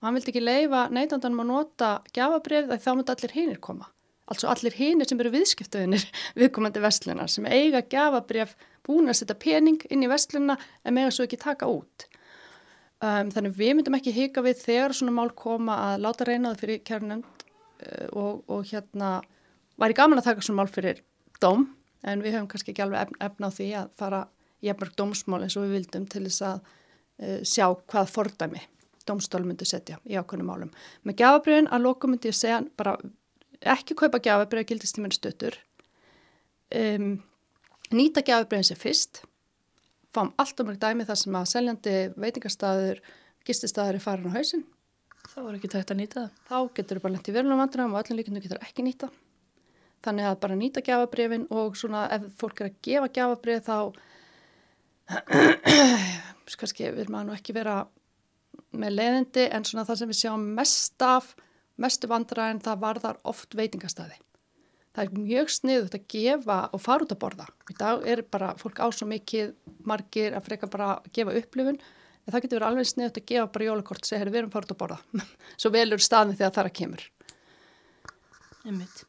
og 0.00 0.08
hann 0.08 0.16
vildi 0.16 0.32
ekki 0.32 0.42
leifa 0.42 0.86
neytandanum 0.88 1.42
að 1.42 1.50
nota 1.50 1.88
gjafabref 2.16 2.68
þegar 2.70 2.84
þá 2.84 2.92
múti 2.96 3.14
allir 3.14 3.34
hinnir 3.36 3.58
koma. 3.60 3.88
Altså 4.30 4.48
allir 4.48 4.76
hinnir 4.78 5.08
sem 5.10 5.20
eru 5.20 5.32
viðskiptöðinir 5.34 6.06
viðkomandi 6.40 6.80
vestlunar 6.80 7.28
sem 7.28 7.48
eiga 7.50 7.82
gjafabref 7.84 8.54
búin 8.86 9.10
að 9.12 9.20
setja 9.20 9.36
pening 9.36 9.82
inn 9.90 10.06
í 10.06 10.08
vestluna 10.08 10.56
en 10.56 10.96
með 10.96 11.10
að 11.10 11.16
svo 11.18 11.26
ekki 11.28 11.40
taka 11.42 11.68
út. 11.68 12.06
Um, 13.00 13.30
þannig 13.32 13.54
við 13.56 13.70
myndum 13.78 13.96
ekki 13.96 14.12
hika 14.12 14.42
við 14.44 14.58
þegar 14.60 14.92
svona 14.92 15.14
mál 15.16 15.30
koma 15.32 15.76
að 15.86 16.02
láta 16.04 16.26
reynaði 16.28 16.60
fyrir 16.60 16.80
kærnend 16.84 17.44
uh, 17.46 18.08
og, 18.12 18.42
og 18.44 18.66
hérna 18.68 19.14
væri 19.80 19.96
gaman 19.96 20.20
að 20.20 20.26
taka 20.26 20.44
svona 20.44 20.60
mál 20.60 20.72
fyrir 20.72 21.00
dóm 21.40 21.64
en 22.04 22.20
við 22.20 22.36
höfum 22.36 22.50
kannski 22.50 22.74
ekki 22.74 22.84
alveg 22.84 23.06
efn, 23.06 23.16
efna 23.24 23.48
á 23.48 23.56
því 23.56 23.70
að 23.80 23.94
fara 24.02 24.20
í 24.60 24.68
efnark 24.68 24.98
dómsmál 25.00 25.40
eins 25.46 25.56
og 25.56 25.64
við 25.64 25.78
vildum 25.78 26.04
til 26.12 26.26
þess 26.26 26.44
að 26.50 26.60
uh, 26.60 27.40
sjá 27.40 27.64
hvað 27.72 28.12
fordæmi 28.12 28.66
dómstól 29.08 29.46
myndi 29.46 29.64
setja 29.64 29.96
í 30.04 30.20
ákveðnum 30.20 30.52
málum. 30.52 30.76
Með 31.08 31.22
gafabriðin 31.22 31.70
að 31.72 31.86
loku 31.86 32.10
myndi 32.10 32.28
ég 32.28 32.36
segja 32.36 32.60
bara 32.76 32.98
ekki 33.60 33.96
kaupa 33.96 34.20
gafabrið 34.20 34.64
að 34.64 34.70
gildist 34.74 35.00
í 35.00 35.04
minn 35.04 35.16
stöttur 35.16 35.56
um, 36.76 37.10
nýta 37.96 38.22
gafabriðin 38.24 38.70
sér 38.70 38.80
fyrst 38.80 39.22
fáum 40.14 40.32
alltaf 40.40 40.66
mörg 40.66 40.80
dæmi 40.82 41.06
þar 41.08 41.18
sem 41.20 41.38
að 41.38 41.48
seljandi 41.52 41.96
veitingastæður, 42.20 43.00
gististæður 43.46 43.98
er 43.98 44.04
farin 44.04 44.30
á 44.30 44.36
hausin. 44.36 44.64
Þá 45.30 45.40
er 45.42 45.56
ekki 45.58 45.70
tægt 45.70 45.92
að 45.92 46.00
nýta 46.00 46.20
það. 46.20 46.30
Þá 46.48 46.58
getur 46.78 46.98
þú 46.98 47.04
bara 47.04 47.14
lendið 47.16 47.36
verðunum 47.36 47.60
vandræðum 47.62 47.94
og 47.94 48.00
öllum 48.00 48.38
þú 48.38 48.44
getur 48.46 48.64
ekki 48.64 48.86
nýta. 48.86 49.10
Þannig 50.00 50.30
að 50.30 50.40
bara 50.42 50.56
nýta 50.56 50.82
gjafabrefin 50.84 51.46
og 51.52 51.76
svona 51.76 52.06
ef 52.16 52.24
fólk 52.40 52.62
er 52.62 52.70
að 52.70 52.78
gefa 52.86 53.12
gjafabref 53.18 53.66
þá 53.66 53.78
kannski 56.60 56.90
vil 56.96 57.06
maður 57.10 57.28
nú 57.28 57.36
ekki 57.36 57.54
vera 57.54 57.76
með 58.80 58.96
leiðindi 58.96 59.46
en 59.50 59.66
svona 59.66 59.86
það 59.88 60.00
sem 60.00 60.10
við 60.10 60.20
sjáum 60.22 60.48
mest 60.56 61.04
af, 61.04 61.34
mestu 61.80 62.10
vandræðin 62.10 62.62
það 62.64 62.82
varðar 62.84 63.20
oft 63.28 63.56
veitingastæði 63.58 64.18
það 64.96 65.04
er 65.04 65.22
mjög 65.24 65.52
sniðut 65.54 65.96
að 65.96 66.06
gefa 66.10 66.58
og 66.74 66.82
fara 66.82 67.06
út 67.06 67.14
að 67.14 67.20
borða. 67.22 67.46
Í 67.70 67.76
dag 67.78 68.06
er 68.10 68.22
bara 68.26 68.54
fólk 68.58 68.80
á 68.82 68.86
svo 68.94 69.06
mikið 69.10 69.52
margir 69.86 70.36
að 70.36 70.48
freka 70.48 70.70
bara 70.70 70.94
að 70.96 71.10
gefa 71.16 71.36
upplifun 71.40 71.78
en 71.78 72.32
það 72.32 72.42
getur 72.44 72.58
verið 72.58 72.68
alveg 72.70 72.90
sniðut 72.90 73.20
að 73.20 73.28
gefa 73.30 73.52
bara 73.54 73.68
jólakort 73.68 74.04
og 74.04 74.10
segja, 74.10 74.26
við 74.28 74.42
erum 74.42 74.52
fara 74.54 74.66
út 74.66 74.74
að 74.74 74.80
borða. 74.82 74.98
svo 75.60 75.72
velur 75.74 76.02
staðin 76.02 76.36
þegar 76.38 76.56
það 76.56 76.64
er 76.64 76.70
að 76.72 76.76
kemur. 76.80 77.06
Einmitt. 78.66 79.06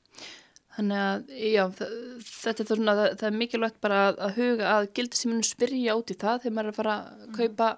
Þannig 0.71 1.01
að, 1.03 1.32
já, 1.43 1.63
það, 1.75 1.95
þetta 2.32 2.63
er 2.63 2.69
svona, 2.69 2.93
það, 2.95 3.09
það 3.19 3.27
er 3.27 3.39
mikilvægt 3.41 3.82
bara 3.84 4.03
að, 4.05 4.21
að 4.23 4.38
huga 4.38 4.69
að 4.71 4.86
gildisíminu 4.95 5.43
spyrja 5.43 5.97
út 5.99 6.13
í 6.13 6.15
það 6.21 6.45
þegar 6.45 6.55
maður 6.55 6.69
er 6.69 6.71
að 6.71 6.79
fara 6.79 6.93
að 6.95 7.25
kaupa 7.36 7.71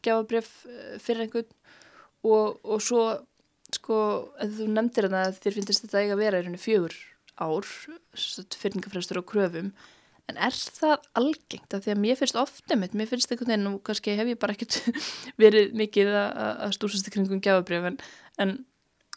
gefabref 0.00 0.48
eh, 0.70 0.94
fyrir 1.04 1.26
einhvern 1.26 1.50
og, 2.24 2.56
og 2.64 2.80
svo 2.84 3.04
sko, 3.76 3.98
þú 4.40 4.70
nefndir 4.72 5.10
þetta 5.10 5.26
að 5.28 5.40
þér 5.44 5.56
finnst 5.58 5.84
þetta 5.84 6.00
eiga 6.00 6.16
að 6.16 6.22
vera 6.24 6.40
í 6.40 6.46
rauninu 6.46 6.60
fjögur 6.62 6.96
ár, 7.42 7.66
fyrningafræstur 8.60 9.20
og 9.20 9.28
kröfum, 9.30 9.72
en 10.30 10.38
er 10.38 10.54
það 10.54 10.96
algengt? 11.18 11.74
Af 11.74 11.84
því 11.84 11.94
að 11.94 12.02
mér 12.04 12.18
finnst 12.20 12.38
ofta 12.38 12.78
mitt, 12.78 12.94
mér 12.94 13.10
finnst 13.10 13.32
einhvern 13.32 13.50
veginn 13.50 13.70
og 13.72 13.80
kannski 13.86 14.14
hef 14.18 14.30
ég 14.30 14.40
bara 14.40 14.54
ekkert 14.54 14.78
verið 15.42 15.74
mikið 15.80 16.12
að 16.20 16.76
stúsast 16.76 17.10
í 17.10 17.14
kringum 17.14 17.42
gjafabrjöf, 17.44 17.88
en, 17.90 17.98
en 18.44 18.54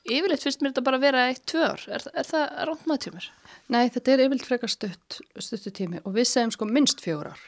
yfirleitt 0.03 0.43
finnst 0.43 0.63
mér 0.63 0.73
þetta 0.73 0.85
bara 0.87 0.99
að 0.99 1.05
vera 1.07 1.27
eitt, 1.29 1.45
tvö 1.49 1.67
ár. 1.69 1.85
Er, 1.87 2.07
er 2.11 2.27
það 2.27 2.57
ránt 2.69 2.89
maður 2.89 3.05
tjómur? 3.05 3.29
Nei, 3.73 3.83
þetta 3.93 4.15
er 4.15 4.25
yfirleitt 4.25 4.49
frekar 4.49 4.73
stutt, 4.73 5.21
stuttu 5.37 5.73
tími 5.75 6.01
og 6.03 6.17
við 6.17 6.29
segjum 6.31 6.55
sko 6.55 6.67
minnst 6.69 7.03
fjögur 7.03 7.31
ár. 7.33 7.45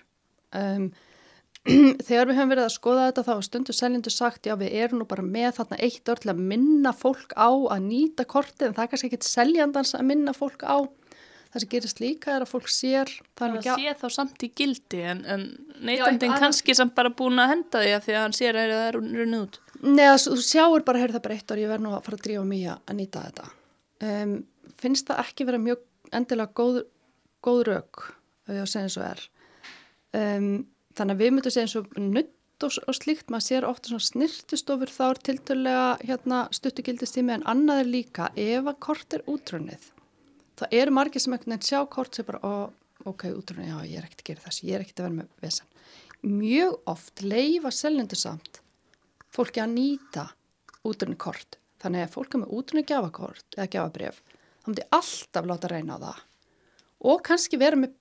Um, 0.55 0.91
þegar 2.07 2.29
við 2.29 2.37
höfum 2.37 2.51
verið 2.51 2.67
að 2.67 2.73
skoða 2.75 3.05
þetta 3.07 3.23
þá 3.25 3.31
er 3.35 3.45
stundu 3.47 3.73
seljendur 3.73 4.13
sagt 4.13 4.45
já 4.45 4.53
við 4.59 4.75
erum 4.83 4.99
nú 5.01 5.07
bara 5.09 5.23
með 5.25 5.55
þarna 5.59 5.79
eitt 5.81 6.11
orð 6.11 6.21
til 6.21 6.31
að 6.35 6.43
minna 6.51 6.91
fólk 6.93 7.33
á 7.33 7.49
að 7.49 7.87
nýta 7.87 8.25
kortið 8.29 8.67
en 8.67 8.75
það 8.77 8.83
er 8.83 8.91
kannski 8.91 9.09
ekkit 9.09 9.27
seljandans 9.27 9.95
að 9.97 10.07
minna 10.11 10.33
fólk 10.37 10.61
á. 10.61 10.77
Það 11.55 11.63
sem 11.63 11.71
gerist 11.71 12.01
líka 12.03 12.33
er 12.35 12.43
að 12.43 12.51
fólk 12.51 12.67
sér 12.69 13.11
það 13.39 13.53
að 13.55 13.67
sé 13.79 13.93
þá 14.01 14.07
samt 14.11 14.43
í 14.43 14.49
gildi 14.59 15.01
en, 15.07 15.21
en 15.23 15.45
neytandin 15.87 16.35
kannski 16.35 16.75
samt 16.75 16.93
bara 16.97 17.13
búin 17.15 17.39
að 17.39 17.53
henda 17.53 17.81
því 17.85 17.93
að 17.95 18.03
því 18.05 18.15
að 18.15 18.23
hann 18.25 18.35
sér 18.35 18.59
að 18.59 18.73
það 18.73 18.87
er 18.89 18.97
runnið 18.99 19.39
út. 19.39 19.59
Nei 19.85 20.03
þú 20.25 20.35
sjáur 20.43 20.83
bara, 20.85 20.99
heyrðu 20.99 21.15
það 21.15 21.25
bara 21.29 21.37
eitt 21.39 21.53
orð 21.55 21.63
ég 21.63 21.71
verð 21.71 21.85
nú 21.85 21.93
að 21.95 22.03
fara 22.09 22.19
að 22.19 22.25
drífa 22.27 22.45
mig 22.49 22.67
að 22.75 22.97
nýta 22.99 23.23
þetta. 23.29 23.47
Um, 24.05 24.35
finnst 24.83 25.07
það 25.07 25.21
ekki 25.23 25.47
vera 25.47 25.61
mjög 25.63 25.79
endilega 26.19 26.51
góð, 26.59 26.81
góð 27.45 27.61
þannig 30.95 31.15
að 31.15 31.23
við 31.23 31.35
myndum 31.35 31.55
segja 31.55 31.67
eins 31.67 31.77
og 31.79 31.99
nutt 31.99 32.65
og, 32.65 32.77
og 32.87 32.95
slíkt, 32.95 33.27
maður 33.33 33.47
sér 33.49 33.67
ofta 33.67 33.91
svona 33.91 34.07
snirtistofur 34.07 34.93
þá 34.95 35.03
er 35.09 35.21
tiltölulega 35.27 35.85
hérna, 36.07 36.41
stuttukildistími 36.55 37.35
en 37.35 37.45
annað 37.51 37.83
er 37.83 37.91
líka 37.91 38.31
ef 38.39 38.71
að 38.71 38.81
kort 38.87 39.17
er 39.17 39.25
útrunnið 39.29 39.91
það 40.59 40.75
eru 40.79 40.95
margir 40.95 41.23
sem 41.23 41.35
ekkert 41.35 41.51
nefn 41.51 41.67
sjá 41.67 41.81
kort 41.91 42.15
sem 42.15 42.27
bara, 42.27 42.39
ó, 42.41 42.71
ok, 43.11 43.27
útrunnið, 43.35 43.73
já, 43.73 43.79
ég 43.91 43.99
er 43.99 44.07
ekkert 44.07 44.23
að 44.23 44.29
gera 44.31 44.45
þess 44.47 44.63
ég 44.63 44.77
er 44.77 44.85
ekkert 44.85 45.01
að 45.01 45.09
vera 45.09 45.17
með 45.19 45.43
vissan 45.43 45.73
mjög 46.25 46.77
oft 46.89 47.21
leifa 47.21 47.71
seljendur 47.75 48.19
samt 48.19 48.61
fólki 49.35 49.61
að 49.61 49.75
nýta 49.75 50.29
útrunnið 50.85 51.19
kort. 51.21 51.59
Þannig 51.81 52.05
að 52.05 52.13
fólk 52.15 52.33
er 52.35 52.41
með 52.41 52.53
útrunnið 52.55 52.87
gjafakort 52.89 53.57
eða 53.57 53.67
gjafabref, 53.75 54.21
þá 54.63 54.69
myndi 54.69 54.85
alltaf 54.95 55.49
láta 55.49 55.69
reyna 55.69 55.99
á 55.99 56.03
það 56.05 56.23
og 57.05 57.21
kannski 57.27 57.59
vera 57.61 57.77
með 57.77 57.93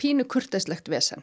pínu 0.00 0.26
kurteislegt 0.26 0.88
vesen 0.90 1.22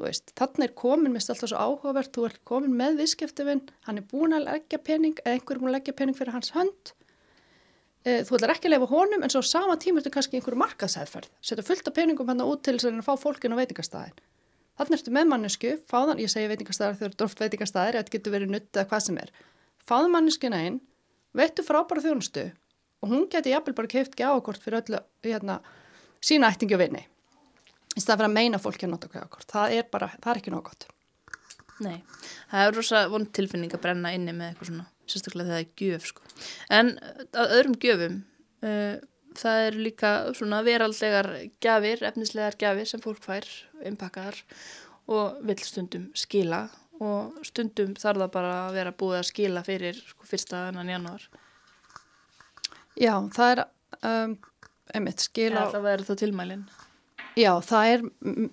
þannig 0.00 0.66
er 0.66 0.72
komin, 0.78 1.12
mér 1.12 1.20
finnst 1.20 1.32
alltaf 1.34 1.50
svo 1.52 1.60
áhugavert, 1.60 2.12
þú 2.14 2.24
er 2.28 2.38
komin 2.48 2.72
með 2.78 3.02
viðskiptifinn, 3.02 3.62
hann 3.86 4.00
er 4.00 4.06
búin 4.10 4.36
að 4.36 4.46
leggja 4.48 4.80
pening, 4.86 5.20
eða 5.24 5.36
einhver 5.36 5.56
er 5.56 5.62
búin 5.62 5.70
að 5.72 5.76
leggja 5.78 5.96
pening 5.98 6.18
fyrir 6.18 6.34
hans 6.34 6.52
hönd, 6.56 6.92
e, 8.04 8.20
þú 8.26 8.38
ætlar 8.38 8.54
ekki 8.54 8.70
að 8.70 8.74
lefa 8.76 8.90
honum 8.94 9.26
en 9.26 9.34
svo 9.34 9.42
sama 9.46 9.76
tíma 9.80 10.00
ertu 10.00 10.12
kannski 10.14 10.40
einhverju 10.40 10.60
markaðsæðferð, 10.62 11.30
setja 11.44 11.66
fullt 11.66 11.90
af 11.90 11.96
peningum 11.98 12.32
hann 12.32 12.44
út 12.46 12.64
til 12.64 12.76
þess 12.78 12.90
að 12.90 13.04
fá 13.06 13.14
fólkin 13.20 13.56
á 13.56 13.60
veitingastæðin. 13.60 14.20
Þannig 14.80 14.96
ertu 14.96 15.12
með 15.12 15.26
mannesku, 15.28 15.74
fáðan, 15.90 16.22
ég 16.22 16.32
segi 16.32 16.48
veitingastæðar 16.48 16.96
þegar 16.96 17.12
þú 17.12 17.20
dróft 17.20 17.42
veitingastæðir, 17.44 18.00
þetta 18.00 18.14
getur 18.16 18.34
verið 18.36 18.54
nutt 18.54 18.76
eða 18.76 18.88
hvað 18.88 19.04
sem 19.04 19.20
er, 19.20 19.32
fáðan 19.84 20.14
manneskuna 20.14 20.60
einn, 20.64 20.80
veitu 21.36 21.66
frábæra 21.66 22.04
þjónustu 22.06 22.46
og 23.00 23.12
hún 23.12 23.28
geti 23.32 23.52
jafnvel 23.52 23.76
bara 23.76 23.90
keift 23.90 24.16
gjáakort 24.16 24.62
fyrir 24.62 24.80
öllu 24.80 25.00
hérna, 25.24 25.60
sína 26.24 26.50
ættingi 26.52 26.76
og 26.76 26.82
vinni 26.82 27.04
í 27.96 28.00
stað 28.02 28.20
fyrir 28.20 28.28
að 28.30 28.36
meina 28.36 28.62
fólki 28.62 28.86
að 28.86 28.94
nota 28.94 29.10
kveðakort 29.10 29.50
það 29.50 29.76
er 29.76 29.86
bara, 29.92 30.10
það 30.18 30.32
er 30.32 30.40
ekki 30.42 30.54
nóg 30.54 30.64
gott. 30.70 30.88
Nei, 31.80 32.02
það 32.50 32.66
er 32.66 32.74
rosa 32.76 33.04
vond 33.08 33.30
tilfinning 33.36 33.72
að 33.72 33.84
brenna 33.86 34.12
inni 34.12 34.34
með 34.36 34.50
eitthvað 34.50 34.70
svona 34.70 34.88
sérstaklega 35.08 35.48
þegar 35.48 35.56
það 35.56 35.64
er 35.64 35.86
gjöf 35.86 36.10
sko. 36.10 36.26
En 36.76 36.92
að 37.40 37.54
öðrum 37.56 37.78
gjöfum 37.80 38.18
uh, 38.66 38.98
það 39.40 39.64
er 39.68 39.78
líka 39.86 40.12
svona 40.36 40.60
veraldegar 40.66 41.30
gafir, 41.62 42.04
efnislegar 42.10 42.58
gafir 42.60 42.90
sem 42.90 43.02
fólk 43.02 43.22
fær, 43.24 43.48
innpakkaðar 43.86 44.42
og 45.10 45.40
vil 45.48 45.58
stundum 45.64 46.10
skila. 46.18 46.66
Og 47.00 47.40
stundum 47.48 47.94
þarf 47.96 48.26
það 48.26 48.32
bara 48.34 48.52
að 48.66 48.74
vera 48.76 48.92
búið 48.92 49.22
að 49.22 49.28
skila 49.30 49.64
fyrir 49.64 49.96
sko, 49.96 50.26
fyrsta 50.28 50.66
ennan 50.68 50.90
janúar. 50.92 51.24
Já, 53.00 53.14
það 53.32 53.54
er 53.54 53.62
um, 54.04 54.36
einmitt 54.92 55.24
skila 55.24 55.70
Það 55.70 55.84
verður 55.86 56.10
þá 56.10 56.20
tilmælinn 56.20 56.64
Já, 57.38 57.52
það 57.62 57.92
er, 57.92 58.02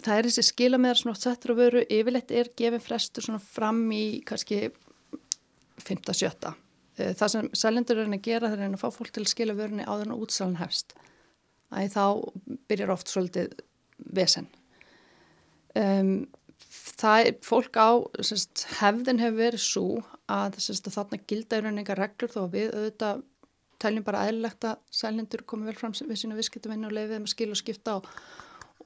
það 0.06 0.14
er 0.14 0.28
þessi 0.30 0.44
skila 0.46 0.78
með 0.82 1.00
svona 1.00 1.18
settur 1.18 1.54
og 1.56 1.60
veru, 1.62 1.82
yfirleitt 1.90 2.32
er 2.36 2.52
gefin 2.60 2.84
frestur 2.84 3.26
svona 3.26 3.42
fram 3.42 3.80
í 3.96 4.22
kannski 4.28 4.68
5-7. 5.82 6.54
Eh, 6.98 7.14
það 7.18 7.34
sem 7.34 7.50
seljendur 7.58 8.02
er 8.04 8.10
að 8.10 8.26
gera 8.26 8.52
þegar 8.52 8.68
er 8.68 8.78
að 8.78 8.84
fá 8.84 8.94
fólk 8.94 9.14
til 9.14 9.26
að 9.26 9.34
skila 9.34 9.58
vörunni 9.58 9.88
áður 9.88 10.12
en 10.12 10.18
útsalun 10.18 10.60
hefst. 10.62 10.94
Æ, 11.74 11.90
þá 11.92 12.06
byrjar 12.70 12.94
oft 12.94 13.12
svolítið 13.12 13.58
vesen. 14.14 14.48
Um, 15.78 16.28
það 16.98 17.30
er 17.30 17.40
fólk 17.46 17.78
á, 17.78 17.90
sérst, 18.26 18.66
hefðin 18.80 19.22
hefur 19.22 19.42
verið 19.42 19.64
svo 19.64 19.88
að 20.32 20.62
sérst, 20.64 20.90
þarna 20.94 21.20
gilda 21.30 21.60
í 21.60 21.66
rauninni 21.66 21.84
eitthvað 21.84 22.02
reglur 22.02 22.34
þó 22.34 22.40
að 22.46 22.56
við 22.56 22.72
auðvitað 22.78 23.26
teljum 23.78 24.06
bara 24.08 24.24
aðlilegt 24.26 24.66
að 24.66 24.80
seljendur 24.90 25.44
komi 25.46 25.68
vel 25.68 25.78
fram 25.78 25.94
við 25.94 26.22
sína 26.22 26.38
viðskiptavinni 26.38 26.88
og 26.90 26.96
leiðið 26.98 27.20
um 27.20 27.28
að 27.28 27.34
skila 27.36 27.54
og 27.54 27.60
skipta 27.60 27.98
á 27.98 27.98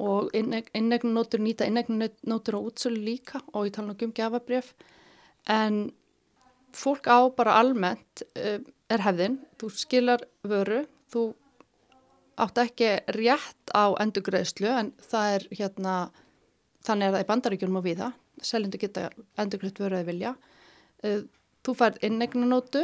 og 0.02 0.32
innegnunótur 0.34 1.42
nýta 1.44 1.68
innegnunótur 1.70 2.58
á 2.58 2.62
útsölu 2.62 3.02
líka 3.06 3.42
og 3.54 3.68
ég 3.70 3.76
tala 3.76 3.94
nú 3.94 3.98
um 4.08 4.14
gefabref 4.18 4.74
en 5.48 5.92
fólk 6.74 7.08
á 7.08 7.20
bara 7.36 7.60
almennt 7.60 8.24
uh, 8.36 8.60
er 8.92 9.04
hefðin, 9.06 9.40
þú 9.60 9.70
skilar 9.76 10.24
vöru, 10.44 10.86
þú 11.12 11.32
átt 12.42 12.58
ekki 12.64 12.90
rétt 13.16 13.74
á 13.76 13.94
endurgreðslu 14.02 14.72
en 14.72 14.92
það 15.12 15.36
er 15.36 15.48
hérna 15.60 15.96
þannig 16.86 17.08
er 17.08 17.16
það 17.16 17.24
í 17.24 17.30
bandaríkjum 17.30 17.78
og 17.78 17.86
viða 17.86 18.10
seljendur 18.42 18.82
geta 18.82 19.10
endurgreitt 19.40 19.80
vöru 19.80 20.00
eða 20.00 20.10
vilja. 20.10 20.34
Uh, 21.06 21.24
þú 21.62 21.78
færð 21.78 22.02
innegnunótu 22.08 22.84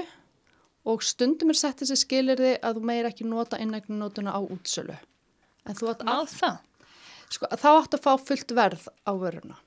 og 0.88 1.03
stundum 1.03 1.51
er 1.51 1.59
sett 1.59 1.82
þessi 1.82 1.97
skilirði 2.03 2.55
að 2.61 2.78
þú 2.78 2.88
meir 2.91 3.09
ekki 3.09 3.28
nota 3.28 3.59
innegnunótuna 3.61 4.36
á 4.38 4.39
útsölu. 4.39 4.95
En 5.68 5.76
þú 5.76 5.91
átt 5.91 6.05
að 6.05 6.30
það 6.36 6.59
sko, 7.34 7.49
þá 7.51 7.69
átt 7.73 7.97
að 7.97 8.05
fá 8.05 8.13
fullt 8.21 8.53
verð 8.57 8.88
á 9.07 9.11
vöruna 9.17 9.57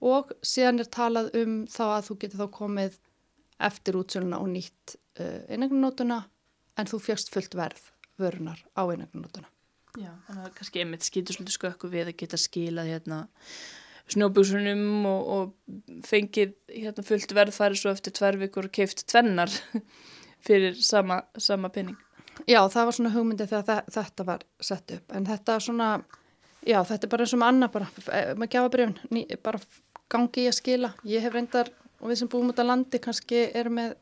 og 0.00 0.32
síðan 0.46 0.80
er 0.82 0.88
talað 0.88 1.30
um 1.40 1.56
þá 1.68 1.84
að 1.86 2.04
þú 2.08 2.18
getur 2.22 2.42
þá 2.42 2.52
komið 2.56 2.98
eftir 3.60 3.98
útsöluna 4.00 4.40
og 4.40 4.48
nýtt 4.54 4.96
uh, 5.20 5.42
einegnunótuna 5.52 6.22
en 6.80 6.88
þú 6.88 7.02
fjast 7.04 7.32
fullt 7.34 7.56
verð 7.58 7.90
vörunar 8.20 8.60
á 8.72 8.82
einegnunótuna. 8.88 9.48
Já, 9.98 10.12
þannig 10.28 10.46
að 10.46 10.56
kannski 10.56 10.82
einmitt 10.82 11.04
skýtur 11.04 11.36
svolítið 11.36 11.56
skökku 11.56 11.90
við 11.90 12.12
að 12.12 12.18
geta 12.22 12.38
skilað 12.40 12.92
hérna 12.92 13.18
snjóbúsunum 14.10 15.06
og, 15.10 15.30
og 15.34 16.04
fengið 16.06 16.54
hérna 16.70 17.04
fullt 17.06 17.34
verð 17.36 17.56
farið 17.56 17.82
svo 17.82 17.92
eftir 17.94 18.14
tver 18.16 18.38
vikur 18.40 18.68
og 18.70 18.74
keift 18.74 19.04
tvennar 19.10 19.52
fyrir 20.46 20.78
sama, 20.80 21.20
sama 21.38 21.72
penning. 21.74 21.98
Já, 22.48 22.62
það 22.72 22.86
var 22.86 22.96
svona 22.96 23.12
hugmyndið 23.12 23.52
þegar 23.52 23.90
þetta 23.92 24.26
var 24.26 24.46
sett 24.64 24.94
upp 24.96 25.12
en 25.16 25.28
þetta 25.28 25.58
svona 25.60 25.90
Já, 26.66 26.78
þetta 26.84 27.06
er 27.06 27.12
bara 27.12 27.24
eins 27.24 27.34
og 27.34 27.40
með 27.40 27.52
annað 27.54 27.72
bara, 27.76 27.86
eh, 28.12 28.32
með 28.36 28.50
gjafabrjöfn, 28.54 29.38
bara 29.42 29.60
gangi 30.12 30.44
í 30.44 30.48
að 30.50 30.58
skila. 30.58 30.92
Ég 31.08 31.24
hef 31.24 31.32
reyndar, 31.32 31.70
og 32.00 32.10
við 32.10 32.18
sem 32.20 32.28
búum 32.28 32.50
út 32.52 32.60
á 32.60 32.64
landi 32.64 32.98
kannski 32.98 33.54
erum 33.54 33.78
með 33.78 33.96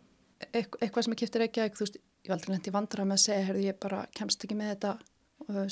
eitthvað 0.53 1.05
sem 1.05 1.13
er 1.13 1.21
kiptir 1.23 1.45
ekki 1.47 1.63
að, 1.63 1.77
þú 1.77 1.85
veist, 1.87 2.01
ég 2.25 2.35
aldrei 2.35 2.55
nefndi 2.55 2.75
vandra 2.75 3.05
með 3.05 3.19
að 3.19 3.25
segja, 3.27 3.47
herðu, 3.47 3.63
ég 3.69 3.81
bara 3.81 4.07
kemst 4.15 4.45
ekki 4.45 4.59
með 4.59 4.75
þetta, 4.75 4.99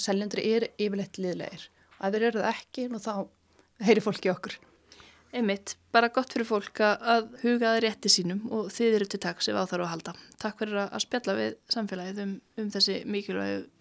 seljendri 0.01 0.47
er 0.55 0.69
yfirleitt 0.79 1.19
liðlegir. 1.19 1.69
Og 1.99 2.07
ef 2.07 2.15
þeir 2.15 2.27
eru 2.31 2.41
það 2.45 2.55
ekki, 2.55 2.89
nú 2.93 3.03
þá 3.03 3.13
heyri 3.87 4.05
fólki 4.05 4.33
okkur. 4.33 4.57
Einmitt, 5.37 5.75
bara 5.93 6.09
gott 6.09 6.31
fyrir 6.33 6.47
fólk 6.49 6.81
að 6.81 7.27
huga 7.43 7.75
það 7.75 7.81
rétti 7.85 8.13
sínum 8.13 8.45
og 8.55 8.71
þið 8.73 8.95
eru 9.01 9.09
til 9.11 9.21
takks 9.21 9.51
ef 9.51 9.59
á 9.59 9.69
þarf 9.69 9.85
að 9.85 9.91
halda. 9.93 10.15
Takk 10.41 10.63
fyrir 10.63 10.79
að 10.85 11.03
spjalla 11.03 11.35
við 11.37 11.57
samfélagið 11.75 12.21
um, 12.23 12.35
um 12.63 12.71
þessi 12.73 13.01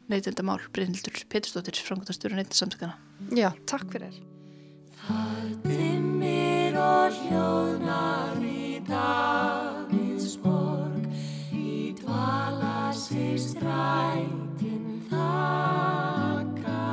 mikilvægu 0.05 0.09
neytendamál 0.09 0.59
Brynhildur 0.73 1.13
Peturstóttir, 1.29 1.81
framkvæmstjóru 1.81 2.35
neytendasamtökana. 2.35 2.93
Já, 3.31 3.51
takk 3.65 3.91
fyrir. 3.91 4.13
Það 5.05 5.63
dimmir 5.65 6.77
og 6.77 7.11
hljóðnar 7.13 8.41
í 8.41 8.81
Davids 8.85 10.37
borg 10.37 11.09
í 11.53 11.93
dvala 12.01 12.93
sig 12.93 13.39
strætin 13.39 15.01
þakka 15.09 16.85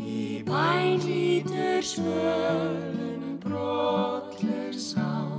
í 0.00 0.42
bænlítur 0.48 1.82
svölum 1.84 3.38
brotleg 3.40 4.74
sál 4.74 5.33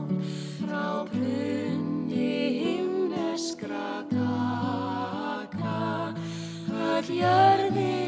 öll 7.09 7.17
jörðin 7.19 8.04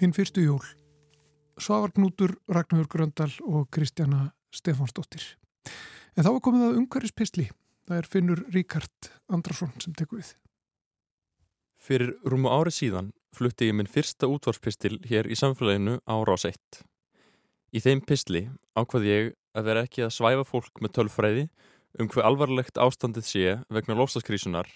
Hinn 0.00 0.14
fyrstu 0.16 0.40
jól. 0.40 0.64
Svavar 1.60 1.90
Knútur, 1.92 2.38
Ragnhjörg 2.48 2.88
Gröndal 2.88 3.32
og 3.44 3.66
Kristjana 3.68 4.30
Stefánsdóttir. 4.48 5.20
En 6.16 6.24
þá 6.24 6.30
er 6.30 6.38
komið 6.46 6.62
að 6.64 6.78
umhverfispistli. 6.80 7.44
Það 7.84 7.98
er 7.98 8.08
Finnur 8.08 8.40
Ríkard 8.54 9.10
Andrason 9.28 9.74
sem 9.76 9.92
tekur 9.92 10.22
við. 10.22 10.30
Fyrir 11.76 12.14
rúmu 12.24 12.48
ári 12.48 12.72
síðan 12.72 13.12
flutti 13.36 13.68
ég 13.68 13.76
minn 13.76 13.92
fyrsta 13.92 14.30
útvarspistil 14.32 14.96
hér 15.04 15.28
í 15.28 15.36
samfélaginu 15.36 15.98
á 16.08 16.16
Rás 16.24 16.48
1. 16.48 16.80
Í 17.76 17.84
þeim 17.84 18.00
pistli 18.00 18.46
ákvað 18.72 19.08
ég 19.10 19.32
að 19.52 19.68
vera 19.68 19.84
ekki 19.84 20.06
að 20.06 20.16
svæfa 20.16 20.48
fólk 20.48 20.80
með 20.80 20.96
tölfræði 20.96 21.48
um 22.00 22.08
hver 22.08 22.24
alvarlegt 22.24 22.80
ástandið 22.80 23.28
sé 23.28 23.58
vegna 23.68 24.00
lofstaskrísunar 24.00 24.72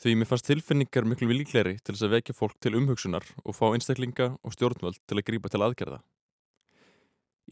því 0.00 0.14
mér 0.16 0.28
fannst 0.30 0.46
tilfinningar 0.48 1.04
miklu 1.04 1.28
líkleri 1.28 1.74
til 1.84 1.92
þess 1.92 2.06
að 2.06 2.14
vekja 2.14 2.36
fólk 2.36 2.56
til 2.56 2.72
umhugsunar 2.78 3.26
og 3.44 3.56
fá 3.56 3.66
einstaklinga 3.68 4.30
og 4.40 4.54
stjórnvöld 4.54 4.96
til 5.04 5.18
að 5.18 5.26
grípa 5.26 5.50
til 5.52 5.60
aðgerða. 5.60 6.00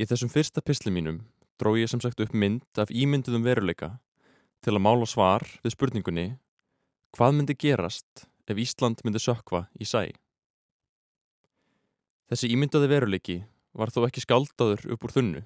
Í 0.00 0.06
þessum 0.08 0.32
fyrsta 0.32 0.64
pistli 0.64 0.92
mínum 0.94 1.26
dró 1.60 1.74
ég 1.76 1.90
sem 1.92 2.00
sagt 2.00 2.22
upp 2.24 2.32
mynd 2.32 2.80
af 2.80 2.92
ímynduðum 2.94 3.44
veruleika 3.44 3.98
til 4.64 4.76
að 4.78 4.84
mála 4.86 5.08
svar 5.10 5.44
við 5.64 5.74
spurningunni 5.74 6.26
hvað 7.16 7.36
myndi 7.36 7.58
gerast 7.58 8.24
ef 8.48 8.56
Ísland 8.56 9.04
myndi 9.04 9.20
sökva 9.20 9.66
í 9.76 9.84
sæ. 9.84 10.08
Þessi 12.32 12.48
ímyndaði 12.54 12.88
veruleiki 12.92 13.38
var 13.76 13.92
þó 13.92 14.06
ekki 14.06 14.24
skáldaður 14.24 14.86
upp 14.94 15.04
úr 15.04 15.14
þunnu. 15.18 15.44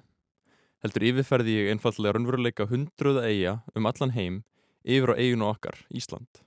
Heldur 0.83 1.07
yfirferði 1.09 1.59
ég 1.59 1.73
einfallega 1.73 2.15
raunveruleika 2.15 2.67
hundruða 2.71 3.27
eiga 3.27 3.59
um 3.75 3.87
allan 3.87 4.15
heim 4.15 4.41
yfir 4.83 5.15
á 5.15 5.19
eiginu 5.19 5.47
okkar, 5.51 5.77
Ísland. 5.91 6.43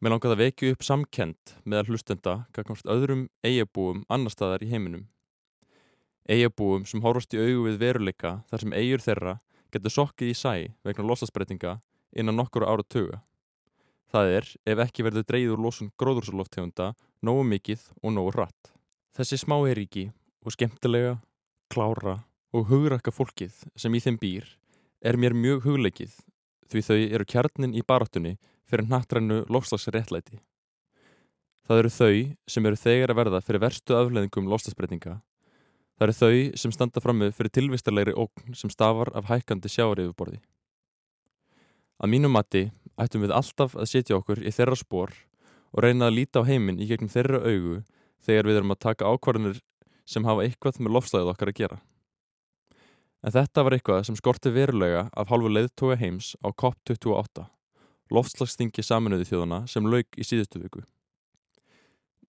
Mér 0.00 0.14
langaði 0.14 0.32
að 0.32 0.40
vekju 0.40 0.68
upp 0.72 0.84
samkend 0.86 1.50
meðal 1.68 1.90
hlustenda 1.90 2.34
gagnátt 2.56 2.86
öðrum 2.88 3.26
eigabúum 3.44 3.98
annar 4.08 4.32
staðar 4.32 4.62
í 4.64 4.70
heiminum. 4.70 5.02
Eigabúum 6.24 6.86
sem 6.88 7.02
horfast 7.04 7.34
í 7.36 7.40
augu 7.42 7.66
við 7.66 7.76
veruleika 7.82 8.30
þar 8.48 8.62
sem 8.62 8.72
eigur 8.78 9.04
þeirra 9.04 9.34
getur 9.68 9.92
sokkið 9.92 10.30
í 10.32 10.38
sæ 10.40 10.52
vegna 10.88 11.04
losasbreytinga 11.04 11.74
innan 12.16 12.40
nokkur 12.40 12.64
ára 12.64 12.86
tuga. 12.88 13.20
Það 14.08 14.32
er 14.38 14.48
ef 14.72 14.80
ekki 14.86 15.04
verður 15.04 15.26
dreigð 15.28 15.52
úr 15.52 15.64
losun 15.66 15.90
gróðursaloftegunda 16.00 16.94
nógu 17.20 17.44
mikið 17.50 17.84
og 18.00 18.14
nógu 18.16 18.32
hratt. 18.38 18.72
Þessi 19.12 19.36
smáeríki 19.44 20.06
og 20.40 20.56
skemmtilega, 20.56 21.18
klára 21.68 22.22
og 22.56 22.72
hugrakka 22.72 23.12
fólkið 23.12 23.52
sem 23.76 23.92
í 23.92 24.00
þeim 24.00 24.16
býr 24.16 24.48
er 25.04 25.20
mér 25.20 25.36
mjög 25.36 25.68
hugleikið 25.68 26.16
því 26.72 26.86
þau 26.88 26.96
eru 27.02 27.28
kjarnin 27.28 27.76
í 27.76 27.84
baráttunni 27.84 28.38
fyrir 28.70 28.88
nattrænu 28.90 29.42
lofslagsréttlæti. 29.50 30.38
Það 31.66 31.82
eru 31.82 31.90
þau 31.94 32.14
sem 32.50 32.66
eru 32.66 32.78
þegar 32.78 33.12
að 33.12 33.18
verða 33.20 33.42
fyrir 33.46 33.62
verstu 33.62 33.96
afleðingum 33.98 34.48
lofslagsbreytinga. 34.50 35.18
Það 35.98 36.06
eru 36.06 36.16
þau 36.16 36.58
sem 36.62 36.72
standa 36.74 37.02
frammi 37.04 37.28
fyrir 37.36 37.52
tilvistarlegri 37.54 38.14
ógn 38.18 38.54
sem 38.58 38.72
stafar 38.72 39.12
af 39.14 39.28
hækkandi 39.28 39.70
sjáariðuborði. 39.70 40.40
Að 42.00 42.10
mínu 42.14 42.30
mati 42.32 42.70
ættum 42.96 43.26
við 43.26 43.34
alltaf 43.36 43.76
að 43.76 43.90
setja 43.90 44.16
okkur 44.16 44.40
í 44.40 44.52
þeirra 44.54 44.78
spór 44.80 45.12
og 45.70 45.84
reyna 45.84 46.08
að 46.08 46.16
líta 46.16 46.42
á 46.42 46.48
heiminn 46.48 46.80
í 46.80 46.88
gegnum 46.88 47.12
þeirra 47.12 47.42
augu 47.44 47.82
þegar 48.24 48.48
við 48.48 48.60
erum 48.60 48.74
að 48.74 48.82
taka 48.86 49.12
ákvarðanir 49.12 49.60
sem 50.08 50.26
hafa 50.26 50.46
eitthvað 50.46 50.80
með 50.80 50.96
lofslæðið 50.96 51.32
okkar 51.34 51.52
að 51.52 51.58
gera. 51.60 51.78
En 53.20 53.34
þetta 53.36 53.64
var 53.66 53.76
eitthvað 53.76 54.04
sem 54.08 54.16
skorti 54.16 54.52
verulega 54.54 55.06
af 55.12 55.28
hálfu 55.28 55.52
leiðtóga 55.52 55.98
heims 56.00 56.32
á 56.40 56.48
COP28, 56.50 57.44
loftslagstingi 58.14 58.84
saminuði 58.84 59.28
þjóðana 59.28 59.64
sem 59.70 59.86
lauk 59.86 60.18
í 60.18 60.26
síðustu 60.26 60.62
viku. 60.62 60.82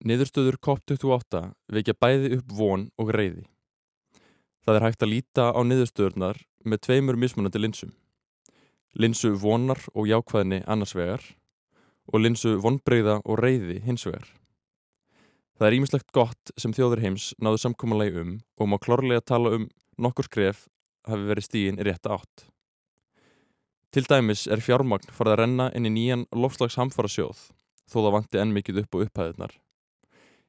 Niðurstöður 0.02 0.58
COP28 0.66 1.42
vekja 1.70 1.98
bæði 1.98 2.38
upp 2.40 2.54
von 2.58 2.88
og 2.98 3.12
reyði. 3.14 3.46
Það 4.66 4.78
er 4.78 4.86
hægt 4.88 5.04
að 5.06 5.12
líta 5.14 5.50
á 5.54 5.60
niðurstöðurnar 5.66 6.42
með 6.66 6.84
tveimur 6.86 7.18
mismunandi 7.18 7.62
linsum. 7.62 7.94
Linsu 8.98 9.34
vonar 9.40 9.80
og 9.94 10.10
jákvæðni 10.10 10.64
annars 10.70 10.94
vegar 10.98 11.24
og 12.12 12.22
linsu 12.22 12.58
vonbreyða 12.62 13.22
og 13.24 13.40
reyði 13.40 13.80
hins 13.86 14.06
vegar. 14.06 14.26
Það 15.58 15.68
er 15.68 15.78
ímislegt 15.78 16.14
gott 16.14 16.54
sem 16.58 16.74
þjóður 16.74 17.04
heims 17.06 17.32
náðu 17.38 17.62
samkómalegi 17.62 18.22
um 18.24 18.38
og 18.58 18.70
má 18.70 18.78
klárlega 18.82 19.22
tala 19.22 19.54
um 19.58 19.70
nokkur 20.02 20.26
skref 20.26 20.66
hafi 21.06 21.28
verið 21.30 21.46
stígin 21.46 21.82
í 21.82 21.86
rétta 21.86 22.18
átt. 22.18 22.51
Til 23.92 24.06
dæmis 24.08 24.46
er 24.48 24.62
fjármagn 24.64 25.10
farið 25.12 25.34
að 25.34 25.40
renna 25.42 25.66
inn 25.76 25.90
í 25.90 25.90
nýjan 25.92 26.22
lofslags 26.32 26.78
hamfara 26.80 27.10
sjóð 27.12 27.42
þó 27.92 27.98
það 27.98 28.14
vanti 28.16 28.40
enn 28.40 28.54
mikið 28.56 28.78
upp 28.86 28.96
á 28.96 28.98
upphæðunar. 29.04 29.56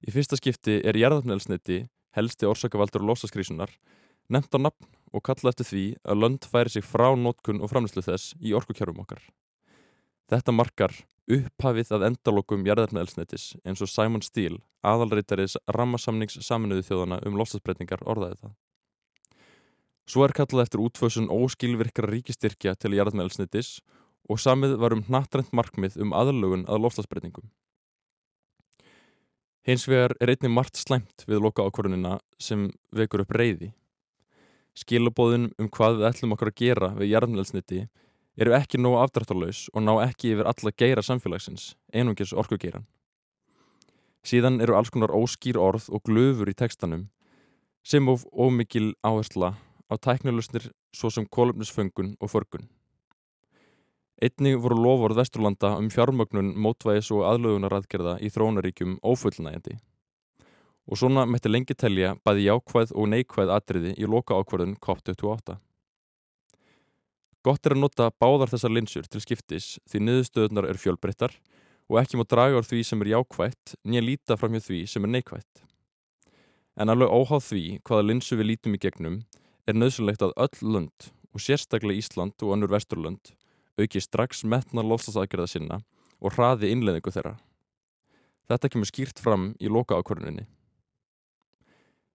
Í 0.07 0.15
fyrsta 0.15 0.39
skipti 0.39 0.77
er 0.87 0.99
jarðafnelsniti, 1.01 1.81
helsti 2.15 2.47
orsakavaldur 2.47 3.03
lofslagskrísunar, 3.03 3.73
nefnt 4.31 4.55
á 4.55 4.59
nafn 4.63 4.87
og 5.11 5.25
kalla 5.27 5.51
eftir 5.51 5.67
því 5.67 5.85
að 6.07 6.23
lönd 6.23 6.47
færi 6.53 6.71
sig 6.71 6.87
frá 6.87 7.09
nótkun 7.19 7.59
og 7.59 7.73
framlýslu 7.73 8.07
þess 8.07 8.37
í 8.39 8.55
orkukjörfum 8.55 9.03
okkar. 9.03 9.27
Þetta 10.31 10.55
markar 10.55 10.95
upphafið 11.27 11.91
að 11.99 12.07
endalokum 12.13 12.63
jarðarnaelsnetis 12.67 13.57
eins 13.67 13.83
og 13.83 13.91
Simon 13.91 14.23
Steele, 14.23 14.63
aðalreitariðs 14.87 15.59
rammasamnings 15.67 16.39
saminuðu 16.47 16.87
þjóðana 16.87 17.19
um 17.27 17.43
lostasbreytingar 17.43 18.07
orðaði 18.07 18.39
það. 18.39 18.55
Svo 20.09 20.25
er 20.27 20.35
kallað 20.35 20.67
eftir 20.67 20.83
útfösun 20.83 21.31
óskilvirkra 21.31 22.09
ríkistyrkja 22.11 22.75
til 22.75 22.97
jarðarnaelsnetis 22.97 23.81
og 24.31 24.41
samið 24.43 24.77
var 24.83 24.97
um 24.97 25.05
hnattrænt 25.07 25.53
markmið 25.55 25.99
um 26.03 26.15
aðlögun 26.17 26.67
að 26.67 26.83
lostasbreytingum. 26.87 27.51
Hins 29.63 29.87
vegar 29.87 30.17
er 30.19 30.33
einnig 30.33 30.51
margt 30.51 30.79
slæmt 30.81 31.23
við 31.29 31.45
loka 31.45 31.63
ákvörunina 31.63 32.17
sem 32.43 32.67
vekur 32.91 33.23
upp 33.23 33.35
reyði. 33.39 33.71
Skilabóðin 34.75 35.53
um 35.61 35.69
hvað 35.71 36.01
við 36.01 36.09
ætlum 36.09 36.35
okkar 36.35 36.51
að 36.51 36.59
gera 36.59 36.89
við 36.97 37.13
jarðarnaelsneti 37.13 37.83
eru 38.43 38.57
ekki 38.57 38.81
nógu 38.81 38.99
afdráttarlaus 39.05 39.69
og 39.71 39.85
ná 39.87 39.93
ekki 40.03 40.33
yfir 40.35 40.49
alla 40.51 40.73
geira 40.75 41.05
samfélagsins, 41.05 41.77
einungis 41.95 42.33
orkugeiran. 42.33 42.89
Síðan 44.27 44.61
eru 44.65 44.75
alls 44.79 44.91
konar 44.91 45.15
óskýr 45.15 45.59
orð 45.61 45.91
og 45.95 46.03
glöfur 46.09 46.51
í 46.51 46.59
tekstanum 46.59 47.09
sem 47.87 48.09
of 48.09 48.25
ómikil 48.33 48.95
áhersla 49.03 49.55
á 49.91 49.95
tæknilusnir 49.97 50.71
svo 50.95 51.11
sem 51.11 51.27
kolumnisföngun 51.27 52.17
og 52.21 52.31
förgun. 52.31 52.69
Einnig 54.23 54.61
voru 54.63 54.77
lofórð 54.79 55.19
Vesturlanda 55.19 55.73
um 55.79 55.89
fjármögnun 55.91 56.53
mótvæðis 56.55 57.09
og 57.11 57.25
aðlögunaradgerða 57.27 58.21
í 58.23 58.29
þróunaríkjum 58.31 59.01
ófullnægjandi. 59.03 59.81
Og 60.87 60.99
svona 61.01 61.25
mætti 61.27 61.51
lengi 61.51 61.75
telja 61.75 62.13
bæði 62.23 62.47
jákvæð 62.47 62.95
og 62.95 63.09
neikvæð 63.11 63.51
atriði 63.57 63.95
í 63.99 64.07
loka 64.07 64.39
ákvörðun 64.39 64.77
COP28. 64.79 65.57
Gott 67.43 67.67
er 67.67 67.75
að 67.75 67.83
nota 67.83 68.13
báðar 68.23 68.53
þessar 68.53 68.71
linsur 68.71 69.11
til 69.11 69.25
skiptis 69.25 69.73
því 69.91 70.05
niðurstöðunar 70.07 70.69
eru 70.71 70.79
fjölbreyttar 70.79 71.35
og 71.91 71.99
ekki 71.99 72.21
má 72.21 72.23
draga 72.31 72.61
úr 72.61 72.69
því 72.69 72.85
sem 72.87 73.03
er 73.03 73.17
jákvætt 73.17 73.75
nýja 73.83 74.07
líta 74.07 74.39
fram 74.39 74.55
hjá 74.55 74.63
því 74.69 74.85
sem 74.87 75.03
er 75.03 75.17
neikvætt. 75.17 75.65
En 76.79 76.95
alveg 76.95 77.11
óháð 77.11 77.49
því 77.49 77.65
hvaða 77.83 78.07
linsu 78.07 78.39
við 78.39 78.53
lítum 78.53 78.79
í 78.79 78.83
gegnum 78.87 79.19
er 79.67 79.79
nöðsulegt 79.79 80.25
að 80.25 80.35
öll 80.45 80.73
lönd 80.75 81.11
og 81.33 81.43
sérstaklega 81.43 82.01
Ísland 82.03 82.35
og 82.43 82.55
önnur 82.57 82.73
vesturlönd 82.73 83.33
auki 83.81 84.03
strax 84.03 84.43
metna 84.45 84.85
lofstafsaðgerða 84.85 85.49
sinna 85.49 85.79
og 86.21 86.35
hraði 86.37 86.73
innleðingu 86.73 87.13
þeirra. 87.15 87.37
Þetta 88.51 88.71
kemur 88.73 88.91
skýrt 88.91 89.23
fram 89.23 89.53
í 89.63 89.71
loka 89.73 89.97
ákvörðuninni. 89.97 90.45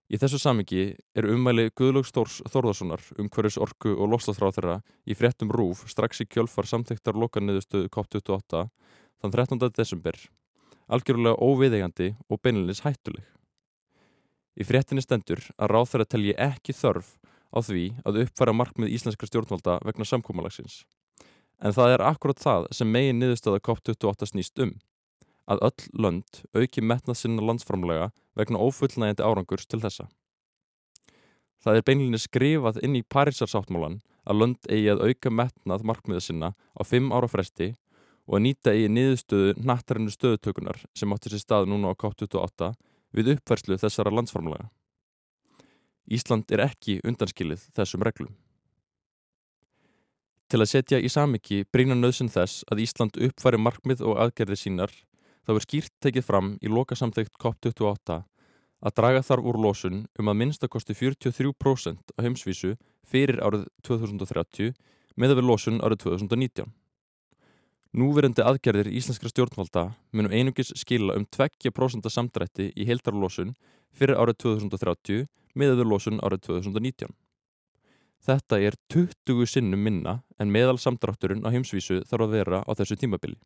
Í 0.08 0.16
þessu 0.16 0.38
samingi 0.40 0.94
er 1.18 1.28
ummæli 1.28 1.68
Guðlaugs 1.76 2.14
Þórs 2.16 2.38
Þórðarssonar 2.48 3.02
um 3.20 3.28
hverjus 3.28 3.58
orku 3.60 3.92
og 3.92 4.08
lofstafsráð 4.14 4.54
þeirra 4.56 4.76
í 5.04 5.16
fréttum 5.18 5.52
rúf 5.52 5.84
strax 5.92 6.22
í 6.24 6.28
kjölfar 6.30 6.68
samþyktar 6.70 7.18
lokarniðustuðu 7.20 7.90
COP28 7.92 8.62
þann 9.20 9.34
13. 9.34 9.68
desember 9.76 10.16
algjörlega 10.88 11.36
óviðegandi 11.36 12.14
og 12.28 12.40
beinlinis 12.40 12.80
hættuleg. 12.86 13.24
Í 14.58 14.64
fréttinni 14.66 15.04
stendur 15.04 15.42
að 15.58 15.74
ráð 15.74 15.90
þeirra 15.92 16.08
telji 16.14 16.34
ekki 16.40 16.74
þörf 16.74 17.12
á 17.54 17.58
því 17.64 17.84
að 18.04 18.22
uppfæra 18.24 18.54
markmið 18.56 18.94
íslenskra 18.96 19.28
stjórnvalda 19.30 19.78
vegna 19.86 20.06
samkómalagsins. 20.08 20.82
En 21.58 21.74
það 21.74 21.96
er 21.96 22.04
akkurat 22.06 22.38
það 22.38 22.68
sem 22.76 22.90
megin 22.90 23.18
niðurstöða 23.18 23.62
COP28 23.66 24.30
snýst 24.32 24.62
um 24.62 24.76
að 25.48 25.64
öll 25.70 25.86
lönd 26.04 26.42
auki 26.54 26.84
metnað 26.84 27.22
sinna 27.22 27.44
landsframlega 27.44 28.10
vegna 28.38 28.60
ófullnægjandi 28.62 29.24
árangurs 29.24 29.66
til 29.66 29.80
þessa. 29.82 30.06
Það 31.64 31.80
er 31.80 31.86
beinlinni 31.88 32.20
skrifað 32.22 32.78
inn 32.86 32.94
í 33.00 33.02
Parísarsáttmálan 33.02 33.98
að 34.28 34.42
lönd 34.42 34.68
eigi 34.70 34.92
að 34.92 35.02
auka 35.08 35.32
metnað 35.32 35.86
markmiða 35.90 36.22
sinna 36.22 36.52
á 36.54 36.82
fimm 36.86 37.10
ára 37.10 37.30
fresti 37.30 37.72
og 38.28 38.38
að 38.38 38.44
nýta 38.44 38.74
eigi 38.76 38.92
niðurstöðu 38.92 39.54
nattarinnu 39.66 40.12
stöðutökunar 40.14 40.82
sem 40.94 41.12
átti 41.16 41.32
sér 41.32 41.42
stað 41.42 41.70
núna 41.72 41.90
á 41.90 41.98
COP28 41.98 42.74
við 43.16 43.32
uppfærslu 43.34 43.80
þessara 43.80 44.12
landsframlega. 44.14 44.68
Ísland 46.08 46.50
er 46.54 46.64
ekki 46.64 47.00
undanskilið 47.04 47.68
þessum 47.76 48.04
reglum. 48.06 48.32
Til 50.48 50.62
að 50.62 50.70
setja 50.70 50.98
í 51.04 51.10
samiki 51.12 51.64
brína 51.68 51.96
nöðsinn 51.98 52.32
þess 52.32 52.64
að 52.72 52.80
Ísland 52.86 53.18
uppfæri 53.26 53.60
markmið 53.60 54.00
og 54.08 54.16
aðgerði 54.22 54.56
sínar 54.56 54.94
þá 55.44 55.52
er 55.54 55.64
skýrt 55.66 55.94
tekið 56.04 56.24
fram 56.24 56.54
í 56.64 56.72
loka 56.72 56.96
samþygt 56.96 57.36
COP28 57.42 58.22
að 58.78 58.94
draga 58.96 59.24
þarf 59.26 59.48
úr 59.50 59.58
losun 59.60 60.06
um 60.20 60.30
að 60.30 60.38
minnstakosti 60.40 60.96
43% 60.96 62.16
á 62.16 62.18
heimsvísu 62.24 62.76
fyrir 63.04 63.42
árið 63.44 63.66
2030 63.84 64.72
með 65.18 65.34
að 65.34 65.40
við 65.40 65.48
losun 65.50 65.80
árið 65.82 66.04
2019. 66.06 66.72
Núverandi 67.96 68.44
aðgerðir 68.44 68.90
íslenskra 68.92 69.30
stjórnvalda 69.32 69.86
munum 70.12 70.32
einungis 70.36 70.74
skila 70.76 71.14
um 71.16 71.24
2% 71.24 72.10
samdrætti 72.12 72.66
í 72.76 72.84
heildarlosun 72.84 73.54
fyrir 73.96 74.18
árið 74.20 74.36
2030 74.44 75.24
með 75.56 75.72
að 75.72 75.80
við 75.80 75.88
losun 75.88 76.20
árið 76.20 76.42
2019. 76.50 77.14
Þetta 78.28 78.58
er 78.60 78.76
20 78.92 79.48
sinnum 79.48 79.80
minna 79.80 80.18
en 80.36 80.52
meðal 80.52 80.76
samdrátturinn 80.76 81.46
á 81.48 81.52
heimsvísu 81.54 82.02
þarf 82.04 82.26
að 82.26 82.34
vera 82.36 82.60
á 82.60 82.70
þessu 82.76 82.98
tímabili. 83.00 83.38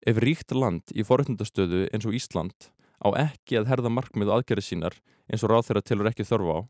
Ef 0.00 0.16
ríkt 0.22 0.56
land 0.56 0.88
í 0.96 1.04
forréttundastöðu 1.04 1.90
eins 1.92 2.08
og 2.08 2.16
Ísland 2.16 2.70
á 3.04 3.12
ekki 3.28 3.60
að 3.60 3.68
herða 3.74 3.92
markmið 3.92 4.32
og 4.32 4.40
aðgerði 4.40 4.70
sínar 4.70 4.96
eins 5.28 5.44
og 5.44 5.52
ráð 5.52 5.68
þeirra 5.68 5.84
tilur 5.84 6.08
ekki 6.08 6.24
þörfa 6.24 6.62
á, 6.64 6.68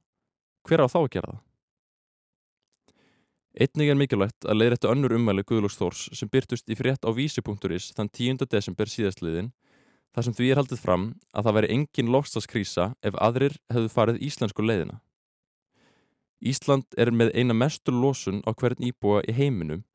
hver 0.67 0.83
á 0.83 0.87
þá 0.91 0.99
að 1.05 1.13
gera 1.15 1.37
það? 1.37 1.45
Einnig 3.57 3.89
er 3.89 3.97
mikilvægt 3.97 4.45
að 4.45 4.59
leiðrættu 4.59 4.89
önnur 4.93 5.15
umvæli 5.17 5.41
Guðlúks 5.49 5.79
Þórs 5.81 6.01
sem 6.19 6.29
byrtust 6.29 6.67
í 6.69 6.77
frétt 6.77 7.07
á 7.09 7.11
vísi.is 7.17 7.87
þann 7.97 8.11
10. 8.13 8.43
desember 8.53 8.91
síðastliðin 8.93 9.49
þar 10.13 10.27
sem 10.27 10.37
því 10.37 10.51
er 10.51 10.61
haldið 10.61 10.83
fram 10.83 11.07
að 11.33 11.49
það 11.49 11.57
væri 11.57 11.71
engin 11.79 12.13
lofstadskrísa 12.13 12.87
ef 13.01 13.17
aðrir 13.17 13.57
hefðu 13.73 13.93
farið 13.95 14.21
íslensku 14.29 14.61
leiðina. 14.61 15.01
Ísland 16.45 16.85
er 17.01 17.09
með 17.17 17.33
eina 17.33 17.57
mestur 17.57 17.97
losun 17.97 18.45
á 18.45 18.53
hvern 18.53 18.91
íbúa 18.91 19.25
í 19.25 19.33
heiminum 19.41 19.87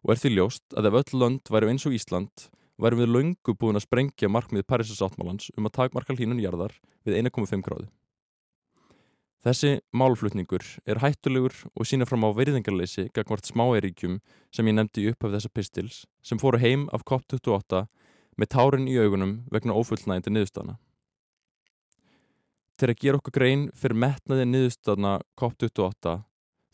og 0.00 0.14
er 0.14 0.24
því 0.24 0.34
ljóst 0.38 0.64
að 0.72 0.88
ef 0.88 1.00
öll 1.02 1.20
lönd 1.20 1.52
væri 1.52 1.74
eins 1.74 1.84
og 1.84 2.00
Ísland 2.00 2.48
værum 2.80 3.04
við 3.04 3.16
laungu 3.18 3.52
búin 3.52 3.76
að 3.76 3.84
sprengja 3.84 4.32
markmið 4.32 4.64
Parísasáttmálans 4.64 5.52
um 5.60 5.68
að 5.68 5.76
takmarka 5.76 6.16
hlínun 6.16 6.40
jarðar 6.40 6.72
við 7.04 7.20
1,5 7.20 7.68
gráði. 7.68 7.92
Þessi 9.40 9.78
málflutningur 9.96 10.60
er 10.84 10.98
hættulegur 11.00 11.54
og 11.72 11.86
sína 11.88 12.04
fram 12.04 12.26
á 12.28 12.36
veriðingarleysi 12.36 13.06
gagvart 13.16 13.46
smáeiríkjum 13.48 14.18
sem 14.52 14.66
ég 14.68 14.74
nefndi 14.76 15.06
upp 15.08 15.24
af 15.24 15.32
þessa 15.32 15.50
pistils 15.56 16.00
sem 16.20 16.36
fóru 16.36 16.58
heim 16.60 16.82
af 16.92 17.06
COP28 17.08 17.86
með 18.36 18.50
tárin 18.52 18.84
í 18.84 18.98
augunum 19.00 19.38
vegna 19.48 19.72
ofullnægindi 19.80 20.34
niðurstana. 20.34 20.74
Til 22.76 22.90
að 22.92 23.00
gera 23.00 23.20
okkur 23.20 23.34
grein 23.38 23.62
fyrir 23.72 23.96
metnaði 24.02 24.44
niðurstana 24.50 25.14
COP28 25.40 26.12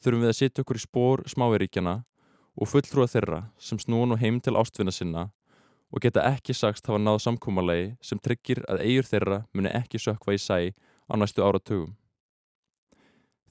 þurfum 0.03 0.25
við 0.25 0.33
að 0.33 0.39
setja 0.41 0.65
okkur 0.65 0.81
í 0.81 0.83
spór 0.83 1.23
smáeiríkjana 1.31 1.95
og 2.59 2.71
fulltrúa 2.73 3.07
þeirra 3.13 3.41
sem 3.63 3.79
snúin 3.79 4.17
og 4.17 4.19
heim 4.25 4.41
til 4.43 4.57
ástvinna 4.59 4.95
sinna 4.95 5.29
og 5.95 6.03
geta 6.03 6.27
ekki 6.33 6.51
sagst 6.51 6.91
hafa 6.91 6.99
náð 6.99 7.21
samkúmalegi 7.29 7.93
sem 8.03 8.19
tryggir 8.19 8.65
að 8.67 8.83
eigur 8.89 9.07
þeirra 9.07 9.41
muni 9.55 9.71
ekki 9.71 10.03
sökva 10.03 10.35
í 10.35 10.43
sæ 10.43 10.59
á 10.75 11.15
næstu 11.15 11.47
áratugum. 11.47 11.95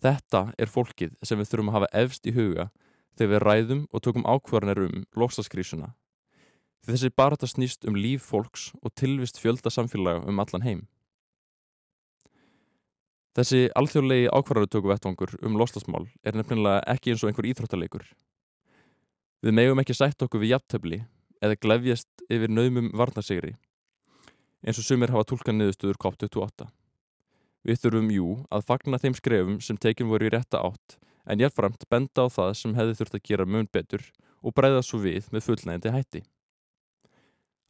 Þetta 0.03 0.41
er 0.59 0.71
fólkið 0.71 1.13
sem 1.23 1.39
við 1.39 1.51
þurfum 1.51 1.69
að 1.71 1.77
hafa 1.77 1.91
efst 2.03 2.27
í 2.27 2.33
huga 2.35 2.69
þegar 3.15 3.31
við 3.31 3.43
ræðum 3.45 3.85
og 3.91 4.03
tökum 4.03 4.27
ákvarðanir 4.27 4.89
um 4.89 5.05
lofstafskrísuna. 5.15 5.93
Því 6.83 6.93
þessi 6.93 7.13
barata 7.17 7.49
snýst 7.49 7.87
um 7.89 7.97
líf 7.97 8.27
fólks 8.29 8.69
og 8.83 8.93
tilvist 8.99 9.39
fjölda 9.41 9.71
samfélaga 9.73 10.25
um 10.29 10.41
allan 10.43 10.65
heim. 10.65 10.83
Þessi 13.35 13.65
alþjóðlegi 13.75 14.29
ákvarðanutöku 14.31 14.91
vettvangur 14.91 15.33
um 15.43 15.57
lofstafsmál 15.59 16.05
er 16.23 16.37
nefnilega 16.37 16.83
ekki 16.93 17.11
eins 17.11 17.23
og 17.23 17.31
einhver 17.31 17.49
íþróttalegur. 17.49 18.05
Við 19.43 19.55
megum 19.57 19.81
ekki 19.81 19.95
sætt 19.97 20.23
okkur 20.23 20.43
við 20.43 20.53
jafntöfli 20.55 21.01
eða 21.43 21.59
glefjast 21.59 22.27
yfir 22.29 22.51
naumum 22.51 22.91
varnarsigri 22.95 23.55
eins 24.65 24.79
og 24.81 24.85
sumir 24.87 25.11
hafa 25.13 25.27
tólkan 25.29 25.59
niðurstöður 25.59 25.99
COP28. 26.01 26.67
Við 27.65 27.81
þurfum 27.81 28.11
jú 28.13 28.29
að 28.53 28.67
fagna 28.67 28.99
þeim 29.01 29.15
skrefum 29.17 29.57
sem 29.65 29.77
tekin 29.81 30.09
voru 30.11 30.27
í 30.27 30.33
rétta 30.33 30.61
átt 30.61 30.99
en 31.25 31.41
jáfnframt 31.41 31.87
benda 31.89 32.25
á 32.25 32.29
það 32.29 32.51
sem 32.59 32.75
hefði 32.77 32.97
þurft 32.99 33.17
að 33.17 33.25
gera 33.25 33.45
mun 33.49 33.69
betur 33.73 34.03
og 34.45 34.53
breyða 34.53 34.83
svo 34.85 34.99
við 35.01 35.31
með 35.33 35.47
fullnægandi 35.47 35.93
hætti. 35.95 36.21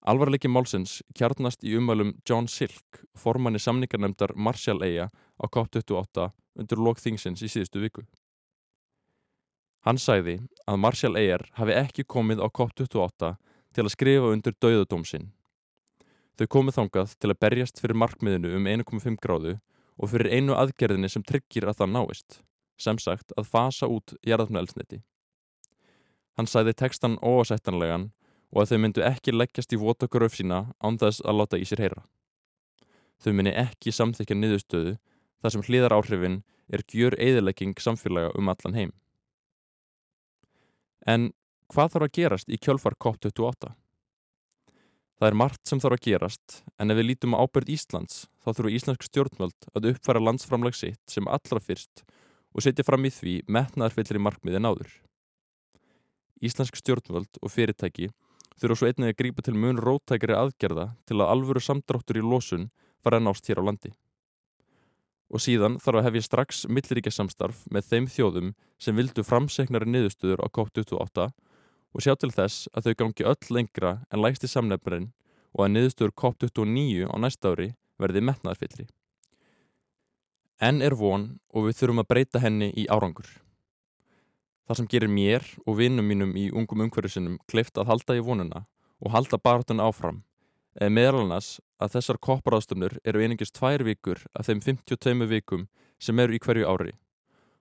Alvarleiki 0.05 0.51
málsins 0.51 0.99
kjarnast 1.17 1.63
í 1.65 1.71
umælum 1.79 2.11
John 2.27 2.49
Silk, 2.51 2.99
formanni 3.17 3.57
samningarnemdar 3.63 4.35
Marshall-eiga 4.35 5.07
á 5.09 5.45
COP28 5.47 6.27
undir 6.59 6.83
lokþingsins 6.83 7.41
í 7.41 7.49
síðustu 7.49 7.81
viku. 7.81 8.03
Hann 9.87 9.97
sæði 10.01 10.41
að 10.67 10.81
Marshall-eigar 10.83 11.47
hafi 11.55 11.73
ekki 11.79 12.05
komið 12.05 12.43
á 12.43 12.47
COP28 12.51 13.31
til 13.73 13.85
að 13.85 13.93
skrifa 13.95 14.29
undir 14.35 14.59
dauðadómsinn. 14.59 15.31
Þau 16.35 16.47
komið 16.51 16.77
þangað 16.81 17.15
til 17.15 17.31
að 17.31 17.41
berjast 17.41 17.81
fyrir 17.81 17.97
markmiðinu 17.97 18.53
um 18.59 18.69
1,5 18.75 19.17
gráðu 19.23 19.55
og 19.95 20.11
fyrir 20.11 20.31
einu 20.33 20.55
aðgerðinni 20.57 21.09
sem 21.11 21.23
tryggir 21.23 21.67
að 21.69 21.81
það 21.81 21.93
náist, 21.93 22.39
sem 22.77 22.99
sagt 22.99 23.31
að 23.37 23.49
fasa 23.51 23.87
út 23.91 24.15
jarðafnælsniti. 24.27 25.01
Hann 26.35 26.49
sæði 26.51 26.75
tekstan 26.75 27.19
óasættanlegan 27.23 28.09
og 28.51 28.63
að 28.63 28.73
þau 28.73 28.81
myndu 28.83 29.05
ekki 29.07 29.35
leggjast 29.35 29.73
í 29.73 29.79
votakuröf 29.79 30.35
sína 30.35 30.65
án 30.83 30.99
þess 30.99 31.23
að 31.23 31.39
láta 31.39 31.59
í 31.59 31.67
sér 31.67 31.85
heyra. 31.85 32.03
Þau 33.23 33.31
myndu 33.31 33.55
ekki 33.55 33.95
samþykja 33.95 34.35
niðurstöðu 34.35 34.97
þar 35.41 35.55
sem 35.55 35.63
hlýðar 35.63 35.95
áhrifin 35.95 36.41
er 36.67 36.83
gjör 36.91 37.15
eðilegging 37.21 37.79
samfélaga 37.79 38.35
um 38.35 38.51
allan 38.51 38.75
heim. 38.75 38.93
En 41.07 41.31
Hvað 41.73 41.95
þarf 41.95 42.05
að 42.05 42.13
gerast 42.19 42.51
í 42.51 42.59
kjölfar 42.61 42.95
COP28? 43.01 43.71
Það 45.15 45.29
er 45.29 45.37
margt 45.39 45.69
sem 45.69 45.79
þarf 45.79 45.95
að 45.95 46.05
gerast, 46.09 46.57
en 46.75 46.91
ef 46.91 46.97
við 46.99 47.07
lítum 47.07 47.35
á 47.39 47.39
ábyrð 47.39 47.69
Íslands, 47.71 48.25
þá 48.43 48.49
þurfu 48.51 48.71
íslensk 48.75 49.05
stjórnvöld 49.07 49.67
að 49.71 49.87
uppfæra 49.93 50.19
landsframlag 50.19 50.75
sitt 50.75 50.99
sem 51.07 51.29
allra 51.31 51.61
fyrst 51.63 52.03
og 52.51 52.65
setja 52.65 52.83
fram 52.83 53.07
í 53.07 53.11
því 53.15 53.35
metnaðarfyllir 53.47 54.19
í 54.19 54.23
markmiðin 54.25 54.67
áður. 54.67 54.91
Íslensk 56.43 56.75
stjórnvöld 56.81 57.39
og 57.39 57.53
fyrirtæki 57.53 58.09
þurfu 58.59 58.79
svo 58.81 58.89
einnig 58.89 59.13
að 59.13 59.19
grípa 59.21 59.45
til 59.45 59.55
mun 59.55 59.79
róttækari 59.79 60.35
aðgerða 60.35 60.89
til 61.07 61.21
að 61.21 61.31
alvöru 61.31 61.63
samdráttur 61.63 62.19
í 62.19 62.25
losun 62.25 62.67
fara 62.99 63.21
að 63.21 63.27
nást 63.29 63.47
hér 63.47 63.63
á 63.63 63.67
landi. 63.71 63.93
Og 65.31 65.39
síðan 65.41 65.79
þarf 65.79 66.01
að 66.01 66.07
hefja 66.09 66.27
strax 66.27 66.65
milliríkjasamstarf 66.67 67.63
með 67.71 67.87
þeim 67.87 68.11
þjóðum 68.11 68.53
sem 68.83 68.99
vildu 68.99 69.23
framseknari 69.23 69.87
niðurstöður 69.89 70.43
á 70.43 70.47
COP28 70.51 71.31
og 71.95 72.03
sjá 72.03 72.11
til 72.19 72.31
þess 72.35 72.67
að 72.75 72.89
þau 72.89 72.95
gangi 73.01 73.27
öll 73.31 73.55
lengra 73.55 73.93
en 74.11 74.21
lægsti 74.21 74.49
samnefnarinn 74.51 75.13
og 75.55 75.63
að 75.63 75.71
niðurstöður 75.71 76.13
COP29 76.19 77.07
á 77.07 77.15
næsta 77.23 77.53
ári 77.55 77.69
verði 78.01 78.23
metnaðarfyllri. 78.27 78.89
En 80.59 80.81
er 80.83 80.95
von 80.99 81.37
og 81.55 81.69
við 81.69 81.79
þurfum 81.79 82.03
að 82.03 82.09
breyta 82.11 82.41
henni 82.43 82.69
í 82.75 82.85
árangur. 82.91 83.27
Það 84.67 84.79
sem 84.79 84.89
gerir 84.91 85.11
mér 85.11 85.45
og 85.63 85.79
vinnum 85.79 86.07
mínum 86.09 86.35
í 86.35 86.49
ungum 86.51 86.83
umhverjusinnum 86.87 87.39
kleift 87.47 87.79
að 87.79 87.91
halda 87.91 88.17
í 88.19 88.23
vonuna 88.25 88.65
og 88.99 89.13
halda 89.15 89.39
baratun 89.39 89.83
áfram 89.83 90.23
eða 90.75 90.91
meðal 90.91 91.21
annars 91.23 91.55
að 91.79 91.95
þessar 91.95 92.19
kopparáðstöfnur 92.27 92.97
eru 93.07 93.23
einingist 93.23 93.55
tvær 93.55 93.83
vikur 93.87 94.19
af 94.33 94.49
þeim 94.49 94.63
52 94.65 95.29
vikum 95.31 95.67
sem 95.99 96.19
eru 96.19 96.35
í 96.35 96.41
hverju 96.43 96.67
ári 96.67 96.95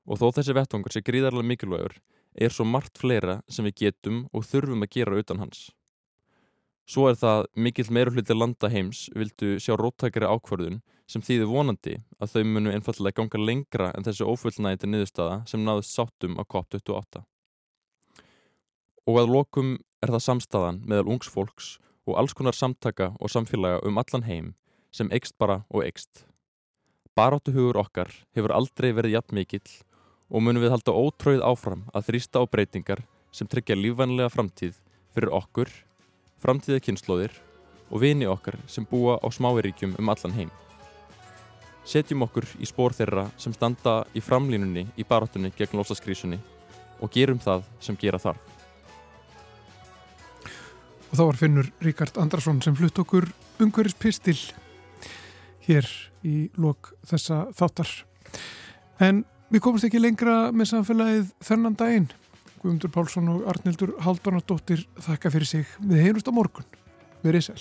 og 0.04 0.18
þó 0.20 0.26
þessi 0.38 0.56
vettvangur 0.56 0.94
sé 0.94 1.02
gríðarlega 1.04 1.50
mikilvægur 1.50 1.94
er 2.34 2.52
svo 2.52 2.66
margt 2.66 2.98
fleira 2.98 3.40
sem 3.48 3.66
við 3.68 3.86
getum 3.86 4.24
og 4.32 4.46
þurfum 4.48 4.84
að 4.86 4.92
gera 4.96 5.18
utan 5.20 5.42
hans. 5.42 5.68
Svo 6.84 7.06
er 7.08 7.16
það 7.16 7.46
mikill 7.56 7.88
meirulhluti 7.96 8.34
landa 8.36 8.68
heims 8.68 9.06
vildu 9.16 9.54
sjá 9.62 9.72
róttækari 9.80 10.28
ákvarðun 10.28 10.82
sem 11.08 11.22
þýði 11.24 11.46
vonandi 11.48 11.94
að 12.20 12.34
þau 12.34 12.42
munu 12.50 12.72
einfallega 12.74 13.20
ganga 13.20 13.40
lengra 13.40 13.92
en 13.96 14.04
þessi 14.04 14.26
ófullnægiti 14.28 14.90
niðurstaða 14.90 15.38
sem 15.48 15.64
náðust 15.64 15.94
sáttum 15.96 16.36
á 16.36 16.42
COP28. 16.44 17.22
Og 19.08 19.20
að 19.20 19.32
lokum 19.32 19.72
er 20.04 20.12
það 20.12 20.26
samstaðan 20.26 20.82
meðal 20.84 21.08
ungs 21.14 21.32
fólks 21.32 21.70
og 22.04 22.18
alls 22.20 22.36
konar 22.36 22.56
samtaka 22.56 23.12
og 23.16 23.32
samfélaga 23.32 23.80
um 23.88 24.00
allan 24.00 24.28
heim 24.28 24.52
sem 24.92 25.08
eikst 25.12 25.36
bara 25.40 25.62
og 25.70 25.86
eikst. 25.86 26.26
Baráttuhugur 27.16 27.78
okkar 27.80 28.12
hefur 28.36 28.52
aldrei 28.52 28.92
verið 28.92 29.16
jafn 29.16 29.38
mikill 29.38 29.68
og 30.30 30.42
munum 30.42 30.62
við 30.64 30.72
halda 30.74 30.94
ótröið 30.94 31.44
áfram 31.44 31.84
að 31.94 32.08
þrýsta 32.08 32.40
á 32.40 32.44
breytingar 32.48 33.04
sem 33.34 33.48
tryggja 33.50 33.76
lífvænlega 33.76 34.30
framtíð 34.32 34.78
fyrir 35.14 35.32
okkur, 35.34 35.70
framtíða 36.42 36.82
kynnslóðir 36.84 37.34
og 37.90 38.00
vini 38.02 38.26
okkar 38.30 38.56
sem 38.66 38.86
búa 38.88 39.18
á 39.20 39.26
smáiríkjum 39.30 39.96
um 39.98 40.10
allan 40.10 40.36
heim. 40.38 40.50
Setjum 41.84 42.24
okkur 42.24 42.46
í 42.58 42.66
spór 42.68 42.94
þeirra 42.96 43.26
sem 43.36 43.52
standa 43.52 44.02
í 44.16 44.22
framlínunni 44.24 44.86
í 44.96 45.04
barátunni 45.04 45.52
gegn 45.56 45.76
lósaskrísunni 45.78 46.40
og 47.02 47.12
gerum 47.12 47.42
það 47.42 47.66
sem 47.84 47.98
gera 48.00 48.20
þarf. 48.22 48.40
Og 51.12 51.18
þá 51.18 51.24
var 51.28 51.38
Finnur 51.38 51.68
Ríkard 51.84 52.16
Andrason 52.18 52.62
sem 52.64 52.74
flutt 52.74 52.98
okkur 52.98 53.28
umhverjus 53.62 53.94
pistil 54.00 54.38
hér 55.68 55.86
í 56.26 56.48
lok 56.58 56.94
þessa 57.06 57.44
þáttar. 57.54 57.90
En 58.98 59.22
við 59.54 59.62
komumst 59.62 59.86
ekki 59.86 60.02
lengra 60.02 60.36
með 60.50 60.70
samfélagið 60.72 61.32
þennan 61.46 61.78
daginn. 61.78 62.10
Guðmundur 62.58 62.90
Pálsson 62.94 63.30
og 63.30 63.48
Arnildur 63.52 63.94
Haldunardóttir 64.02 64.86
þakka 65.04 65.30
fyrir 65.34 65.50
sig. 65.50 65.74
Við 65.84 66.06
heyrumst 66.08 66.30
á 66.30 66.32
morgun. 66.34 66.66
Verið 67.22 67.50
sæl. 67.50 67.60